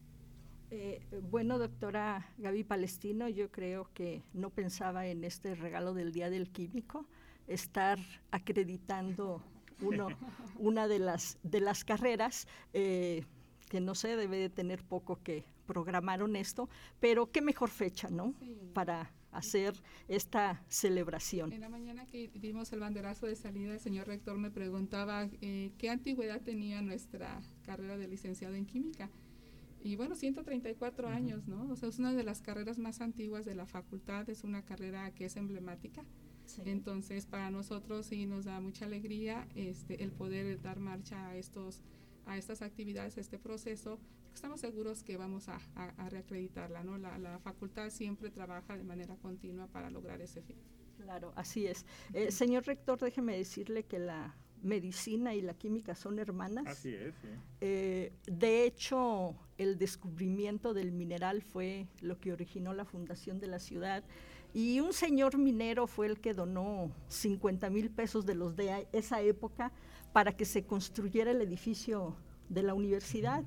Eh, 0.70 1.02
bueno, 1.30 1.60
doctora 1.60 2.30
Gaby 2.38 2.64
Palestino, 2.64 3.28
yo 3.28 3.52
creo 3.52 3.90
que 3.94 4.24
no 4.32 4.52
pensaba 4.52 5.06
en 5.08 5.26
este 5.26 5.54
regalo 5.54 5.94
del 5.94 6.14
Día 6.14 6.30
del 6.30 6.50
Químico, 6.50 7.06
estar 7.48 8.00
acreditando 8.32 9.44
uno, 9.82 10.08
una 10.60 10.88
de 10.88 11.00
las, 11.00 11.38
de 11.44 11.60
las 11.60 11.84
carreras. 11.84 12.48
Eh, 12.72 13.26
que 13.72 13.80
no 13.80 13.96
sé, 13.96 14.18
debe 14.18 14.38
de 14.38 14.50
tener 14.50 14.84
poco 14.84 15.24
que 15.24 15.46
programaron 15.66 16.36
esto, 16.36 16.68
pero 17.00 17.32
qué 17.32 17.42
mejor 17.42 17.70
fecha, 17.70 18.10
¿no? 18.10 18.36
Para 18.74 19.14
hacer 19.32 19.82
esta 20.10 20.62
celebración. 20.68 21.54
En 21.54 21.62
la 21.62 21.70
mañana 21.70 22.06
que 22.06 22.30
vimos 22.36 22.74
el 22.74 22.82
banderazo 22.82 23.28
de 23.28 23.38
salida, 23.38 23.72
el 23.72 23.80
señor 23.80 24.08
rector 24.08 24.38
me 24.38 24.52
preguntaba 24.52 25.30
eh, 25.40 25.72
qué 25.78 25.90
antigüedad 25.90 26.42
tenía 26.42 26.82
nuestra 26.82 27.40
carrera 27.64 27.96
de 27.96 28.10
licenciado 28.10 28.56
en 28.56 28.66
química. 28.66 29.10
Y 29.80 29.96
bueno, 29.96 30.16
134 30.16 31.08
años, 31.08 31.48
¿no? 31.48 31.72
O 31.72 31.78
sea, 31.78 31.88
es 31.88 31.98
una 31.98 32.14
de 32.14 32.26
las 32.26 32.42
carreras 32.42 32.78
más 32.78 33.00
antiguas 33.00 33.46
de 33.46 33.56
la 33.56 33.66
facultad, 33.66 34.30
es 34.30 34.44
una 34.44 34.66
carrera 34.66 35.12
que 35.12 35.24
es 35.24 35.38
emblemática. 35.38 36.04
Entonces, 36.66 37.26
para 37.26 37.50
nosotros 37.52 38.08
sí 38.08 38.26
nos 38.26 38.44
da 38.44 38.60
mucha 38.60 38.84
alegría 38.84 39.48
este, 39.56 40.04
el 40.04 40.12
poder 40.12 40.62
dar 40.62 40.82
marcha 40.82 41.30
a 41.30 41.38
estos 41.38 41.82
a 42.26 42.38
estas 42.38 42.62
actividades, 42.62 43.18
a 43.18 43.22
este 43.22 43.38
proceso, 43.38 44.00
estamos 44.34 44.60
seguros 44.62 45.04
que 45.04 45.18
vamos 45.18 45.48
a, 45.50 45.60
reacreditarla. 46.10 46.84
¿no? 46.84 46.98
La, 46.98 47.40
facultad 47.40 47.90
siempre 47.90 48.30
trabaja 48.30 48.78
de 48.78 48.84
manera 48.84 49.16
continua 49.18 49.68
para 49.68 49.90
lograr 49.90 50.22
ese 50.22 50.42
fin. 50.42 50.58
Claro, 50.98 51.34
así 51.36 51.66
es. 51.66 51.86
Eh, 52.14 52.32
señor 52.32 52.66
rector, 52.66 53.00
déjeme 53.00 53.36
decirle 53.36 53.84
que 53.84 54.00
la 54.00 54.36
medicina 54.62 55.34
y 55.34 55.42
la 55.42 55.54
química 55.54 55.96
son 55.96 56.20
hermanas. 56.20 56.68
Así 56.68 56.94
es. 56.94 57.16
Eh, 57.62 58.14
de 58.28 58.66
hecho, 58.66 59.36
el 59.58 59.78
descubrimiento 59.78 60.74
del 60.74 60.92
mineral 60.92 61.42
fue 61.42 61.88
lo 62.02 62.20
que 62.20 62.32
originó 62.32 62.74
la 62.74 62.86
fundación 62.86 63.40
de 63.40 63.48
la 63.48 63.60
ciudad. 63.60 64.04
Y 64.54 64.82
un 64.82 64.94
señor 64.94 65.38
minero 65.38 65.88
fue 65.88 66.08
el 66.08 66.20
que 66.20 66.34
donó 66.34 66.92
50 67.08 67.70
mil 67.70 67.90
pesos 67.90 68.26
de 68.26 68.36
los 68.36 68.56
de 68.56 68.88
esa 68.92 69.22
época 69.22 69.72
para 70.14 70.34
que 70.34 70.46
se 70.46 70.64
construyera 70.64 71.32
el 71.32 71.42
edificio 71.42 72.16
de 72.50 72.64
la 72.64 72.74
universidad. 72.74 73.44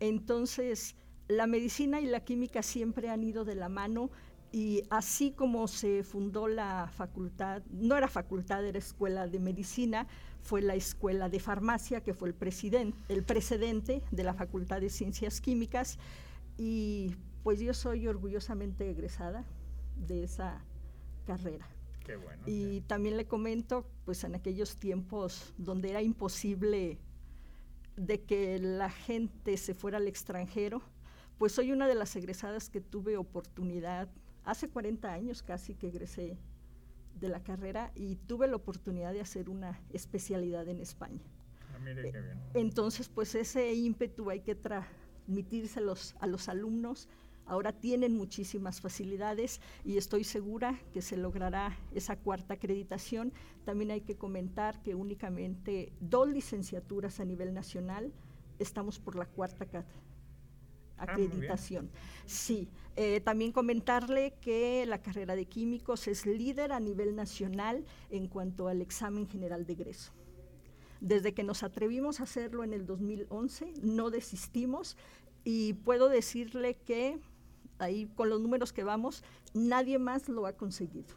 Entonces, 0.00 0.96
la 1.28 1.46
medicina 1.46 2.00
y 2.00 2.06
la 2.06 2.20
química 2.20 2.62
siempre 2.62 3.08
han 3.08 3.22
ido 3.24 3.44
de 3.44 3.54
la 3.54 3.68
mano 3.68 4.10
y 4.50 4.82
así 4.90 5.30
como 5.32 5.66
se 5.66 6.02
fundó 6.02 6.46
la 6.46 6.90
facultad, 6.92 7.62
no 7.70 7.96
era 7.96 8.06
facultad, 8.06 8.64
era 8.66 8.78
escuela 8.78 9.26
de 9.26 9.38
medicina, 9.38 10.06
fue 10.42 10.60
la 10.60 10.74
escuela 10.74 11.30
de 11.30 11.40
farmacia 11.40 12.02
que 12.02 12.12
fue 12.12 12.28
el, 12.28 12.34
presidente, 12.34 12.98
el 13.08 13.24
precedente 13.24 14.02
de 14.10 14.24
la 14.24 14.34
facultad 14.34 14.80
de 14.82 14.90
ciencias 14.90 15.40
químicas 15.40 15.98
y 16.58 17.14
pues 17.42 17.60
yo 17.60 17.72
soy 17.72 18.06
orgullosamente 18.06 18.90
egresada 18.90 19.44
de 19.96 20.24
esa 20.24 20.62
carrera 21.26 21.66
y 22.46 22.80
también 22.82 23.16
le 23.16 23.26
comento, 23.26 23.86
pues 24.04 24.24
en 24.24 24.34
aquellos 24.34 24.76
tiempos 24.76 25.54
donde 25.56 25.90
era 25.90 26.02
imposible 26.02 26.98
de 27.96 28.22
que 28.22 28.58
la 28.58 28.90
gente 28.90 29.56
se 29.56 29.74
fuera 29.74 29.98
al 29.98 30.08
extranjero, 30.08 30.82
pues 31.38 31.52
soy 31.52 31.72
una 31.72 31.86
de 31.86 31.94
las 31.94 32.14
egresadas 32.16 32.70
que 32.70 32.80
tuve 32.80 33.16
oportunidad, 33.16 34.08
hace 34.44 34.68
40 34.68 35.12
años 35.12 35.42
casi 35.42 35.74
que 35.74 35.88
egresé 35.88 36.38
de 37.20 37.28
la 37.28 37.42
carrera 37.42 37.92
y 37.94 38.16
tuve 38.16 38.48
la 38.48 38.56
oportunidad 38.56 39.12
de 39.12 39.20
hacer 39.20 39.48
una 39.48 39.80
especialidad 39.90 40.68
en 40.68 40.80
España. 40.80 41.20
Ah, 41.72 41.78
entonces, 42.54 43.08
pues 43.08 43.34
ese 43.34 43.72
ímpetu 43.74 44.30
hay 44.30 44.40
que 44.40 44.54
transmitírselos 44.54 46.14
a 46.20 46.26
los 46.26 46.48
alumnos 46.48 47.08
Ahora 47.46 47.72
tienen 47.72 48.16
muchísimas 48.16 48.80
facilidades 48.80 49.60
y 49.84 49.96
estoy 49.96 50.24
segura 50.24 50.80
que 50.92 51.02
se 51.02 51.16
logrará 51.16 51.76
esa 51.92 52.16
cuarta 52.16 52.54
acreditación. 52.54 53.32
También 53.64 53.90
hay 53.90 54.00
que 54.00 54.16
comentar 54.16 54.82
que 54.82 54.94
únicamente 54.94 55.92
dos 56.00 56.28
licenciaturas 56.28 57.20
a 57.20 57.24
nivel 57.24 57.52
nacional 57.52 58.12
estamos 58.58 58.98
por 58.98 59.16
la 59.16 59.26
cuarta 59.26 59.66
ah, 59.74 59.84
acreditación. 60.98 61.90
sí, 62.26 62.68
eh, 62.94 63.20
también 63.20 63.52
comentarle 63.52 64.34
que 64.40 64.86
la 64.86 65.02
carrera 65.02 65.34
de 65.34 65.46
químicos 65.46 66.06
es 66.06 66.26
líder 66.26 66.72
a 66.72 66.80
nivel 66.80 67.16
nacional 67.16 67.84
en 68.10 68.28
cuanto 68.28 68.68
al 68.68 68.80
examen 68.80 69.26
general 69.26 69.66
de 69.66 69.72
egreso. 69.72 70.12
Desde 71.00 71.34
que 71.34 71.42
nos 71.42 71.64
atrevimos 71.64 72.20
a 72.20 72.22
hacerlo 72.22 72.62
en 72.62 72.72
el 72.72 72.86
2011, 72.86 73.74
no 73.82 74.10
desistimos 74.10 74.96
y 75.42 75.72
puedo 75.72 76.08
decirle 76.08 76.76
que 76.76 77.18
ahí 77.82 78.08
con 78.14 78.28
los 78.28 78.40
números 78.40 78.72
que 78.72 78.84
vamos, 78.84 79.24
nadie 79.54 79.98
más 79.98 80.28
lo 80.28 80.46
ha 80.46 80.52
conseguido. 80.52 81.14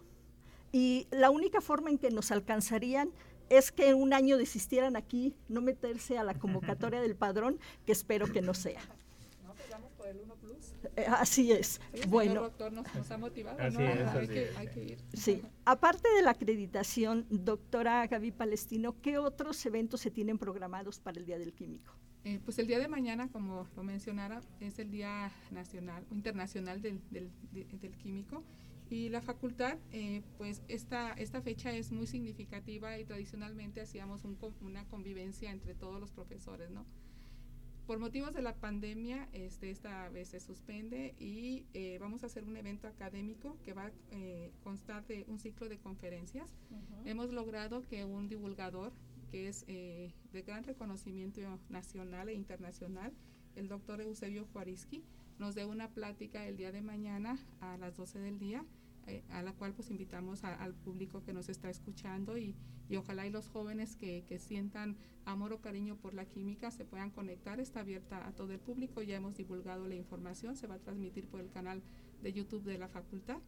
Y 0.71 1.07
la 1.11 1.29
única 1.29 1.61
forma 1.61 1.89
en 1.89 1.97
que 1.97 2.09
nos 2.09 2.31
alcanzarían 2.31 3.11
es 3.49 3.71
que 3.71 3.93
un 3.93 4.13
año 4.13 4.37
desistieran 4.37 4.95
aquí, 4.95 5.35
no 5.47 5.61
meterse 5.61 6.17
a 6.17 6.23
la 6.23 6.33
convocatoria 6.33 7.01
del 7.01 7.15
padrón, 7.15 7.59
que 7.85 7.91
espero 7.91 8.31
que 8.31 8.41
no 8.41 8.53
sea. 8.53 8.81
No, 9.45 9.53
pues 9.53 9.69
vamos 9.69 9.91
por 9.91 10.07
el 10.07 10.19
1 10.19 10.35
Plus. 10.35 10.73
Eh, 10.95 11.05
así 11.07 11.51
es. 11.51 11.79
bueno. 12.09 12.41
Doctor 12.41 12.73
nos, 12.73 13.11
ha 13.11 13.17
motivado, 13.17 13.59
así 13.61 13.77
¿no? 13.77 13.83
Es, 13.83 14.07
hay, 14.07 14.27
que, 14.27 14.49
hay, 14.57 14.67
que, 14.67 14.83
ir. 14.83 14.97
Sí. 15.13 15.43
Aparte 15.65 16.09
de 16.15 16.23
la 16.23 16.31
acreditación, 16.31 17.27
doctora 17.29 18.07
Gaby 18.07 18.31
Palestino, 18.31 18.95
¿qué 19.01 19.19
otros 19.19 19.63
eventos 19.67 20.01
se 20.01 20.09
tienen 20.09 20.39
programados 20.39 20.99
para 20.99 21.19
el 21.19 21.25
Día 21.25 21.37
del 21.37 21.53
Químico? 21.53 21.93
Eh, 22.25 22.39
pues 22.43 22.57
el 22.57 22.65
día 22.65 22.79
de 22.79 22.87
mañana, 22.87 23.27
como 23.27 23.67
lo 23.75 23.83
mencionara, 23.83 24.41
es 24.59 24.79
el 24.79 24.89
Día 24.89 25.31
Nacional 25.51 26.03
o 26.09 26.15
Internacional 26.15 26.81
del, 26.81 26.99
del, 27.11 27.29
del 27.53 27.95
Químico 27.97 28.43
y 28.89 29.09
la 29.09 29.21
facultad, 29.21 29.77
eh, 29.91 30.23
pues 30.39 30.63
esta, 30.67 31.13
esta 31.13 31.43
fecha 31.43 31.71
es 31.71 31.91
muy 31.91 32.07
significativa 32.07 32.97
y 32.97 33.05
tradicionalmente 33.05 33.79
hacíamos 33.79 34.23
un, 34.23 34.39
una 34.61 34.85
convivencia 34.85 35.51
entre 35.51 35.75
todos 35.75 35.99
los 35.99 36.11
profesores, 36.11 36.71
¿no? 36.71 36.83
Por 37.85 37.99
motivos 37.99 38.33
de 38.33 38.41
la 38.41 38.55
pandemia, 38.55 39.29
este, 39.31 39.69
esta 39.69 40.09
vez 40.09 40.29
se 40.29 40.39
suspende 40.39 41.13
y 41.19 41.67
eh, 41.75 41.99
vamos 42.01 42.23
a 42.23 42.25
hacer 42.25 42.43
un 42.43 42.57
evento 42.57 42.87
académico 42.87 43.59
que 43.63 43.73
va 43.73 43.85
a 43.85 43.91
constar 44.63 45.05
de 45.05 45.25
un 45.27 45.37
ciclo 45.37 45.69
de 45.69 45.77
conferencias. 45.77 46.51
Hemos 47.05 47.29
logrado 47.29 47.85
que 47.85 48.03
un 48.03 48.27
divulgador 48.27 48.91
que 49.35 49.49
es 49.49 49.65
eh, 49.67 50.13
de 50.31 50.43
gran 50.43 50.63
reconocimiento 50.63 51.41
nacional 51.67 52.29
e 52.29 52.33
internacional, 52.33 53.11
el 53.57 53.67
doctor 53.67 53.99
Eusebio 53.99 54.47
Juariski, 54.53 55.03
nos 55.39 55.55
dé 55.55 55.65
una 55.65 55.89
plática 55.89 56.47
el 56.47 56.55
día 56.55 56.71
de 56.71 56.81
mañana 56.81 57.37
a 57.59 57.75
las 57.75 57.97
12 57.97 58.19
del 58.19 58.39
día 58.39 58.63
eh, 59.07 59.25
a 59.31 59.41
la 59.41 59.51
cual 59.51 59.73
pues 59.73 59.89
invitamos 59.89 60.45
al 60.45 60.73
público 60.73 61.21
que 61.21 61.33
nos 61.33 61.49
está 61.49 61.69
escuchando 61.69 62.37
y, 62.37 62.55
y 62.87 62.95
ojalá 62.95 63.27
y 63.27 63.29
los 63.29 63.49
jóvenes 63.49 63.97
que, 63.97 64.23
que, 64.25 64.39
sientan 64.39 64.95
amor 65.25 65.51
o 65.51 65.59
cariño 65.59 65.97
por 65.97 66.13
la 66.13 66.23
química 66.23 66.71
se 66.71 66.85
puedan 66.85 67.11
conectar, 67.11 67.59
está 67.59 67.81
abierta 67.81 68.25
a 68.25 68.31
todo 68.31 68.53
el 68.53 68.59
público, 68.59 69.01
ya 69.01 69.17
hemos 69.17 69.35
divulgado 69.35 69.85
la 69.85 69.95
información, 69.95 70.55
se 70.55 70.65
va 70.65 70.75
a 70.75 70.79
transmitir 70.79 71.27
por 71.27 71.41
el 71.41 71.49
canal 71.49 71.83
de 72.23 72.31
YouTube 72.31 72.63
de 72.63 72.77
la 72.77 72.87
facultad 72.87 73.41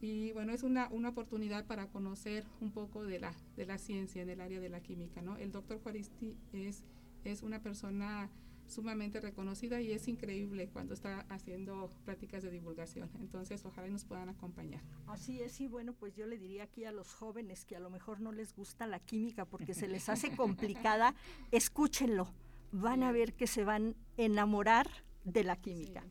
y 0.00 0.32
bueno, 0.32 0.52
es 0.52 0.62
una, 0.62 0.88
una 0.90 1.10
oportunidad 1.10 1.66
para 1.66 1.88
conocer 1.88 2.44
un 2.60 2.70
poco 2.70 3.04
de 3.04 3.18
la, 3.18 3.32
de 3.56 3.66
la 3.66 3.78
ciencia 3.78 4.22
en 4.22 4.30
el 4.30 4.40
área 4.40 4.60
de 4.60 4.68
la 4.68 4.80
química, 4.80 5.22
¿no? 5.22 5.36
El 5.36 5.52
doctor 5.52 5.80
Juaristi 5.82 6.36
es, 6.52 6.84
es 7.24 7.42
una 7.42 7.60
persona 7.62 8.30
sumamente 8.68 9.20
reconocida 9.20 9.80
y 9.80 9.92
es 9.92 10.08
increíble 10.08 10.68
cuando 10.68 10.94
está 10.94 11.20
haciendo 11.30 11.90
prácticas 12.04 12.42
de 12.42 12.50
divulgación. 12.50 13.10
Entonces, 13.18 13.64
ojalá 13.64 13.88
nos 13.88 14.04
puedan 14.04 14.28
acompañar. 14.28 14.82
Así 15.06 15.40
es, 15.40 15.60
y 15.60 15.68
bueno, 15.68 15.94
pues 15.94 16.14
yo 16.14 16.26
le 16.26 16.38
diría 16.38 16.64
aquí 16.64 16.84
a 16.84 16.92
los 16.92 17.14
jóvenes 17.14 17.64
que 17.64 17.76
a 17.76 17.80
lo 17.80 17.90
mejor 17.90 18.20
no 18.20 18.30
les 18.30 18.54
gusta 18.54 18.86
la 18.86 19.00
química 19.00 19.46
porque 19.46 19.74
se 19.74 19.88
les 19.88 20.08
hace 20.08 20.36
complicada, 20.36 21.14
escúchenlo. 21.50 22.28
Van 22.70 23.02
a 23.02 23.12
ver 23.12 23.32
que 23.32 23.46
se 23.46 23.64
van 23.64 23.96
a 24.18 24.22
enamorar 24.22 24.86
de 25.24 25.44
la 25.44 25.56
química. 25.56 26.04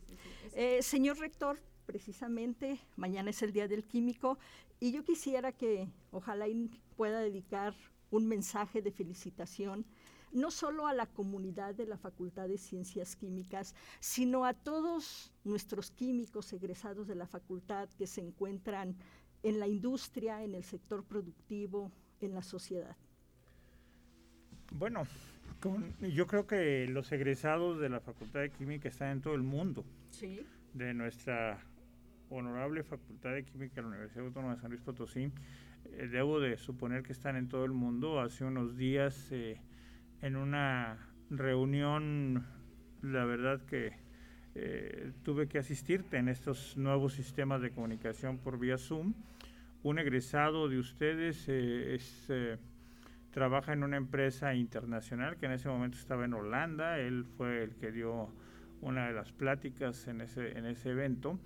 eh, 0.54 0.82
señor 0.82 1.20
rector, 1.20 1.62
precisamente 1.88 2.80
mañana 2.98 3.32
es 3.32 3.42
el 3.42 3.54
Día 3.54 3.68
del 3.68 3.84
Químico 3.84 4.38
y 4.80 4.92
yo 4.92 5.04
quisiera 5.04 5.52
que 5.52 5.90
ojalá 6.12 6.46
pueda 6.96 7.20
dedicar 7.22 7.74
un 8.12 8.28
mensaje 8.28 8.82
de 8.84 8.92
felicitación 8.92 9.86
no 10.34 10.52
solo 10.52 10.88
a 10.88 10.94
la 10.94 11.06
comunidad 11.06 11.74
de 11.74 11.86
la 11.86 11.98
Facultad 11.98 12.50
de 12.50 12.58
Ciencias 12.58 13.16
Químicas, 13.16 13.74
sino 14.02 14.46
a 14.46 14.54
todos 14.54 15.34
nuestros 15.46 15.90
químicos 15.90 16.52
egresados 16.52 17.08
de 17.08 17.16
la 17.16 17.26
facultad 17.26 17.90
que 17.98 18.06
se 18.08 18.22
encuentran 18.22 18.98
en 19.42 19.60
la 19.60 19.68
industria, 19.68 20.44
en 20.44 20.54
el 20.54 20.64
sector 20.64 21.06
productivo, 21.06 21.92
en 22.20 22.34
la 22.34 22.44
sociedad. 22.44 22.98
Bueno, 24.74 25.08
yo 26.02 26.28
creo 26.28 26.46
que 26.46 26.88
los 26.88 27.12
egresados 27.14 27.80
de 27.80 27.90
la 27.90 28.02
Facultad 28.02 28.42
de 28.42 28.52
Química 28.52 28.90
están 28.90 29.12
en 29.12 29.22
todo 29.22 29.34
el 29.34 29.44
mundo. 29.44 29.86
Sí. 30.12 30.46
De 30.74 30.94
nuestra 30.94 31.64
honorable 32.30 32.84
Facultad 32.84 33.34
de 33.34 33.44
Química 33.44 33.76
de 33.76 33.82
la 33.84 33.88
Universidad 33.90 34.26
Autónoma 34.26 34.56
de 34.56 34.62
San 34.62 34.70
Luis 34.70 34.82
Potosí. 34.82 35.32
Eh, 35.86 36.08
debo 36.12 36.40
de 36.40 36.58
suponer 36.58 37.04
que 37.04 37.14
están 37.14 37.36
en 37.36 37.48
todo 37.48 37.66
el 37.66 37.72
mundo. 37.72 38.20
Hace 38.20 38.44
unos 38.44 38.78
días, 38.78 39.32
eh, 39.32 39.60
en 40.22 40.36
una 40.36 40.98
reunión, 41.30 42.46
la 43.02 43.26
verdad 43.26 43.62
que 43.66 43.94
eh, 44.56 45.12
tuve 45.24 45.48
que 45.48 45.60
asistirte 45.60 46.18
en 46.18 46.30
estos 46.30 46.78
nuevos 46.78 47.14
sistemas 47.14 47.62
de 47.62 47.72
comunicación 47.72 48.38
por 48.40 48.60
vía 48.60 48.78
Zoom. 48.78 49.14
Un 49.84 50.00
egresado 50.00 50.68
de 50.68 50.80
ustedes 50.80 51.48
es, 51.48 52.28
trabaja 53.32 53.74
en 53.74 53.84
una 53.84 53.96
empresa 53.96 54.54
internacional 54.56 55.38
que 55.38 55.46
en 55.46 55.52
ese 55.54 55.70
momento 55.70 55.98
estaba 55.98 56.26
en 56.26 56.34
Holanda. 56.34 57.00
Él 57.00 57.26
fue 57.38 57.64
el 57.64 57.76
que 57.76 57.92
dio 57.92 58.30
una 58.82 59.08
de 59.08 59.14
las 59.14 59.32
pláticas 59.32 60.08
en 60.08 60.22
ese, 60.22 60.58
en 60.58 60.66
ese 60.66 60.90
evento 60.90 61.40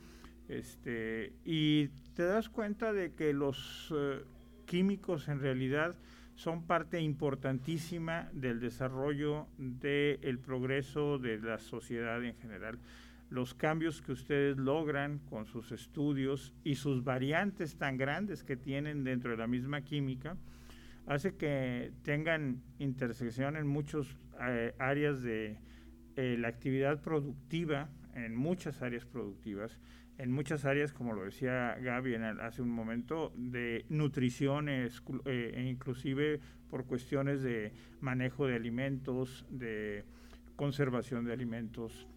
este, 0.52 1.32
y 1.46 1.88
te 2.14 2.24
das 2.24 2.50
cuenta 2.50 2.92
de 2.92 3.14
que 3.14 3.32
los 3.32 3.94
eh, 3.96 4.24
químicos 4.66 5.30
en 5.30 5.40
realidad 5.40 5.96
son 6.36 6.68
parte 6.68 7.00
importantísima 7.00 8.30
del 8.34 8.60
desarrollo 8.60 9.48
del 9.58 10.40
progreso 10.40 11.20
de 11.20 11.40
la 11.40 11.58
sociedad 11.58 12.24
en 12.24 12.36
general. 12.36 12.80
Los 13.30 13.54
cambios 13.54 14.02
que 14.02 14.12
ustedes 14.12 14.58
logran 14.58 15.20
con 15.20 15.46
sus 15.46 15.72
estudios 15.72 16.54
y 16.66 16.76
sus 16.76 17.04
variantes 17.06 17.78
tan 17.78 17.96
grandes 17.96 18.44
que 18.44 18.58
tienen 18.58 19.06
dentro 19.06 19.32
de 19.32 19.38
la 19.38 19.48
misma 19.48 19.84
química, 19.84 20.36
hace 21.06 21.36
que 21.36 21.94
tengan 22.04 22.62
intersección 22.78 23.56
en 23.56 23.68
muchas 23.68 24.18
eh, 24.42 24.74
áreas 24.80 25.22
de 25.22 25.58
eh, 26.18 26.36
la 26.38 26.50
actividad 26.50 27.02
productiva, 27.02 27.90
en 28.14 28.36
muchas 28.36 28.82
áreas 28.82 29.06
productivas, 29.06 29.80
en 30.22 30.32
muchas 30.32 30.66
áreas, 30.66 30.94
como 30.94 31.14
lo 31.14 31.26
decía 31.26 31.76
Gaby 31.82 32.16
hace 32.42 32.62
un 32.62 32.70
momento, 32.70 33.34
de 33.36 33.86
nutrición 33.90 34.70
eh, 34.70 34.90
e 35.26 35.64
inclusive 35.64 36.40
por 36.70 36.86
cuestiones 36.86 37.42
de 37.42 37.74
manejo 38.02 38.46
de 38.46 38.56
alimentos, 38.56 39.46
de 39.50 40.06
conservación 40.56 41.26
de 41.26 41.34
alimentos. 41.34 42.08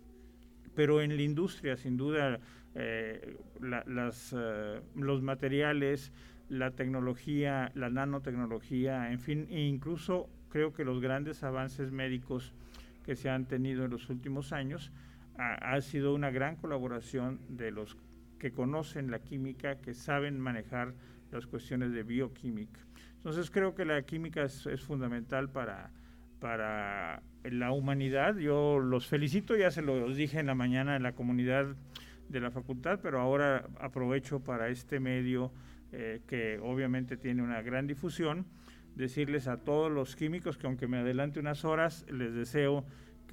Pero 0.75 1.01
en 1.01 1.17
la 1.17 1.23
industria, 1.23 1.79
sin 1.79 1.97
duda, 1.97 2.41
eh, 2.75 3.39
las, 3.61 4.35
eh, 4.37 4.81
los 4.97 5.23
materiales, 5.23 6.13
la 6.51 6.73
tecnología, 6.73 7.73
la 7.75 7.89
nanotecnología, 7.89 9.13
en 9.13 9.19
fin, 9.19 9.47
e 9.49 9.63
incluso 9.63 10.29
creo 10.51 10.75
que 10.75 10.85
los 10.85 11.01
grandes 11.01 11.43
avances 11.43 11.91
médicos 11.91 12.53
que 13.07 13.17
se 13.17 13.31
han 13.31 13.47
tenido 13.47 13.87
en 13.87 13.91
los 13.91 14.11
últimos 14.11 14.53
años, 14.53 14.93
ha, 15.37 15.81
sido 15.81 16.15
una 16.15 16.31
gran 16.31 16.57
colaboración 16.57 17.41
de 17.49 17.71
los 17.71 17.97
que 18.39 18.53
conocen 18.53 19.11
la 19.11 19.21
química, 19.21 19.81
que 19.81 19.95
saben 19.95 20.39
manejar 20.39 20.95
las 21.33 21.47
cuestiones 21.47 21.93
de 21.93 22.03
bioquímica. 22.03 22.81
Entonces 23.17 23.51
creo 23.51 23.75
que 23.75 23.85
la 23.85 24.03
química 24.03 24.45
es, 24.45 24.83
fundamental 24.83 25.51
para, 25.51 25.91
para 26.41 27.23
la 27.43 27.73
humanidad. 27.73 28.37
Yo 28.37 28.79
los 28.79 29.07
felicito, 29.07 29.57
ya 29.57 29.71
se 29.71 29.83
los 29.83 30.17
dije 30.17 30.39
en 30.39 30.47
la 30.47 30.55
mañana 30.55 30.97
en 30.97 31.03
la 31.03 31.15
comunidad 31.15 31.75
de 32.29 32.41
la 32.41 32.51
facultad, 32.51 33.01
pero 33.03 33.21
ahora 33.21 33.67
aprovecho 33.81 34.41
para 34.41 34.69
este 34.69 35.01
medio 35.01 35.53
eh, 35.93 36.21
que 36.27 36.59
obviamente 36.63 37.17
tiene 37.17 37.43
una 37.43 37.63
gran 37.63 37.87
difusión, 37.87 38.47
decirles 38.95 39.49
a 39.49 39.59
todos 39.59 39.91
los 39.91 40.17
químicos 40.17 40.57
que 40.57 40.67
aunque 40.67 40.87
me 40.87 40.99
adelante 40.99 41.41
unas 41.41 41.65
horas, 41.65 42.07
les 42.11 42.35
deseo 42.35 42.85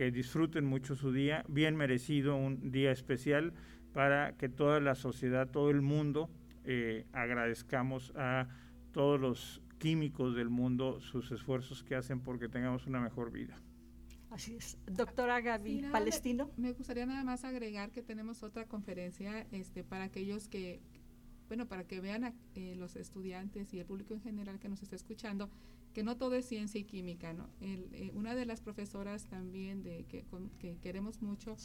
que 0.01 0.09
disfruten 0.09 0.65
mucho 0.65 0.95
su 0.95 1.11
día, 1.11 1.45
bien 1.47 1.75
merecido, 1.75 2.35
un 2.35 2.71
día 2.71 2.91
especial 2.91 3.53
para 3.93 4.35
que 4.35 4.49
toda 4.49 4.79
la 4.79 4.95
sociedad, 4.95 5.47
todo 5.47 5.69
el 5.69 5.83
mundo, 5.83 6.27
eh, 6.63 7.05
agradezcamos 7.13 8.11
a 8.15 8.47
todos 8.93 9.21
los 9.21 9.61
químicos 9.77 10.33
del 10.35 10.49
mundo 10.49 10.99
sus 11.01 11.31
esfuerzos 11.31 11.83
que 11.83 11.93
hacen 11.93 12.19
porque 12.19 12.49
tengamos 12.49 12.87
una 12.87 12.99
mejor 12.99 13.31
vida. 13.31 13.61
Así 14.31 14.55
es. 14.55 14.75
Doctora 14.87 15.39
Gaby 15.39 15.83
Palestino. 15.91 16.49
Me, 16.57 16.71
gustaría 16.71 17.05
nada 17.05 17.23
más 17.23 17.45
agregar 17.45 17.91
que 17.91 18.01
tenemos 18.01 18.41
otra 18.41 18.65
conferencia 18.65 19.45
este, 19.51 19.83
para 19.83 20.05
aquellos 20.05 20.47
que, 20.47 20.81
bueno, 21.51 21.67
para 21.67 21.83
que 21.83 21.99
vean 21.99 22.23
a 22.23 22.33
eh, 22.55 22.75
los 22.77 22.95
estudiantes 22.95 23.73
y 23.73 23.79
el 23.79 23.85
público 23.85 24.13
en 24.13 24.21
general 24.21 24.57
que 24.57 24.69
nos 24.69 24.81
está 24.83 24.95
escuchando, 24.95 25.49
que 25.93 26.01
no 26.01 26.15
todo 26.15 26.35
es 26.35 26.45
ciencia 26.45 26.79
y 26.79 26.85
química, 26.85 27.33
¿no? 27.33 27.49
Eh, 27.59 28.09
una 28.13 28.35
de 28.35 28.45
las 28.45 28.61
profesoras 28.61 29.25
también 29.25 29.83
de 29.83 30.05
que, 30.05 30.23
queremos 30.81 31.21
mucho 31.21 31.57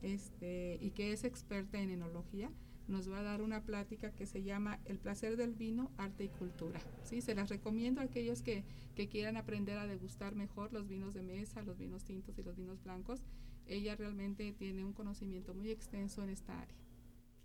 este, 0.00 0.78
y 0.80 0.92
que 0.92 1.12
es 1.12 1.24
experta 1.24 1.78
en 1.78 1.90
enología, 1.90 2.50
nos 2.88 3.12
va 3.12 3.18
a 3.18 3.22
dar 3.22 3.42
una 3.42 3.60
plática 3.60 4.12
que 4.12 4.24
se 4.24 4.42
llama 4.42 4.80
El 4.86 4.98
placer 4.98 5.36
del 5.36 5.52
vino, 5.52 5.90
arte 5.98 6.24
y 6.24 6.28
cultura. 6.28 6.80
¿sí? 7.02 7.20
Se 7.20 7.34
las 7.34 7.50
recomiendo 7.50 8.00
a 8.00 8.04
aquellos 8.04 8.40
que, 8.40 8.64
que 8.94 9.08
quieran 9.08 9.36
aprender 9.36 9.76
a 9.76 9.86
degustar 9.86 10.34
mejor 10.34 10.72
los 10.72 10.88
vinos 10.88 11.12
de 11.12 11.22
mesa, 11.22 11.60
los 11.60 11.76
vinos 11.76 12.02
tintos 12.02 12.38
y 12.38 12.42
los 12.42 12.56
vinos 12.56 12.82
blancos. 12.82 13.20
Ella 13.66 13.94
realmente 13.94 14.54
tiene 14.54 14.86
un 14.86 14.94
conocimiento 14.94 15.52
muy 15.52 15.70
extenso 15.70 16.22
en 16.22 16.30
esta 16.30 16.58
área. 16.58 16.83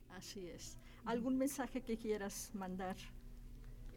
Así 0.10 0.48
es. 0.48 0.78
¿Algún 1.06 1.38
mensaje 1.38 1.82
que 1.82 1.98
quieras 1.98 2.52
mandar 2.54 2.96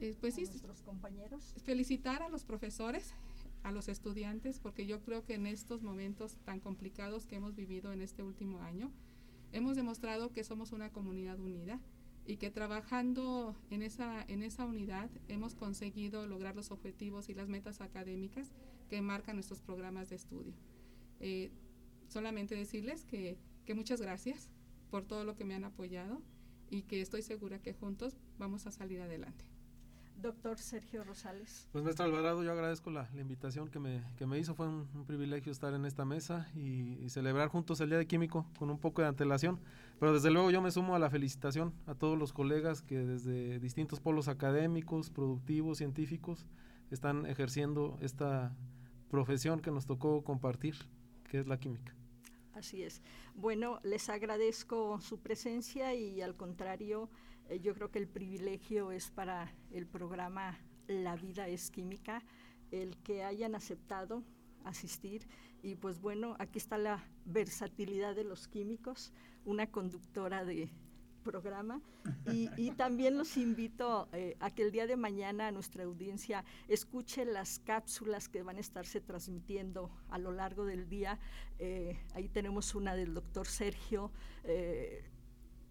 eh, 0.02 0.16
pues 0.20 0.34
sí, 0.34 0.42
nuestros 0.42 0.82
compañeros. 0.82 1.54
Felicitar 1.64 2.24
a 2.24 2.28
los 2.28 2.42
profesores, 2.42 3.14
a 3.62 3.70
los 3.70 3.86
estudiantes, 3.86 4.58
porque 4.58 4.84
yo 4.84 5.00
creo 5.00 5.24
que 5.24 5.34
en 5.34 5.46
estos 5.46 5.84
momentos 5.84 6.38
tan 6.44 6.58
complicados 6.58 7.24
que 7.24 7.36
hemos 7.36 7.54
vivido 7.54 7.92
en 7.92 8.02
este 8.02 8.24
último 8.24 8.60
año, 8.62 8.90
hemos 9.52 9.76
demostrado 9.76 10.32
que 10.32 10.42
somos 10.42 10.72
una 10.72 10.90
comunidad 10.90 11.38
unida 11.38 11.78
y 12.26 12.38
que 12.38 12.50
trabajando 12.50 13.54
en 13.70 13.82
esa, 13.82 14.24
en 14.26 14.42
esa 14.42 14.64
unidad 14.64 15.08
hemos 15.28 15.54
conseguido 15.54 16.26
lograr 16.26 16.56
los 16.56 16.72
objetivos 16.72 17.28
y 17.28 17.34
las 17.34 17.48
metas 17.48 17.80
académicas 17.80 18.50
que 18.90 19.00
marcan 19.02 19.36
nuestros 19.36 19.60
programas 19.60 20.10
de 20.10 20.16
estudio. 20.16 20.54
Eh, 21.20 21.52
solamente 22.08 22.56
decirles 22.56 23.04
que, 23.04 23.38
que 23.64 23.74
muchas 23.74 24.00
gracias 24.00 24.50
por 24.92 25.04
todo 25.06 25.24
lo 25.24 25.34
que 25.34 25.46
me 25.46 25.54
han 25.54 25.64
apoyado 25.64 26.20
y 26.68 26.82
que 26.82 27.00
estoy 27.00 27.22
segura 27.22 27.58
que 27.58 27.72
juntos 27.72 28.14
vamos 28.38 28.66
a 28.66 28.70
salir 28.70 29.00
adelante. 29.00 29.46
Doctor 30.20 30.58
Sergio 30.58 31.02
Rosales. 31.02 31.66
Pues 31.72 31.82
maestra 31.82 32.04
Alvarado, 32.04 32.44
yo 32.44 32.52
agradezco 32.52 32.90
la, 32.90 33.08
invitación 33.14 33.70
que 33.70 33.78
me, 33.80 34.02
que 34.16 34.26
me, 34.26 34.38
hizo. 34.38 34.54
Fue 34.54 34.68
un, 34.68 34.86
privilegio 35.06 35.50
estar 35.50 35.72
en 35.72 35.86
esta 35.86 36.04
mesa 36.04 36.46
y, 36.54 37.08
celebrar 37.08 37.48
juntos 37.48 37.80
el 37.80 37.88
Día 37.88 37.96
de 37.96 38.06
Químico 38.06 38.46
con 38.58 38.68
un 38.68 38.78
poco 38.78 39.00
de 39.00 39.08
antelación. 39.08 39.60
Pero 39.98 40.12
desde 40.12 40.30
luego 40.30 40.50
yo 40.50 40.60
me 40.60 40.70
sumo 40.70 40.94
a 40.94 40.98
la 40.98 41.08
felicitación 41.08 41.72
a 41.86 41.94
todos 41.94 42.18
los 42.18 42.34
colegas 42.34 42.82
que 42.82 42.98
desde 42.98 43.58
distintos 43.60 43.98
polos 43.98 44.28
académicos, 44.28 45.08
productivos, 45.08 45.78
científicos, 45.78 46.44
están 46.90 47.24
ejerciendo 47.24 47.96
esta 48.02 48.54
profesión 49.08 49.60
que 49.60 49.70
nos 49.70 49.86
tocó 49.86 50.22
compartir, 50.22 50.76
que 51.30 51.40
es 51.40 51.46
la 51.46 51.58
química. 51.58 51.96
Así 52.54 52.82
es. 52.82 53.00
Bueno, 53.34 53.80
les 53.82 54.08
agradezco 54.08 55.00
su 55.00 55.20
presencia 55.20 55.94
y 55.94 56.20
al 56.20 56.36
contrario, 56.36 57.08
eh, 57.48 57.60
yo 57.60 57.74
creo 57.74 57.90
que 57.90 57.98
el 57.98 58.08
privilegio 58.08 58.92
es 58.92 59.10
para 59.10 59.54
el 59.70 59.86
programa 59.86 60.58
La 60.86 61.16
vida 61.16 61.48
es 61.48 61.70
química, 61.70 62.22
el 62.70 62.96
que 62.98 63.24
hayan 63.24 63.54
aceptado 63.54 64.22
asistir 64.64 65.26
y 65.62 65.76
pues 65.76 66.00
bueno, 66.00 66.36
aquí 66.38 66.58
está 66.58 66.76
la 66.76 67.04
versatilidad 67.24 68.16
de 68.16 68.24
los 68.24 68.48
químicos, 68.48 69.12
una 69.44 69.70
conductora 69.70 70.44
de 70.44 70.70
programa 71.22 71.80
y, 72.26 72.70
también 72.72 73.16
los 73.16 73.36
invito 73.36 74.08
eh, 74.12 74.36
a 74.40 74.50
que 74.50 74.62
el 74.62 74.72
día 74.72 74.86
de 74.86 74.96
mañana 74.96 75.50
nuestra 75.50 75.84
audiencia 75.84 76.44
escuche 76.68 77.24
las 77.24 77.58
cápsulas 77.60 78.28
que 78.28 78.42
van 78.42 78.56
a 78.56 78.60
estarse 78.60 79.00
transmitiendo 79.00 79.90
a 80.10 80.18
lo 80.18 80.32
largo 80.32 80.64
del 80.64 80.88
día. 80.88 81.18
Eh, 81.58 81.98
ahí 82.14 82.28
tenemos 82.28 82.74
una 82.74 82.94
del 82.94 83.14
doctor 83.14 83.46
Sergio. 83.46 84.10
Eh, 84.44 85.04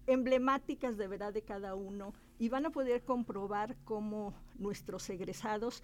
emblemáticas 0.06 0.96
de 0.96 1.06
verdad 1.06 1.32
de 1.32 1.42
cada 1.42 1.74
uno 1.74 2.12
y 2.38 2.48
van 2.48 2.66
a 2.66 2.70
poder 2.70 3.04
comprobar 3.04 3.76
cómo 3.84 4.34
nuestros 4.56 5.08
egresados 5.10 5.82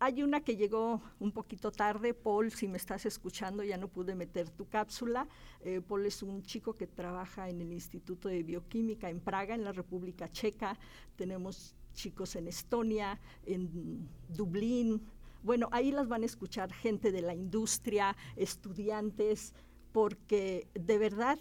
hay 0.00 0.22
una 0.22 0.40
que 0.40 0.56
llegó 0.56 1.02
un 1.18 1.30
poquito 1.30 1.70
tarde, 1.70 2.14
Paul, 2.14 2.50
si 2.50 2.66
me 2.66 2.78
estás 2.78 3.04
escuchando, 3.04 3.62
ya 3.62 3.76
no 3.76 3.86
pude 3.86 4.14
meter 4.14 4.48
tu 4.48 4.66
cápsula. 4.66 5.28
Eh, 5.60 5.82
Paul 5.86 6.06
es 6.06 6.22
un 6.22 6.42
chico 6.42 6.74
que 6.74 6.86
trabaja 6.86 7.50
en 7.50 7.60
el 7.60 7.70
Instituto 7.70 8.30
de 8.30 8.42
Bioquímica 8.42 9.10
en 9.10 9.20
Praga, 9.20 9.54
en 9.54 9.62
la 9.62 9.72
República 9.72 10.26
Checa. 10.30 10.78
Tenemos 11.16 11.76
chicos 11.92 12.34
en 12.36 12.48
Estonia, 12.48 13.20
en 13.44 14.08
Dublín. 14.30 15.02
Bueno, 15.42 15.68
ahí 15.70 15.92
las 15.92 16.08
van 16.08 16.22
a 16.22 16.26
escuchar 16.26 16.72
gente 16.72 17.12
de 17.12 17.20
la 17.20 17.34
industria, 17.34 18.16
estudiantes, 18.36 19.52
porque 19.92 20.66
de 20.72 20.96
verdad 20.96 21.38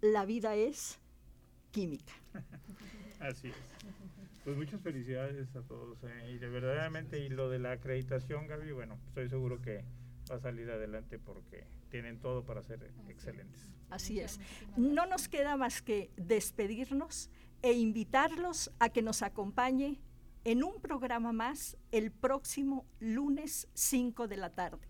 la 0.00 0.24
vida 0.24 0.56
es 0.56 0.98
química. 1.70 2.12
Así 3.20 3.48
es. 3.48 3.73
Pues 4.44 4.56
muchas 4.56 4.80
felicidades 4.82 5.54
a 5.56 5.62
todos. 5.62 5.98
Eh, 6.04 6.32
y 6.34 6.38
de 6.38 6.48
verdaderamente, 6.48 7.18
y 7.18 7.30
lo 7.30 7.48
de 7.48 7.58
la 7.58 7.72
acreditación, 7.72 8.46
Gaby, 8.46 8.72
bueno, 8.72 8.98
estoy 9.08 9.28
seguro 9.28 9.62
que 9.62 9.84
va 10.30 10.36
a 10.36 10.40
salir 10.40 10.70
adelante 10.70 11.18
porque 11.18 11.66
tienen 11.90 12.20
todo 12.20 12.44
para 12.44 12.62
ser 12.62 12.92
excelentes. 13.08 13.70
Así 13.90 14.20
es. 14.20 14.40
No 14.76 15.06
nos 15.06 15.28
queda 15.28 15.56
más 15.56 15.80
que 15.80 16.10
despedirnos 16.16 17.30
e 17.62 17.72
invitarlos 17.72 18.70
a 18.78 18.90
que 18.90 19.00
nos 19.00 19.22
acompañe 19.22 20.00
en 20.44 20.62
un 20.62 20.80
programa 20.80 21.32
más 21.32 21.76
el 21.90 22.12
próximo 22.12 22.86
lunes 23.00 23.68
5 23.74 24.28
de 24.28 24.36
la 24.36 24.50
tarde. 24.50 24.88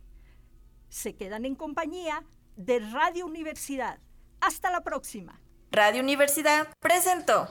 Se 0.88 1.14
quedan 1.14 1.44
en 1.44 1.54
compañía 1.54 2.24
de 2.56 2.80
Radio 2.80 3.26
Universidad. 3.26 4.00
Hasta 4.40 4.70
la 4.70 4.82
próxima. 4.82 5.40
Radio 5.70 6.02
Universidad 6.02 6.68
presentó. 6.80 7.46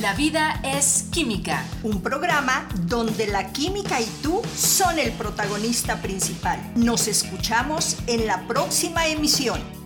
La 0.00 0.14
vida 0.14 0.60
es 0.62 1.06
química. 1.10 1.64
Un 1.82 2.00
programa 2.02 2.68
donde 2.86 3.26
la 3.26 3.52
química 3.52 4.00
y 4.00 4.06
tú 4.22 4.42
son 4.54 4.98
el 4.98 5.10
protagonista 5.12 6.00
principal. 6.00 6.60
Nos 6.76 7.08
escuchamos 7.08 7.96
en 8.06 8.26
la 8.26 8.46
próxima 8.46 9.08
emisión. 9.08 9.77